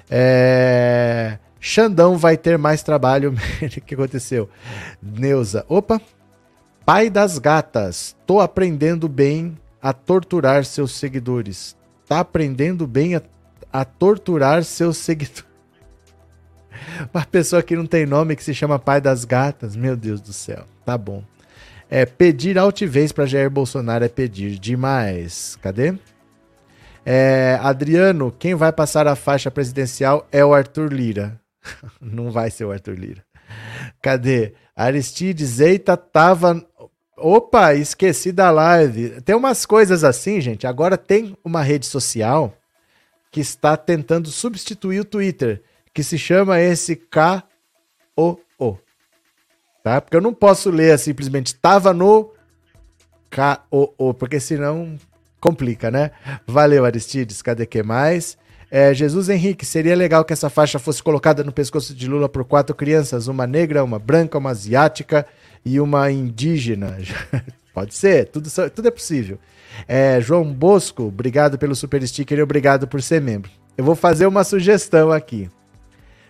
é... 0.10 1.40
Xandão 1.60 2.18
vai 2.18 2.38
ter 2.38 2.58
mais 2.58 2.84
trabalho. 2.84 3.34
o 3.62 3.82
que 3.82 3.96
aconteceu? 3.96 4.50
Neuza. 5.02 5.66
Opa! 5.68 6.00
Pai 6.86 7.10
das 7.10 7.38
gatas. 7.40 8.16
Tô 8.26 8.40
aprendendo 8.40 9.10
bem 9.10 9.58
a 9.82 9.92
torturar 9.92 10.64
seus 10.64 10.94
seguidores. 10.94 11.76
Tá 12.08 12.20
aprendendo 12.20 12.88
bem 12.88 13.16
a, 13.16 13.22
a 13.74 13.84
torturar 13.84 14.64
seus 14.64 14.98
seguidores. 14.98 15.46
Uma 17.14 17.26
pessoa 17.26 17.64
que 17.64 17.76
não 17.76 17.86
tem 17.86 18.06
nome 18.06 18.36
que 18.36 18.44
se 18.44 18.54
chama 18.54 18.80
Pai 18.80 19.02
das 19.02 19.26
Gatas. 19.26 19.76
Meu 19.76 19.98
Deus 19.98 20.22
do 20.22 20.32
céu. 20.32 20.64
Tá 20.86 20.98
bom. 20.98 21.24
É, 21.90 22.06
pedir 22.06 22.58
altivez 22.58 23.12
para 23.12 23.26
Jair 23.26 23.50
Bolsonaro 23.50 24.04
é 24.04 24.10
pedir 24.10 24.60
demais. 24.60 25.58
Cadê? 25.62 25.94
É, 27.06 27.58
Adriano, 27.62 28.36
quem 28.38 28.54
vai 28.54 28.74
passar 28.74 29.08
a 29.08 29.16
faixa 29.16 29.50
presidencial 29.50 30.28
é 30.32 30.44
o 30.44 30.54
Arthur 30.54 30.92
Lira. 30.92 31.40
Não 32.02 32.30
vai 32.32 32.52
ser 32.52 32.66
o 32.66 32.72
Arthur 32.72 32.96
Lira. 33.00 33.24
Cadê? 34.02 34.54
Aristides, 34.76 35.60
eita, 35.60 35.96
tava. 35.96 36.62
Opa, 37.16 37.74
esqueci 37.74 38.32
da 38.32 38.52
live. 38.52 39.22
Tem 39.22 39.36
umas 39.36 39.66
coisas 39.66 40.04
assim, 40.04 40.42
gente. 40.42 40.68
Agora 40.68 40.98
tem 40.98 41.36
uma 41.44 41.64
rede 41.64 41.86
social 41.86 42.54
que 43.32 43.40
está 43.40 43.78
tentando 43.78 44.30
substituir 44.30 45.00
o 45.00 45.06
Twitter, 45.06 45.64
que 45.94 46.04
se 46.04 46.18
chama 46.18 46.60
esse 46.60 46.96
K-O-O. 46.96 48.47
Tá? 49.88 50.02
Porque 50.02 50.18
eu 50.18 50.22
não 50.22 50.34
posso 50.34 50.70
ler 50.70 51.00
simplesmente 51.00 51.56
tava 51.56 51.94
no 51.94 52.30
K-O-O, 53.30 54.14
porque 54.14 54.38
senão 54.38 54.98
complica, 55.40 55.90
né? 55.90 56.12
Valeu, 56.46 56.84
Aristides. 56.84 57.42
Cadê 57.42 57.66
que 57.66 57.82
mais? 57.82 58.38
É, 58.70 58.94
Jesus 58.94 59.30
Henrique, 59.30 59.66
seria 59.66 59.96
legal 59.96 60.26
que 60.26 60.34
essa 60.34 60.50
faixa 60.50 60.78
fosse 60.78 61.02
colocada 61.02 61.42
no 61.42 61.54
pescoço 61.54 61.96
de 61.96 62.06
Lula 62.06 62.28
por 62.28 62.44
quatro 62.44 62.76
crianças: 62.76 63.30
uma 63.30 63.48
negra, 63.48 63.82
uma 63.82 63.98
branca, 63.98 64.38
uma 64.38 64.50
asiática 64.50 65.26
e 65.64 65.80
uma 65.80 66.12
indígena. 66.12 66.98
Pode 67.74 67.96
ser, 67.96 68.26
tudo, 68.28 68.50
tudo 68.70 68.90
é 68.90 68.92
possível. 68.92 69.40
É, 69.88 70.20
João 70.20 70.54
Bosco, 70.54 71.04
obrigado 71.04 71.58
pelo 71.58 71.74
super 71.74 72.06
sticker 72.06 72.40
e 72.40 72.44
obrigado 72.44 72.90
por 72.90 73.02
ser 73.02 73.22
membro. 73.22 73.50
Eu 73.78 73.86
vou 73.86 73.96
fazer 73.96 74.28
uma 74.28 74.44
sugestão 74.44 75.14
aqui. 75.14 75.50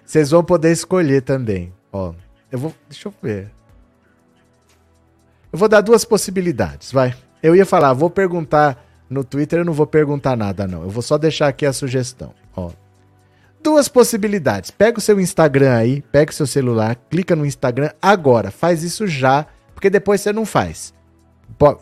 Vocês 0.05 0.29
vão 0.29 0.43
poder 0.43 0.71
escolher 0.71 1.23
também. 1.23 1.73
Ó, 1.91 2.13
eu 2.51 2.59
vou. 2.59 2.73
Deixa 2.89 3.07
eu 3.07 3.13
ver. 3.21 3.51
Eu 5.51 5.59
vou 5.59 5.69
dar 5.69 5.81
duas 5.81 6.03
possibilidades, 6.03 6.91
vai. 6.91 7.15
Eu 7.41 7.55
ia 7.55 7.65
falar, 7.65 7.93
vou 7.93 8.09
perguntar 8.09 8.83
no 9.09 9.23
Twitter 9.23 9.59
eu 9.59 9.65
não 9.65 9.73
vou 9.73 9.87
perguntar 9.87 10.35
nada, 10.35 10.67
não. 10.67 10.83
Eu 10.83 10.89
vou 10.89 11.01
só 11.01 11.17
deixar 11.17 11.47
aqui 11.47 11.65
a 11.65 11.73
sugestão. 11.73 12.33
Ó. 12.55 12.71
Duas 13.63 13.87
possibilidades. 13.87 14.69
Pega 14.71 14.97
o 14.97 15.01
seu 15.01 15.19
Instagram 15.19 15.75
aí, 15.75 16.01
pega 16.01 16.31
o 16.31 16.35
seu 16.35 16.47
celular, 16.47 16.95
clica 17.09 17.35
no 17.35 17.45
Instagram 17.45 17.91
agora. 18.01 18.51
Faz 18.51 18.83
isso 18.83 19.07
já, 19.07 19.45
porque 19.73 19.89
depois 19.89 20.21
você 20.21 20.33
não 20.33 20.45
faz. 20.45 20.93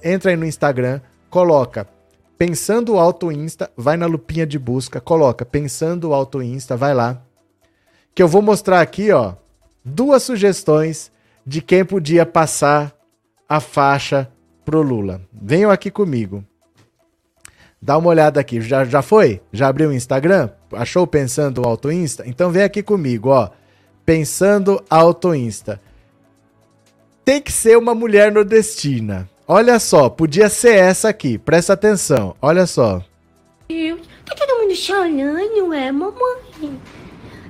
Entra 0.03 0.31
aí 0.31 0.37
no 0.37 0.45
Instagram, 0.45 1.01
coloca 1.29 1.87
Pensando 2.37 2.99
Auto 2.99 3.31
Insta, 3.31 3.71
vai 3.77 3.95
na 3.97 4.05
lupinha 4.05 4.45
de 4.45 4.59
busca, 4.59 4.99
coloca 4.99 5.45
Pensando 5.45 6.13
Auto 6.13 6.41
Insta, 6.41 6.75
vai 6.77 6.93
lá. 6.93 7.21
Que 8.13 8.21
eu 8.21 8.27
vou 8.27 8.41
mostrar 8.41 8.81
aqui, 8.81 9.11
ó, 9.11 9.33
duas 9.85 10.23
sugestões 10.23 11.11
de 11.45 11.61
quem 11.61 11.85
podia 11.85 12.25
passar 12.25 12.91
a 13.47 13.59
faixa 13.59 14.27
pro 14.65 14.81
Lula. 14.81 15.21
Venham 15.31 15.69
aqui 15.69 15.91
comigo. 15.91 16.43
Dá 17.79 17.95
uma 17.97 18.09
olhada 18.09 18.39
aqui. 18.39 18.59
Já, 18.61 18.83
já 18.83 19.03
foi? 19.03 19.41
Já 19.53 19.67
abriu 19.67 19.89
o 19.89 19.93
Instagram? 19.93 20.49
Achou 20.71 21.05
Pensando 21.05 21.63
Auto 21.63 21.91
Insta? 21.91 22.23
Então 22.25 22.49
vem 22.49 22.63
aqui 22.63 22.81
comigo, 22.81 23.29
ó. 23.29 23.49
Pensando 24.03 24.83
Auto 24.89 25.35
Insta. 25.35 25.79
Tem 27.23 27.39
que 27.39 27.51
ser 27.51 27.77
uma 27.77 27.93
mulher 27.93 28.31
nordestina. 28.31 29.29
Olha 29.47 29.77
só, 29.77 30.09
podia 30.09 30.49
ser 30.49 30.75
essa 30.75 31.09
aqui. 31.09 31.37
Presta 31.37 31.73
atenção. 31.73 32.35
Olha 32.41 32.65
só. 32.65 33.03
Tá 34.25 34.35
todo 34.35 34.61
mundo 34.61 34.75
chorando, 34.75 35.73
é, 35.73 35.91
mamãe? 35.91 36.79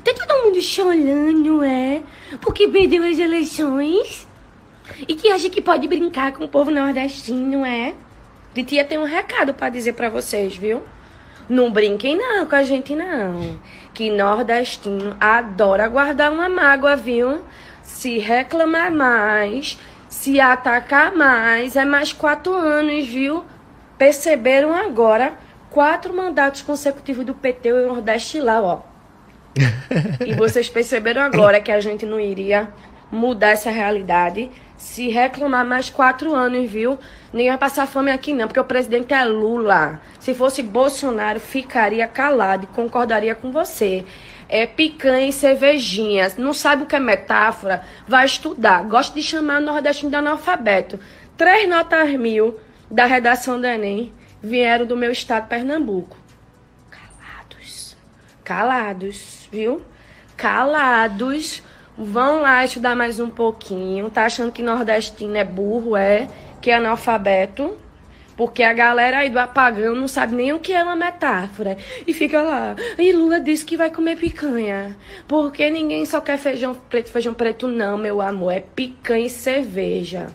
Tá 0.04 0.14
todo 0.14 0.44
mundo 0.44 0.62
chorando, 0.62 1.64
é? 1.64 2.04
Porque 2.42 2.68
perdeu 2.68 3.04
as 3.04 3.20
eleições? 3.20 4.28
E 5.08 5.16
que 5.16 5.32
acha 5.32 5.50
que 5.50 5.62
pode 5.62 5.88
brincar 5.88 6.34
com 6.34 6.44
o 6.44 6.48
povo 6.48 6.72
nordestino, 6.72 7.66
é? 7.66 7.94
Titia 8.54 8.86
tem 8.86 8.98
um 8.98 9.04
recado 9.04 9.54
para 9.54 9.70
dizer 9.70 9.94
para 9.94 10.10
vocês, 10.10 10.56
viu? 10.56 10.84
Não 11.50 11.72
brinquem 11.72 12.18
não 12.18 12.46
com 12.46 12.56
a 12.56 12.64
gente 12.64 12.96
não. 12.96 13.60
Que 13.94 14.10
nordestino 14.10 15.16
adora 15.20 15.88
guardar 15.88 16.32
uma 16.32 16.50
mágoa, 16.50 16.96
viu? 16.96 17.42
Se 17.84 18.18
reclamar 18.18 18.92
mais, 18.92 19.78
se 20.08 20.40
atacar 20.40 21.14
mais, 21.14 21.76
é 21.76 21.86
mais 21.86 22.14
quatro 22.14 22.54
anos, 22.54 23.06
viu? 23.08 23.44
Perceberam 23.98 24.74
agora 24.74 25.38
quatro 25.70 26.14
mandatos 26.14 26.62
consecutivos 26.62 27.26
do 27.26 27.34
PT 27.34 27.70
e 27.70 27.74
o 27.74 27.88
Nordeste 27.88 28.40
lá, 28.40 28.62
ó. 28.62 28.95
E 30.26 30.34
vocês 30.34 30.70
perceberam 30.70 31.22
agora 31.22 31.62
que 31.62 31.72
a 31.72 31.80
gente 31.80 32.06
não 32.06 32.20
iria 32.20 32.70
mudar 33.12 33.50
essa 33.50 33.70
realidade 33.70 34.52
se 34.78 35.10
reclamar 35.10 35.66
mais 35.66 35.90
quatro 35.90 36.34
anos, 36.34 36.70
viu? 36.70 37.00
Nem 37.32 37.48
vai 37.48 37.58
passar 37.58 37.88
fome 37.88 38.12
aqui 38.12 38.34
não, 38.34 38.48
porque 38.48 38.60
o 38.60 38.66
presidente 38.66 39.14
é 39.14 39.24
Lula. 39.24 40.02
Se 40.20 40.34
fosse 40.34 40.62
Bolsonaro, 40.62 41.40
ficaria 41.40 42.08
calado 42.08 42.66
e 42.66 42.76
concordaria 42.76 43.36
com 43.36 43.52
você. 43.52 44.06
É 44.48 44.68
picanha 44.68 45.28
e 45.28 45.34
cervejinha. 45.34 46.32
Não 46.38 46.54
sabe 46.54 46.84
o 46.84 46.86
que 46.86 46.96
é 46.96 47.00
metáfora? 47.00 47.84
Vai 48.08 48.26
estudar. 48.26 48.84
Gosta 48.84 49.16
de 49.16 49.24
chamar 49.24 49.62
o 49.62 49.66
nordestino 49.66 50.10
de 50.10 50.16
analfabeto. 50.18 51.00
Três 51.36 51.68
notas 51.68 52.12
mil 52.12 52.60
da 52.90 53.06
redação 53.06 53.60
do 53.60 53.66
Enem 53.66 54.14
vieram 54.42 54.86
do 54.86 54.96
meu 54.96 55.12
estado, 55.12 55.48
Pernambuco. 55.48 56.25
Calados. 58.46 59.50
Viu? 59.52 59.82
Calados. 60.38 61.64
Vão 61.98 62.42
lá 62.42 62.64
estudar 62.64 62.96
mais 62.96 63.20
um 63.20 63.30
pouquinho. 63.30 64.10
Tá 64.10 64.26
achando 64.26 64.52
que 64.52 64.62
nordestino 64.62 65.36
é 65.36 65.44
burro, 65.44 65.98
é? 65.98 66.30
Que 66.62 66.70
é 66.70 66.76
analfabeto? 66.76 67.78
Porque 68.38 68.62
a 68.64 68.74
galera 68.74 69.20
aí 69.20 69.30
do 69.30 69.40
apagão 69.40 69.96
não 69.96 70.08
sabe 70.08 70.36
nem 70.36 70.54
o 70.54 70.60
que 70.60 70.74
é 70.74 70.84
uma 70.84 70.96
metáfora. 70.96 71.78
E 72.06 72.14
fica 72.14 72.42
lá. 72.42 72.76
E 72.98 73.12
Lula 73.14 73.40
disse 73.40 73.66
que 73.66 73.78
vai 73.78 73.90
comer 73.90 74.18
picanha. 74.18 74.96
Porque 75.28 75.70
ninguém 75.70 76.06
só 76.06 76.22
quer 76.22 76.38
feijão 76.38 76.76
preto, 76.76 77.10
feijão 77.10 77.34
preto, 77.34 77.68
não, 77.68 77.98
meu 77.98 78.22
amor. 78.22 78.52
É 78.52 78.60
picanha 78.60 79.26
e 79.26 79.30
cerveja. 79.30 80.28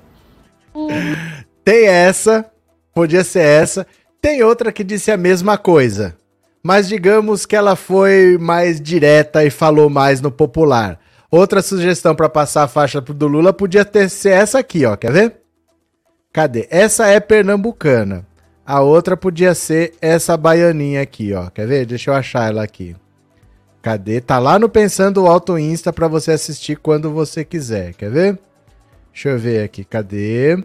Tem 1.63 1.87
essa, 1.87 2.51
podia 2.95 3.23
ser 3.23 3.45
essa. 3.45 3.87
Tem 4.21 4.43
outra 4.43 4.73
que 4.73 4.83
disse 4.83 5.13
a 5.13 5.17
mesma 5.17 5.59
coisa. 5.59 6.20
Mas 6.63 6.89
digamos 6.89 7.47
que 7.47 7.57
ela 7.57 7.75
foi 7.75 8.37
mais 8.39 8.81
direta 8.81 9.45
e 9.45 9.51
falou 9.51 9.89
mais 9.89 10.21
no 10.21 10.31
popular. 10.31 10.99
Outra 11.31 11.63
sugestão 11.63 12.15
para 12.15 12.29
passar 12.29 12.65
a 12.65 12.69
faixa 12.69 13.01
do 13.01 13.27
Lula 13.27 13.53
podia 13.53 13.85
ter 13.85 14.11
ser 14.11 14.31
essa 14.31 14.59
aqui, 14.59 14.85
ó. 14.85 14.97
Quer 14.97 15.13
ver? 15.13 15.37
Cadê? 16.33 16.67
Essa 16.71 17.07
é 17.09 17.19
pernambucana. 17.21 18.27
A 18.67 18.81
outra 18.81 19.17
podia 19.17 19.55
ser 19.55 19.95
essa 20.01 20.37
baianinha 20.37 21.03
aqui, 21.03 21.33
ó. 21.33 21.49
Quer 21.51 21.67
ver? 21.67 21.87
Deixa 21.87 22.11
eu 22.11 22.15
achar 22.15 22.49
ela 22.49 22.63
aqui. 22.63 22.95
Cadê? 23.81 24.21
Tá 24.21 24.39
lá 24.39 24.59
no 24.59 24.69
Pensando 24.69 25.27
Alto 25.27 25.59
Insta 25.59 25.93
para 25.93 26.07
você 26.07 26.33
assistir 26.33 26.77
quando 26.77 27.11
você 27.11 27.45
quiser. 27.45 27.95
Quer 27.95 28.11
ver? 28.11 28.39
Deixa 29.13 29.31
eu 29.31 29.39
ver 29.39 29.65
aqui. 29.65 29.85
Cadê? 29.85 30.63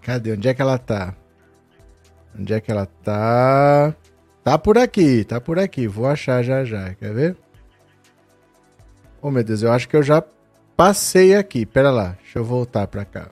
Cadê? 0.00 0.32
Onde 0.32 0.48
é 0.48 0.54
que 0.54 0.62
ela 0.62 0.78
tá? 0.78 1.14
Onde 2.38 2.54
é 2.54 2.60
que 2.60 2.70
ela 2.70 2.86
tá? 2.86 3.94
Tá 4.44 4.58
por 4.58 4.76
aqui, 4.76 5.24
tá 5.24 5.40
por 5.40 5.58
aqui. 5.58 5.86
Vou 5.86 6.06
achar 6.06 6.42
já 6.42 6.64
já. 6.64 6.94
Quer 6.94 7.14
ver? 7.14 7.36
Oh, 9.20 9.30
meu 9.30 9.44
Deus, 9.44 9.62
eu 9.62 9.72
acho 9.72 9.88
que 9.88 9.96
eu 9.96 10.02
já 10.02 10.22
passei 10.76 11.34
aqui. 11.36 11.64
Pera 11.64 11.90
lá, 11.92 12.16
deixa 12.20 12.40
eu 12.40 12.44
voltar 12.44 12.88
pra 12.88 13.04
cá. 13.04 13.30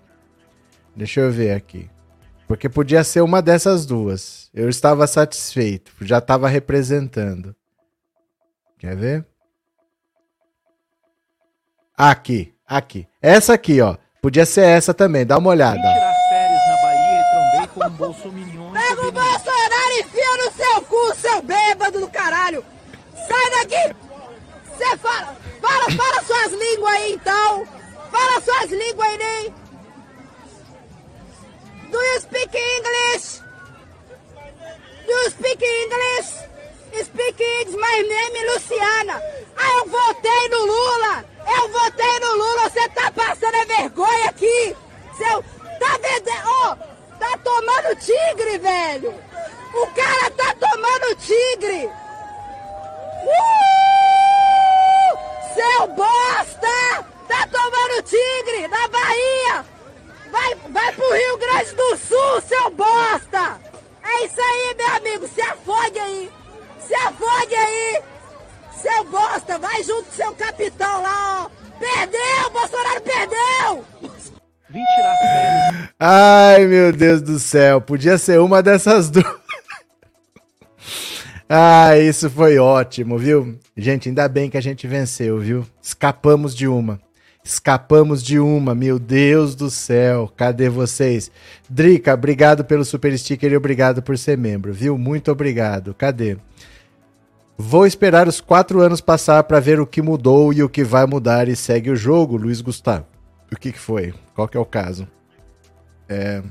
Deixa 0.95 1.21
eu 1.21 1.33
ver 1.33 1.53
aqui. 1.53 1.91
Porque 2.47 2.69
podia 2.69 3.03
ser 3.03 3.21
uma 3.23 3.43
dessas 3.43 3.85
duas. 3.87 4.51
Eu 4.55 4.69
estava 4.69 5.07
satisfeito, 5.07 5.93
já 6.01 6.19
estava 6.19 6.49
representando. 6.49 7.55
Quer 8.79 8.97
ver? 8.97 9.27
Aqui, 11.97 12.55
aqui. 12.67 13.07
Essa 13.21 13.55
aqui, 13.55 13.81
ó. 13.81 13.97
Podia 14.23 14.47
ser 14.47 14.63
essa 14.63 14.95
também, 14.95 15.27
dá 15.27 15.39
uma 15.39 15.51
olhada. 15.51 15.81
tirar 15.81 16.15
férias 16.29 16.61
na 16.69 16.83
Bahia 16.83 17.21
e 17.21 17.25
trombei 17.31 17.69
com 17.69 17.85
um 17.85 17.97
bolsominion. 17.97 18.73
Pega 18.73 19.07
o 19.07 19.13
Bolsonaro 19.13 19.93
e 19.97 20.01
enfia 20.01 20.37
no 20.45 20.51
seu 21.31 21.41
seu 21.41 21.43
bêbado 21.43 22.01
do 22.01 22.09
caralho! 22.09 22.64
Sai 23.14 23.51
daqui! 23.51 23.97
Você 24.66 24.97
fala! 24.97 25.37
Fala, 25.61 25.91
fala 25.91 26.24
suas 26.24 26.53
línguas 26.53 26.93
aí 26.95 27.12
então. 27.12 27.66
Fala 28.11 28.41
suas 28.41 28.70
línguas 28.70 29.09
aí, 29.09 29.18
nem. 29.18 29.55
Do 31.91 31.99
you 31.99 32.20
speak 32.20 32.57
English? 32.57 33.43
Do 35.07 35.12
you 35.12 35.31
speak 35.31 35.64
English? 35.64 36.51
Speak 37.05 37.43
English, 37.43 37.76
my 37.76 38.03
name 38.03 38.37
is 38.37 38.55
Luciana. 38.55 39.22
Ah, 39.57 39.78
eu 39.78 39.87
votei 39.87 40.49
no 40.49 40.66
Lula. 40.66 41.24
Eu 41.47 41.68
votei 41.68 42.20
no 42.20 42.35
Lula. 42.37 42.70
Você 42.70 42.89
tá 42.89 43.11
passando 43.12 43.55
é 43.55 43.64
vergonha 43.66 44.31
aqui. 44.31 44.76
Seu, 45.16 45.45
tá 45.78 45.99
vendendo, 46.01 46.47
ó, 46.47 46.72
oh, 46.72 47.18
tá 47.18 47.39
tomando 47.39 47.97
tigre, 47.97 48.59
velho. 48.59 49.30
O 49.75 49.87
cara 49.89 50.31
tá 50.31 50.55
tomando 50.55 51.14
tigre. 51.16 51.91
Uh! 53.25 53.61
Seu 55.55 55.87
bosta! 55.89 57.07
Tá 57.29 57.47
tomando 57.47 58.03
tigre 58.03 58.66
na 58.68 58.89
Bahia! 58.89 59.64
Vai, 60.31 60.55
vai 60.71 60.93
pro 60.93 61.12
Rio 61.12 61.39
Grande 61.39 61.73
do 61.75 61.97
Sul, 61.97 62.41
seu 62.43 62.71
bosta! 62.71 63.61
É 64.03 64.25
isso 64.25 64.41
aí, 64.41 64.75
meu 64.77 64.97
amigo, 64.97 65.29
se 65.29 65.41
afode 65.41 65.99
aí! 65.99 66.31
Se 66.87 66.95
afode 66.95 67.55
aí! 67.55 68.03
Seu 68.77 69.05
bosta, 69.05 69.59
vai 69.59 69.83
junto 69.83 70.05
com 70.05 70.12
seu 70.12 70.33
capitão 70.35 71.03
lá, 71.03 71.45
ó! 71.47 71.51
Perdeu! 71.79 72.51
Bolsonaro 72.53 73.01
perdeu! 73.03 73.85
Vim 74.68 74.85
tirar 74.95 75.91
Ai, 75.99 76.64
meu 76.66 76.93
Deus 76.93 77.23
do 77.23 77.39
céu, 77.39 77.81
podia 77.81 78.16
ser 78.18 78.41
uma 78.41 78.62
dessas 78.62 79.11
duas. 79.11 79.39
Ah, 81.53 81.99
isso 81.99 82.31
foi 82.31 82.61
ótimo, 82.61 83.19
viu? 83.19 83.59
Gente, 83.77 84.09
ainda 84.09 84.29
bem 84.29 84.49
que 84.49 84.57
a 84.57 84.61
gente 84.61 84.87
venceu, 84.87 85.41
viu? 85.41 85.67
Escapamos 85.83 86.55
de 86.55 86.69
uma. 86.69 87.01
Escapamos 87.43 88.23
de 88.23 88.39
uma, 88.39 88.73
meu 88.73 89.01
Deus 89.01 89.57
do 89.57 89.69
céu. 89.69 90.33
Cadê 90.37 90.69
vocês? 90.69 91.29
Drica, 91.69 92.15
obrigado 92.15 92.65
pelo 92.65 92.85
super 92.85 93.19
sticker 93.19 93.51
e 93.51 93.57
obrigado 93.57 94.01
por 94.01 94.17
ser 94.17 94.39
membro, 94.39 94.73
viu? 94.73 94.97
Muito 94.97 95.33
obrigado. 95.33 95.93
Cadê? 95.93 96.37
Vou 97.59 97.85
esperar 97.85 98.29
os 98.29 98.41
quatro 98.41 98.81
anos 98.81 99.01
passar 99.01 99.43
para 99.43 99.59
ver 99.59 99.81
o 99.81 99.87
que 99.89 100.01
mudou 100.01 100.53
e 100.53 100.63
o 100.63 100.69
que 100.69 100.85
vai 100.85 101.05
mudar 101.05 101.49
e 101.49 101.57
segue 101.57 101.91
o 101.91 101.97
jogo, 101.97 102.37
Luiz 102.37 102.61
Gustavo. 102.61 103.07
O 103.53 103.57
que, 103.57 103.73
que 103.73 103.79
foi? 103.79 104.15
Qual 104.37 104.47
que 104.47 104.57
é 104.57 104.61
o 104.61 104.65
caso? 104.65 105.09
É... 106.09 106.45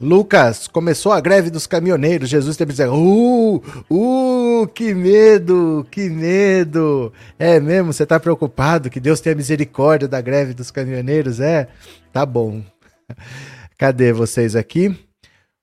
Lucas, 0.00 0.66
começou 0.66 1.12
a 1.12 1.20
greve 1.20 1.50
dos 1.50 1.66
caminhoneiros. 1.66 2.28
Jesus 2.28 2.56
teve 2.56 2.72
dizer: 2.72 2.88
Uh, 2.88 3.62
uh, 3.90 4.66
que 4.68 4.92
medo, 4.92 5.86
que 5.90 6.10
medo. 6.10 7.12
É 7.38 7.60
mesmo? 7.60 7.92
Você 7.92 8.04
tá 8.04 8.18
preocupado? 8.18 8.90
Que 8.90 9.00
Deus 9.00 9.20
tenha 9.20 9.36
misericórdia 9.36 10.08
da 10.08 10.20
greve 10.20 10.52
dos 10.52 10.70
caminhoneiros? 10.70 11.40
É? 11.40 11.68
Tá 12.12 12.26
bom. 12.26 12.62
Cadê 13.78 14.12
vocês 14.12 14.56
aqui? 14.56 14.96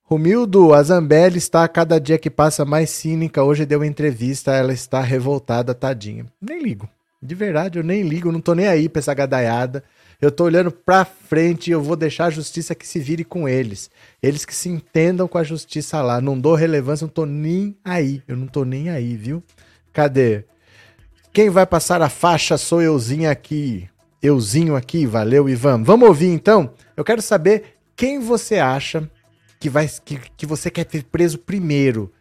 Romildo, 0.02 0.70
Zambelli 0.82 1.38
está 1.38 1.64
a 1.64 1.68
cada 1.68 1.98
dia 1.98 2.18
que 2.18 2.28
passa 2.28 2.64
mais 2.64 2.90
cínica. 2.90 3.42
Hoje 3.42 3.64
deu 3.64 3.78
uma 3.78 3.86
entrevista, 3.86 4.52
ela 4.52 4.72
está 4.72 5.00
revoltada, 5.00 5.74
tadinha. 5.74 6.26
Nem 6.40 6.62
ligo. 6.62 6.88
De 7.22 7.34
verdade, 7.34 7.78
eu 7.78 7.84
nem 7.84 8.02
ligo, 8.02 8.32
não 8.32 8.40
tô 8.40 8.54
nem 8.54 8.66
aí 8.66 8.88
pra 8.88 8.98
essa 9.00 9.14
gadaiada. 9.14 9.82
Eu 10.22 10.30
tô 10.30 10.44
olhando 10.44 10.70
pra 10.70 11.04
frente 11.04 11.66
e 11.66 11.72
eu 11.72 11.82
vou 11.82 11.96
deixar 11.96 12.26
a 12.26 12.30
justiça 12.30 12.76
que 12.76 12.86
se 12.86 13.00
vire 13.00 13.24
com 13.24 13.48
eles. 13.48 13.90
Eles 14.22 14.44
que 14.44 14.54
se 14.54 14.68
entendam 14.68 15.26
com 15.26 15.36
a 15.36 15.42
justiça 15.42 16.00
lá. 16.00 16.20
Não 16.20 16.38
dou 16.38 16.54
relevância, 16.54 17.04
não 17.04 17.12
tô 17.12 17.26
nem 17.26 17.76
aí. 17.84 18.22
Eu 18.28 18.36
não 18.36 18.46
tô 18.46 18.64
nem 18.64 18.88
aí, 18.88 19.16
viu? 19.16 19.42
Cadê? 19.92 20.44
Quem 21.32 21.50
vai 21.50 21.66
passar 21.66 22.00
a 22.00 22.08
faixa 22.08 22.56
sou 22.56 22.80
euzinho 22.80 23.28
aqui. 23.28 23.88
Euzinho 24.22 24.76
aqui, 24.76 25.06
valeu, 25.06 25.48
Ivan. 25.48 25.82
Vamos 25.82 26.06
ouvir 26.06 26.28
então? 26.28 26.72
Eu 26.96 27.02
quero 27.02 27.20
saber 27.20 27.78
quem 27.96 28.20
você 28.20 28.58
acha 28.58 29.10
que, 29.58 29.68
vai, 29.68 29.90
que, 30.04 30.20
que 30.36 30.46
você 30.46 30.70
quer 30.70 30.84
ter 30.84 31.02
preso 31.02 31.36
primeiro. 31.36 32.12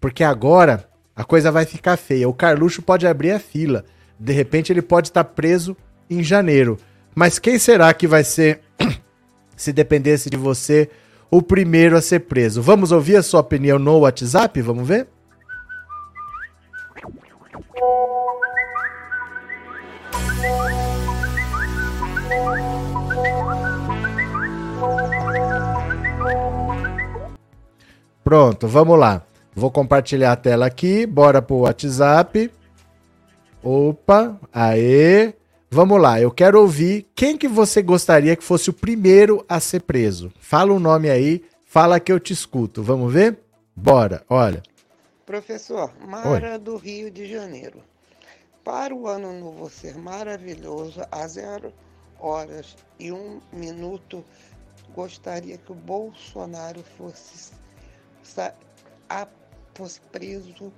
Porque 0.00 0.24
agora 0.24 0.88
a 1.14 1.22
coisa 1.22 1.52
vai 1.52 1.66
ficar 1.66 1.98
feia. 1.98 2.26
O 2.26 2.32
Carluxo 2.32 2.80
pode 2.80 3.06
abrir 3.06 3.32
a 3.32 3.38
fila. 3.38 3.84
De 4.18 4.32
repente 4.32 4.72
ele 4.72 4.80
pode 4.80 5.08
estar 5.08 5.24
preso 5.24 5.76
em 6.08 6.22
janeiro. 6.22 6.78
Mas 7.14 7.38
quem 7.38 7.58
será 7.58 7.92
que 7.92 8.06
vai 8.06 8.24
ser, 8.24 8.60
se 9.56 9.72
dependesse 9.72 10.30
de 10.30 10.36
você, 10.36 10.88
o 11.30 11.42
primeiro 11.42 11.96
a 11.96 12.02
ser 12.02 12.20
preso? 12.20 12.62
Vamos 12.62 12.92
ouvir 12.92 13.16
a 13.16 13.22
sua 13.22 13.40
opinião 13.40 13.78
no 13.78 13.98
WhatsApp? 13.98 14.60
Vamos 14.62 14.86
ver? 14.88 15.06
Pronto, 28.24 28.66
vamos 28.66 28.98
lá. 28.98 29.22
Vou 29.54 29.70
compartilhar 29.70 30.32
a 30.32 30.36
tela 30.36 30.64
aqui, 30.64 31.04
bora 31.04 31.42
pro 31.42 31.56
WhatsApp. 31.56 32.50
Opa, 33.62 34.40
aê. 34.50 35.34
Vamos 35.74 35.98
lá, 36.02 36.20
eu 36.20 36.30
quero 36.30 36.60
ouvir 36.60 37.10
quem 37.14 37.34
que 37.38 37.48
você 37.48 37.80
gostaria 37.80 38.36
que 38.36 38.44
fosse 38.44 38.68
o 38.68 38.74
primeiro 38.74 39.42
a 39.48 39.58
ser 39.58 39.80
preso. 39.80 40.30
Fala 40.38 40.70
um 40.70 40.78
nome 40.78 41.08
aí, 41.08 41.42
fala 41.64 41.98
que 41.98 42.12
eu 42.12 42.20
te 42.20 42.30
escuto. 42.30 42.82
Vamos 42.82 43.10
ver? 43.10 43.38
Bora, 43.74 44.22
olha. 44.28 44.62
Professor, 45.24 45.90
Mara 46.06 46.58
do 46.58 46.76
Rio 46.76 47.10
de 47.10 47.26
Janeiro. 47.26 47.82
Para 48.62 48.94
o 48.94 49.08
ano 49.08 49.32
novo 49.32 49.70
ser 49.70 49.96
maravilhoso, 49.96 51.00
a 51.10 51.26
zero 51.26 51.72
horas 52.20 52.76
e 53.00 53.10
um 53.10 53.40
minuto, 53.50 54.22
gostaria 54.94 55.56
que 55.56 55.72
o 55.72 55.74
Bolsonaro 55.74 56.84
fosse, 56.98 57.50
a- 59.08 59.26
fosse 59.74 60.02
preso, 60.12 60.70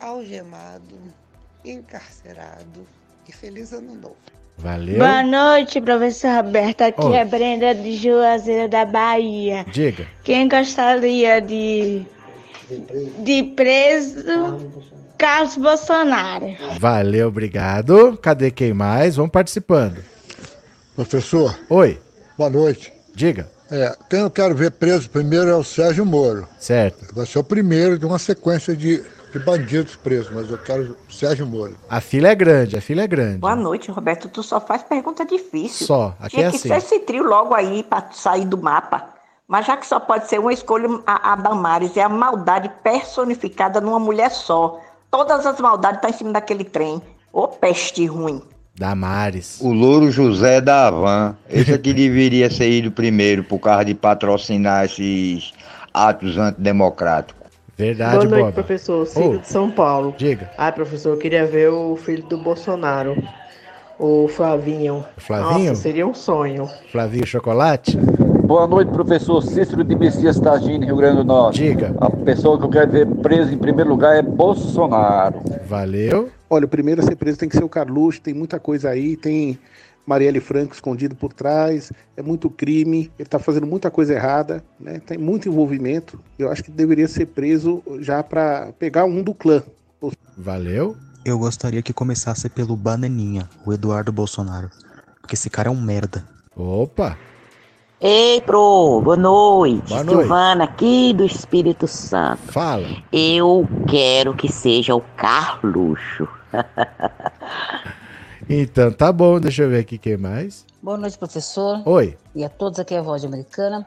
algemado, 0.00 0.98
encarcerado 1.64 2.84
e 3.28 3.32
feliz 3.32 3.72
ano 3.72 3.94
novo. 3.94 4.16
Valeu. 4.58 4.98
Boa 4.98 5.22
noite, 5.22 5.80
professor 5.80 6.36
Roberto. 6.44 6.82
Aqui 6.82 7.04
Oi. 7.04 7.16
é 7.16 7.24
Brenda 7.24 7.74
de 7.74 7.96
Juazeiro 7.96 8.68
da 8.68 8.84
Bahia. 8.84 9.66
Diga. 9.72 10.06
Quem 10.22 10.48
gostaria 10.48 11.40
de, 11.40 12.06
de 13.18 13.42
preso? 13.56 14.70
Carlos 15.18 15.56
Bolsonaro. 15.56 16.56
Valeu, 16.78 17.28
obrigado. 17.28 18.16
Cadê 18.18 18.50
quem 18.50 18.72
mais? 18.72 19.16
Vamos 19.16 19.32
participando. 19.32 19.98
Professor, 20.94 21.58
Oi, 21.68 21.98
boa 22.38 22.50
noite. 22.50 22.92
diga. 23.14 23.52
É, 23.70 23.96
quem 24.08 24.20
eu 24.20 24.30
quero 24.30 24.54
ver 24.54 24.70
preso 24.72 25.08
primeiro 25.10 25.48
é 25.48 25.56
o 25.56 25.64
Sérgio 25.64 26.04
Moro. 26.04 26.46
Certo. 26.60 27.12
Vai 27.14 27.26
ser 27.26 27.38
o 27.38 27.44
primeiro 27.44 27.98
de 27.98 28.04
uma 28.06 28.18
sequência 28.18 28.76
de, 28.76 29.02
de 29.34 29.44
bandidos 29.44 29.96
presos, 29.96 30.30
mas 30.32 30.48
eu 30.48 30.56
quero 30.56 30.96
o 31.08 31.12
Sérgio 31.12 31.44
Moro. 31.44 31.74
A 31.90 32.00
fila 32.00 32.28
é 32.28 32.34
grande, 32.36 32.76
a 32.76 32.80
fila 32.80 33.02
é 33.02 33.06
grande. 33.06 33.38
Boa 33.38 33.56
noite, 33.56 33.90
Roberto. 33.90 34.28
Tu 34.28 34.44
só 34.44 34.60
faz 34.60 34.84
pergunta 34.84 35.24
difícil. 35.24 35.88
Só, 35.88 36.14
aqui 36.20 36.36
Tinha 36.36 36.46
é 36.46 36.50
que 36.50 36.56
assim. 36.56 36.68
ser 36.68 36.76
esse 36.76 37.00
trio 37.00 37.24
logo 37.24 37.52
aí 37.52 37.82
pra 37.82 38.10
sair 38.12 38.44
do 38.44 38.56
mapa. 38.56 39.08
Mas 39.48 39.66
já 39.66 39.76
que 39.76 39.86
só 39.86 39.98
pode 39.98 40.28
ser 40.28 40.38
uma 40.38 40.52
escolha, 40.52 40.88
a, 41.04 41.32
a 41.32 41.36
Damares 41.36 41.96
é 41.96 42.02
a 42.02 42.08
maldade 42.08 42.70
personificada 42.82 43.80
numa 43.80 43.98
mulher 43.98 44.30
só. 44.30 44.80
Todas 45.10 45.44
as 45.44 45.58
maldades 45.58 45.98
estão 45.98 46.10
em 46.10 46.14
cima 46.14 46.32
daquele 46.32 46.64
trem. 46.64 47.02
Ô 47.32 47.48
peste 47.48 48.06
ruim. 48.06 48.40
Damares. 48.76 49.58
O 49.60 49.72
Louro 49.72 50.12
José 50.12 50.60
da 50.60 50.86
Havan. 50.86 51.36
Esse 51.50 51.72
aqui 51.72 51.92
deveria 51.92 52.48
ser 52.50 52.70
ido 52.70 52.92
primeiro 52.92 53.42
por 53.42 53.58
causa 53.58 53.84
de 53.84 53.94
patrocinar 53.94 54.84
esses 54.84 55.52
atos 55.92 56.38
antidemocráticos. 56.38 57.43
Verdade, 57.76 58.18
Boa 58.18 58.24
noite, 58.28 58.44
Bob. 58.44 58.52
professor. 58.54 59.06
Ciro 59.06 59.30
Ô. 59.34 59.38
de 59.38 59.48
São 59.48 59.70
Paulo. 59.70 60.14
Diga. 60.16 60.50
Ai, 60.56 60.72
professor, 60.72 61.10
eu 61.10 61.18
queria 61.18 61.44
ver 61.44 61.70
o 61.70 61.96
filho 61.96 62.22
do 62.24 62.38
Bolsonaro, 62.38 63.16
o 63.98 64.28
Flavinho. 64.28 65.04
Flavinho? 65.16 65.70
Nossa, 65.70 65.82
seria 65.82 66.06
um 66.06 66.14
sonho. 66.14 66.68
Flavinho 66.92 67.26
Chocolate? 67.26 67.96
Boa 67.96 68.66
noite, 68.66 68.92
professor 68.92 69.42
Cícero 69.42 69.82
de 69.82 69.96
Messias 69.96 70.38
Tagini, 70.38 70.84
Rio 70.86 70.96
Grande 70.96 71.16
do 71.16 71.24
Norte. 71.24 71.62
Diga. 71.62 71.94
A 71.98 72.10
pessoa 72.10 72.58
que 72.58 72.64
eu 72.64 72.68
quero 72.68 72.90
ver 72.90 73.06
presa 73.06 73.52
em 73.52 73.58
primeiro 73.58 73.90
lugar 73.90 74.16
é 74.16 74.22
Bolsonaro. 74.22 75.40
Valeu. 75.66 76.28
Olha, 76.48 76.66
o 76.66 76.68
primeiro 76.68 77.00
a 77.00 77.04
ser 77.04 77.16
preso 77.16 77.38
tem 77.38 77.48
que 77.48 77.56
ser 77.56 77.64
o 77.64 77.68
Carluxo, 77.68 78.20
tem 78.20 78.34
muita 78.34 78.60
coisa 78.60 78.90
aí, 78.90 79.16
tem 79.16 79.58
Marielle 80.06 80.40
Franco 80.40 80.74
escondido 80.74 81.14
por 81.14 81.32
trás, 81.32 81.92
é 82.16 82.22
muito 82.22 82.50
crime, 82.50 83.10
ele 83.18 83.26
está 83.26 83.38
fazendo 83.38 83.66
muita 83.66 83.90
coisa 83.90 84.12
errada, 84.14 84.62
né? 84.78 85.00
Tem 85.00 85.16
muito 85.16 85.48
envolvimento. 85.48 86.20
Eu 86.38 86.50
acho 86.50 86.62
que 86.62 86.70
deveria 86.70 87.08
ser 87.08 87.26
preso 87.26 87.82
já 88.00 88.22
para 88.22 88.72
pegar 88.78 89.04
um 89.04 89.22
do 89.22 89.34
clã. 89.34 89.62
Valeu. 90.36 90.96
Eu 91.24 91.38
gostaria 91.38 91.82
que 91.82 91.92
começasse 91.92 92.50
pelo 92.50 92.76
Bananinha, 92.76 93.48
o 93.64 93.72
Eduardo 93.72 94.12
Bolsonaro. 94.12 94.70
Porque 95.20 95.34
esse 95.34 95.48
cara 95.48 95.68
é 95.68 95.72
um 95.72 95.80
merda. 95.80 96.22
Opa! 96.54 97.16
Ei, 97.98 98.42
pro, 98.42 99.00
boa 99.02 99.16
noite. 99.16 99.88
Boa 99.88 100.04
noite. 100.04 100.18
Silvana 100.20 100.64
aqui 100.64 101.14
do 101.14 101.24
Espírito 101.24 101.88
Santo. 101.88 102.52
Fala. 102.52 102.86
Eu 103.10 103.66
quero 103.88 104.34
que 104.34 104.52
seja 104.52 104.94
o 104.94 105.00
Carluxo. 105.16 106.28
Então, 108.48 108.92
tá 108.92 109.10
bom, 109.10 109.40
deixa 109.40 109.62
eu 109.62 109.70
ver 109.70 109.80
aqui 109.80 109.96
quem 109.96 110.16
mais. 110.16 110.66
Boa 110.82 110.98
noite, 110.98 111.16
professor. 111.16 111.82
Oi. 111.86 112.16
E 112.34 112.44
a 112.44 112.48
todos 112.48 112.78
aqui 112.78 112.94
é 112.94 112.98
a 112.98 113.02
Voz 113.02 113.24
Americana. 113.24 113.86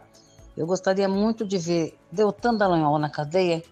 Eu 0.56 0.66
gostaria 0.66 1.08
muito 1.08 1.46
de 1.46 1.58
ver 1.60 1.96
Deltan 2.12 2.56
Dallagnol 2.56 2.98
na 2.98 3.10
cadeia, 3.10 3.64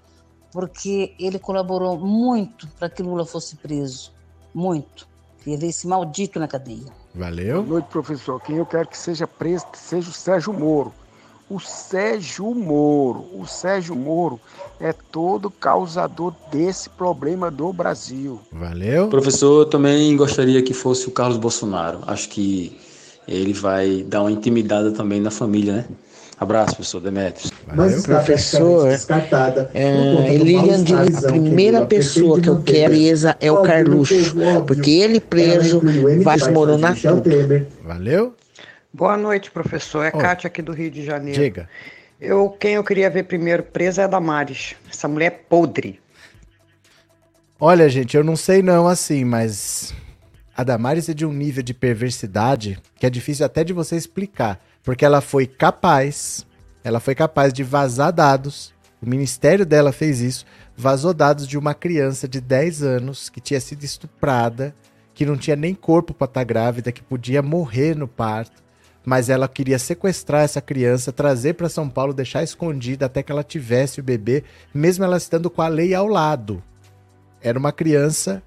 porque 0.51 1.15
ele 1.19 1.39
colaborou 1.39 1.97
muito 1.97 2.67
para 2.77 2.89
que 2.89 3.01
Lula 3.01 3.25
fosse 3.25 3.55
preso. 3.55 4.13
Muito. 4.53 5.07
Queria 5.39 5.57
ver 5.57 5.67
esse 5.67 5.88
maldito 5.88 6.39
na 6.39 6.47
cadeia. 6.47 6.86
Valeu. 7.15 7.63
Boa 7.63 7.79
noite, 7.79 7.88
professor. 7.88 8.39
Quem 8.41 8.57
eu 8.57 8.65
quero 8.65 8.88
que 8.88 8.97
seja 8.97 9.25
preso 9.25 9.65
seja 9.73 10.09
o 10.09 10.13
Sérgio 10.13 10.53
Moro. 10.53 10.93
O 11.49 11.59
Sérgio 11.59 12.53
Moro. 12.53 13.25
O 13.33 13.47
Sérgio 13.47 13.95
Moro 13.95 14.39
é 14.80 14.93
todo 14.93 15.49
causador 15.49 16.34
desse 16.51 16.89
problema 16.89 17.49
do 17.49 17.71
Brasil. 17.71 18.39
Valeu. 18.51 19.07
Professor, 19.07 19.61
eu 19.61 19.65
também 19.65 20.15
gostaria 20.17 20.61
que 20.61 20.73
fosse 20.73 21.07
o 21.07 21.11
Carlos 21.11 21.38
Bolsonaro. 21.38 21.99
Acho 22.07 22.30
que 22.30 22.78
ele 23.28 23.53
vai 23.53 24.03
dar 24.07 24.21
uma 24.21 24.32
intimidada 24.32 24.91
também 24.91 25.19
na 25.19 25.32
família, 25.32 25.73
né? 25.73 25.86
Abraço, 26.38 26.76
professor 26.76 26.99
Demetrios. 26.99 27.49
Mas 27.73 28.05
professor, 28.05 28.89
é, 29.73 30.38
Lilian, 30.38 30.84
de- 30.84 30.93
a 30.93 31.32
primeira 31.32 31.86
pessoa 31.86 32.41
que 32.41 32.49
eu 32.49 32.61
quero 32.61 32.93
é 33.39 33.51
o 33.51 33.61
Carluxo, 33.61 34.13
porque 34.67 34.91
ele 34.91 35.21
preso 35.21 35.82
vai 36.21 36.38
desmoronar 36.38 36.99
tudo. 36.99 37.23
Valeu. 37.82 38.34
Boa 38.93 39.17
noite, 39.17 39.49
professor. 39.49 40.03
É 40.03 40.11
Oi. 40.13 40.21
Kátia 40.21 40.47
aqui 40.47 40.61
do 40.61 40.71
Rio 40.73 40.91
de 40.91 41.03
Janeiro. 41.05 41.41
Diga. 41.41 41.69
Eu, 42.26 42.49
quem 42.49 42.73
eu 42.73 42.84
queria 42.84 43.07
ver 43.07 43.26
primeiro 43.26 43.61
presa 43.61 44.01
é 44.01 44.05
a 44.05 44.07
Damares. 44.07 44.76
Essa 44.89 45.07
mulher 45.07 45.28
é 45.28 45.30
podre. 45.30 45.99
Olha, 47.59 47.88
gente, 47.88 48.17
eu 48.17 48.23
não 48.23 48.36
sei 48.36 48.63
não 48.63 48.88
assim, 48.88 49.23
mas 49.23 49.93
a 50.57 50.63
Damares 50.63 51.07
é 51.07 51.13
de 51.13 51.23
um 51.23 51.32
nível 51.32 51.61
de 51.61 51.71
perversidade 51.71 52.80
que 52.97 53.05
é 53.05 53.11
difícil 53.11 53.45
até 53.45 53.63
de 53.63 53.73
você 53.73 53.95
explicar, 53.95 54.59
porque 54.82 55.05
ela 55.05 55.21
foi 55.21 55.45
capaz, 55.45 56.47
ela 56.84 56.99
foi 56.99 57.13
capaz 57.13 57.53
de 57.53 57.63
vazar 57.63 58.11
dados. 58.11 58.73
O 58.99 59.07
ministério 59.07 59.63
dela 59.63 59.91
fez 59.91 60.19
isso, 60.19 60.47
vazou 60.76 61.13
dados 61.13 61.47
de 61.47 61.59
uma 61.59 61.76
criança 61.76 62.28
de 62.28 62.41
10 62.41 62.82
anos 62.82 63.30
que 63.30 63.39
tinha 63.39 63.59
sido 63.59 63.84
estuprada, 63.84 64.73
que 65.13 65.28
não 65.28 65.38
tinha 65.38 65.55
nem 65.55 65.76
corpo 65.76 66.11
para 66.11 66.26
estar 66.26 66.43
grávida, 66.43 66.91
que 66.91 67.03
podia 67.03 67.43
morrer 67.43 67.95
no 67.95 68.07
parto, 68.07 68.63
mas 69.06 69.30
ela 69.30 69.47
queria 69.47 69.78
sequestrar 69.78 70.43
essa 70.43 70.60
criança, 70.60 71.12
trazer 71.12 71.53
para 71.53 71.70
São 71.70 71.88
Paulo, 71.88 72.14
deixar 72.14 72.43
escondida 72.43 73.06
até 73.06 73.22
que 73.22 73.32
ela 73.32 73.43
tivesse 73.43 73.99
o 73.99 74.03
bebê, 74.03 74.43
mesmo 74.74 75.03
ela 75.06 75.18
estando 75.18 75.49
com 75.49 75.62
a 75.62 75.68
lei 75.68 75.93
ao 75.93 76.08
lado. 76.08 76.62
Era 77.41 77.60
uma 77.60 77.72
criança 77.72 78.41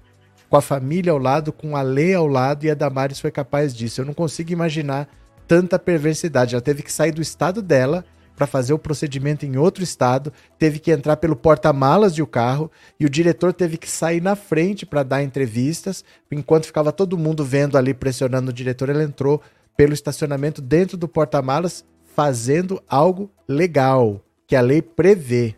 com 0.49 0.57
a 0.57 0.61
família 0.61 1.13
ao 1.13 1.17
lado, 1.17 1.53
com 1.53 1.77
a 1.77 1.81
lei 1.81 2.13
ao 2.13 2.27
lado, 2.27 2.65
e 2.65 2.69
a 2.69 2.73
Damares 2.73 3.19
foi 3.19 3.31
capaz 3.31 3.73
disso. 3.73 4.01
Eu 4.01 4.05
não 4.05 4.13
consigo 4.13 4.51
imaginar 4.51 5.07
tanta 5.47 5.79
perversidade. 5.79 6.53
Ela 6.53 6.61
teve 6.61 6.83
que 6.83 6.91
sair 6.91 7.11
do 7.11 7.21
estado 7.21 7.61
dela 7.61 8.03
para 8.35 8.47
fazer 8.47 8.71
o 8.71 8.79
procedimento 8.79 9.45
em 9.45 9.57
outro 9.57 9.83
estado, 9.83 10.31
teve 10.57 10.79
que 10.79 10.91
entrar 10.91 11.17
pelo 11.17 11.35
porta-malas 11.35 12.15
de 12.15 12.23
o 12.23 12.27
carro 12.27 12.71
e 12.97 13.05
o 13.05 13.09
diretor 13.09 13.51
teve 13.51 13.75
que 13.75 13.89
sair 13.89 14.21
na 14.21 14.33
frente 14.33 14.85
para 14.85 15.03
dar 15.03 15.21
entrevistas, 15.21 16.05
enquanto 16.31 16.65
ficava 16.65 16.93
todo 16.93 17.17
mundo 17.17 17.43
vendo 17.43 17.77
ali 17.77 17.93
pressionando 17.93 18.49
o 18.49 18.53
diretor, 18.53 18.87
ela 18.87 19.03
entrou 19.03 19.41
pelo 19.79 19.93
estacionamento 19.93 20.61
dentro 20.61 20.97
do 20.97 21.07
porta-malas 21.07 21.85
fazendo 22.13 22.83
algo 22.85 23.31
legal 23.47 24.21
que 24.45 24.53
a 24.53 24.59
lei 24.59 24.81
prevê. 24.81 25.55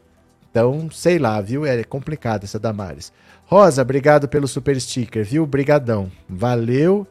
Então, 0.48 0.92
sei 0.92 1.18
lá, 1.18 1.42
viu? 1.42 1.66
É 1.66 1.84
complicado 1.84 2.44
essa 2.44 2.60
Damares. 2.60 3.12
Rosa, 3.46 3.82
obrigado 3.82 4.30
pelo 4.30 4.48
super 4.48 4.80
sticker, 4.80 5.26
viu? 5.26 5.44
Brigadão. 5.48 6.12
Valeu. 6.30 7.08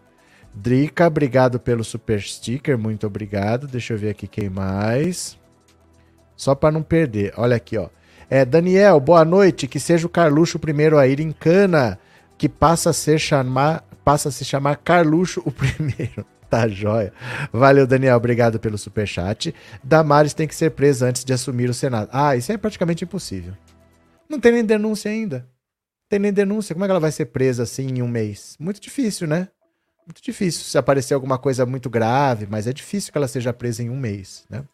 Drica, 0.55 1.09
obrigado 1.09 1.59
pelo 1.59 1.83
super 1.83 2.23
sticker, 2.23 2.79
muito 2.79 3.09
obrigado. 3.09 3.67
Deixa 3.67 3.93
eu 3.93 3.99
ver 3.99 4.11
aqui 4.11 4.29
quem 4.29 4.49
mais. 4.49 5.37
Só 6.37 6.55
para 6.55 6.71
não 6.71 6.83
perder. 6.85 7.35
Olha 7.37 7.57
aqui, 7.57 7.77
ó. 7.77 7.89
É, 8.31 8.45
Daniel, 8.45 9.01
boa 9.01 9.25
noite. 9.25 9.67
Que 9.67 9.81
seja 9.81 10.07
o 10.07 10.11
Carluxo 10.11 10.59
o 10.59 10.61
primeiro 10.61 10.97
a 10.97 11.09
ir 11.09 11.19
em 11.19 11.33
cana, 11.33 11.99
que 12.39 12.49
passa 12.49 12.91
a 12.91 12.93
ser 12.93 13.19
chamar, 13.19 13.85
passa 14.05 14.29
a 14.29 14.33
se 14.33 14.45
chamar 14.45 14.77
Carluxo 14.77 15.43
o 15.45 15.51
primeiro. 15.51 16.25
Tá 16.61 16.67
joia. 16.67 17.13
Valeu, 17.53 17.87
Daniel. 17.87 18.17
Obrigado 18.17 18.59
pelo 18.59 18.77
superchat. 18.77 19.55
Damares 19.85 20.35
tem 20.35 20.49
que 20.49 20.55
ser 20.55 20.73
presa 20.73 21.07
antes 21.07 21.25
de 21.25 21.33
assumir 21.33 21.71
o 21.71 21.75
Senado. 21.75 22.09
Ah, 22.13 22.37
isso 22.37 22.51
é 22.51 22.59
praticamente 22.59 23.05
impossível. 23.05 23.55
Não 24.29 24.41
tem 24.41 24.53
nem 24.53 24.65
denúncia 24.65 25.11
ainda. 25.11 25.47
Tem 26.09 26.19
nem 26.19 26.33
denúncia. 26.33 26.75
Como 26.75 26.85
é 26.85 26.89
que 26.89 26.91
ela 26.91 27.01
vai 27.01 27.13
ser 27.13 27.27
presa 27.27 27.63
assim 27.63 27.87
em 27.87 28.03
um 28.03 28.09
mês? 28.09 28.57
Muito 28.59 28.81
difícil, 28.81 29.29
né? 29.29 29.49
Muito 30.05 30.21
difícil 30.21 30.65
se 30.65 30.77
aparecer 30.77 31.15
alguma 31.15 31.39
coisa 31.39 31.65
muito 31.65 31.89
grave, 31.89 32.49
mas 32.51 32.67
é 32.67 32.73
difícil 32.73 33.13
que 33.13 33.19
ela 33.19 33.29
seja 33.29 33.53
presa 33.53 33.85
em 33.85 33.91
um 33.91 33.97
mês, 33.97 34.45
né? 34.51 34.65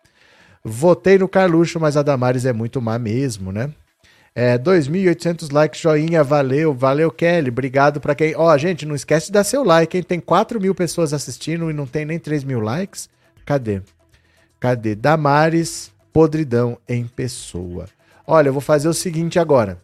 Votei 0.64 1.18
no 1.18 1.28
Carluxo, 1.28 1.78
mas 1.78 1.96
a 1.96 2.02
Damares 2.02 2.46
é 2.46 2.54
muito 2.54 2.80
má 2.80 2.98
mesmo, 2.98 3.52
né? 3.52 3.70
É, 4.38 4.58
2.800 4.58 5.50
likes, 5.50 5.80
joinha, 5.80 6.22
valeu, 6.22 6.74
valeu 6.74 7.10
Kelly, 7.10 7.48
obrigado 7.48 8.02
pra 8.02 8.14
quem... 8.14 8.36
Ó, 8.36 8.54
gente, 8.58 8.84
não 8.84 8.94
esquece 8.94 9.28
de 9.28 9.32
dar 9.32 9.44
seu 9.44 9.64
like, 9.64 9.96
hein? 9.96 10.02
Tem 10.02 10.20
4 10.20 10.60
mil 10.60 10.74
pessoas 10.74 11.14
assistindo 11.14 11.70
e 11.70 11.72
não 11.72 11.86
tem 11.86 12.04
nem 12.04 12.18
3 12.18 12.44
mil 12.44 12.60
likes. 12.60 13.08
Cadê? 13.46 13.80
Cadê? 14.60 14.94
Damares, 14.94 15.90
podridão 16.12 16.76
em 16.86 17.06
pessoa. 17.06 17.86
Olha, 18.26 18.50
eu 18.50 18.52
vou 18.52 18.60
fazer 18.60 18.90
o 18.90 18.92
seguinte 18.92 19.38
agora. 19.38 19.80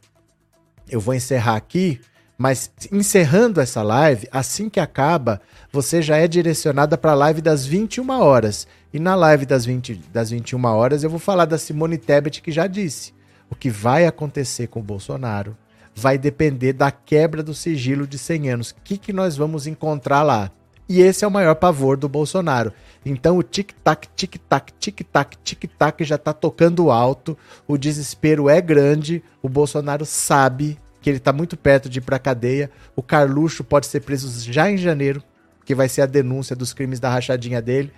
Eu 0.87 1.01
vou 1.01 1.15
encerrar 1.15 1.57
aqui, 1.57 1.99
mas 2.37 2.71
encerrando 2.93 3.59
essa 3.59 3.83
live, 3.83 4.29
assim 4.31 4.69
que 4.69 4.81
acaba, 4.81 5.41
você 5.73 6.03
já 6.03 6.19
é 6.19 6.29
direcionada 6.29 6.99
para 6.99 7.13
a 7.13 7.15
live 7.15 7.41
das 7.41 7.65
21 7.65 8.07
horas. 8.11 8.67
E 8.93 8.99
na 8.99 9.15
live 9.15 9.47
das, 9.47 9.65
20, 9.65 9.95
das 10.13 10.29
21 10.29 10.63
horas 10.67 11.03
eu 11.03 11.09
vou 11.09 11.19
falar 11.19 11.47
da 11.47 11.57
Simone 11.57 11.97
Tebet, 11.97 12.43
que 12.43 12.53
já 12.53 12.67
disse 12.67 13.15
o 13.53 13.55
que 13.55 13.69
vai 13.69 14.07
acontecer 14.07 14.67
com 14.69 14.81
o 14.81 14.83
Bolsonaro 14.83 15.55
vai 15.95 16.17
depender 16.17 16.73
da 16.73 16.91
quebra 16.91 17.43
do 17.43 17.53
sigilo 17.53 18.07
de 18.07 18.17
100 18.17 18.49
anos. 18.49 18.71
O 18.71 18.77
que, 18.83 18.97
que 18.97 19.13
nós 19.13 19.37
vamos 19.37 19.67
encontrar 19.67 20.23
lá? 20.23 20.51
E 20.89 21.03
esse 21.03 21.23
é 21.23 21.29
o 21.29 21.31
maior 21.31 21.55
pavor 21.57 21.99
do 21.99 22.09
Bolsonaro. 22.09 22.73
Então 23.05 23.37
o 23.37 23.43
tic-tac, 23.43 24.09
tic-tac, 24.17 24.73
tic-tac, 24.81 25.37
tic-tac 25.45 26.03
já 26.03 26.17
tá 26.17 26.33
tocando 26.33 26.91
alto, 26.91 27.37
o 27.69 27.77
desespero 27.77 28.49
é 28.49 28.59
grande, 28.59 29.23
o 29.43 29.51
Bolsonaro 29.51 30.07
sabe 30.07 30.79
que 31.03 31.11
ele 31.11 31.21
tá 31.21 31.31
muito 31.31 31.55
perto 31.55 31.91
de 31.91 31.99
ir 31.99 32.03
pra 32.03 32.19
cadeia, 32.19 32.71
o 32.97 33.03
Carluxo 33.03 33.63
pode 33.63 33.85
ser 33.85 34.01
preso 34.01 34.51
já 34.51 34.71
em 34.71 34.79
janeiro, 34.79 35.23
que 35.67 35.75
vai 35.75 35.91
ser 35.91 36.01
a 36.01 36.07
denúncia 36.07 36.57
dos 36.57 36.73
crimes 36.73 36.99
da 36.99 37.11
rachadinha 37.11 37.61
dele, 37.61 37.93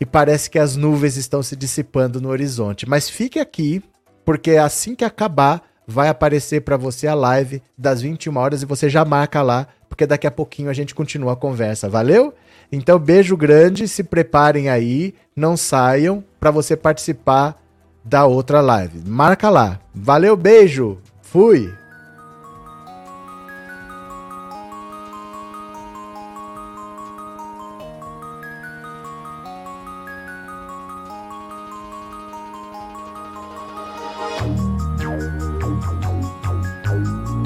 e 0.00 0.06
parece 0.06 0.48
que 0.48 0.58
as 0.58 0.76
nuvens 0.76 1.18
estão 1.18 1.42
se 1.42 1.54
dissipando 1.54 2.22
no 2.22 2.30
horizonte. 2.30 2.88
Mas 2.88 3.10
fique 3.10 3.38
aqui, 3.38 3.82
porque 4.26 4.56
assim 4.56 4.96
que 4.96 5.04
acabar, 5.04 5.62
vai 5.86 6.08
aparecer 6.08 6.62
para 6.62 6.76
você 6.76 7.06
a 7.06 7.14
live 7.14 7.62
das 7.78 8.02
21 8.02 8.36
horas 8.36 8.60
e 8.60 8.66
você 8.66 8.90
já 8.90 9.04
marca 9.04 9.40
lá, 9.40 9.68
porque 9.88 10.04
daqui 10.04 10.26
a 10.26 10.32
pouquinho 10.32 10.68
a 10.68 10.72
gente 10.72 10.96
continua 10.96 11.34
a 11.34 11.36
conversa. 11.36 11.88
Valeu? 11.88 12.34
Então, 12.72 12.98
beijo 12.98 13.36
grande, 13.36 13.86
se 13.86 14.02
preparem 14.02 14.68
aí, 14.68 15.14
não 15.34 15.56
saiam 15.56 16.24
para 16.40 16.50
você 16.50 16.76
participar 16.76 17.56
da 18.04 18.26
outra 18.26 18.60
live. 18.60 19.00
Marca 19.08 19.48
lá. 19.48 19.78
Valeu, 19.94 20.36
beijo. 20.36 20.98
Fui. 21.22 21.72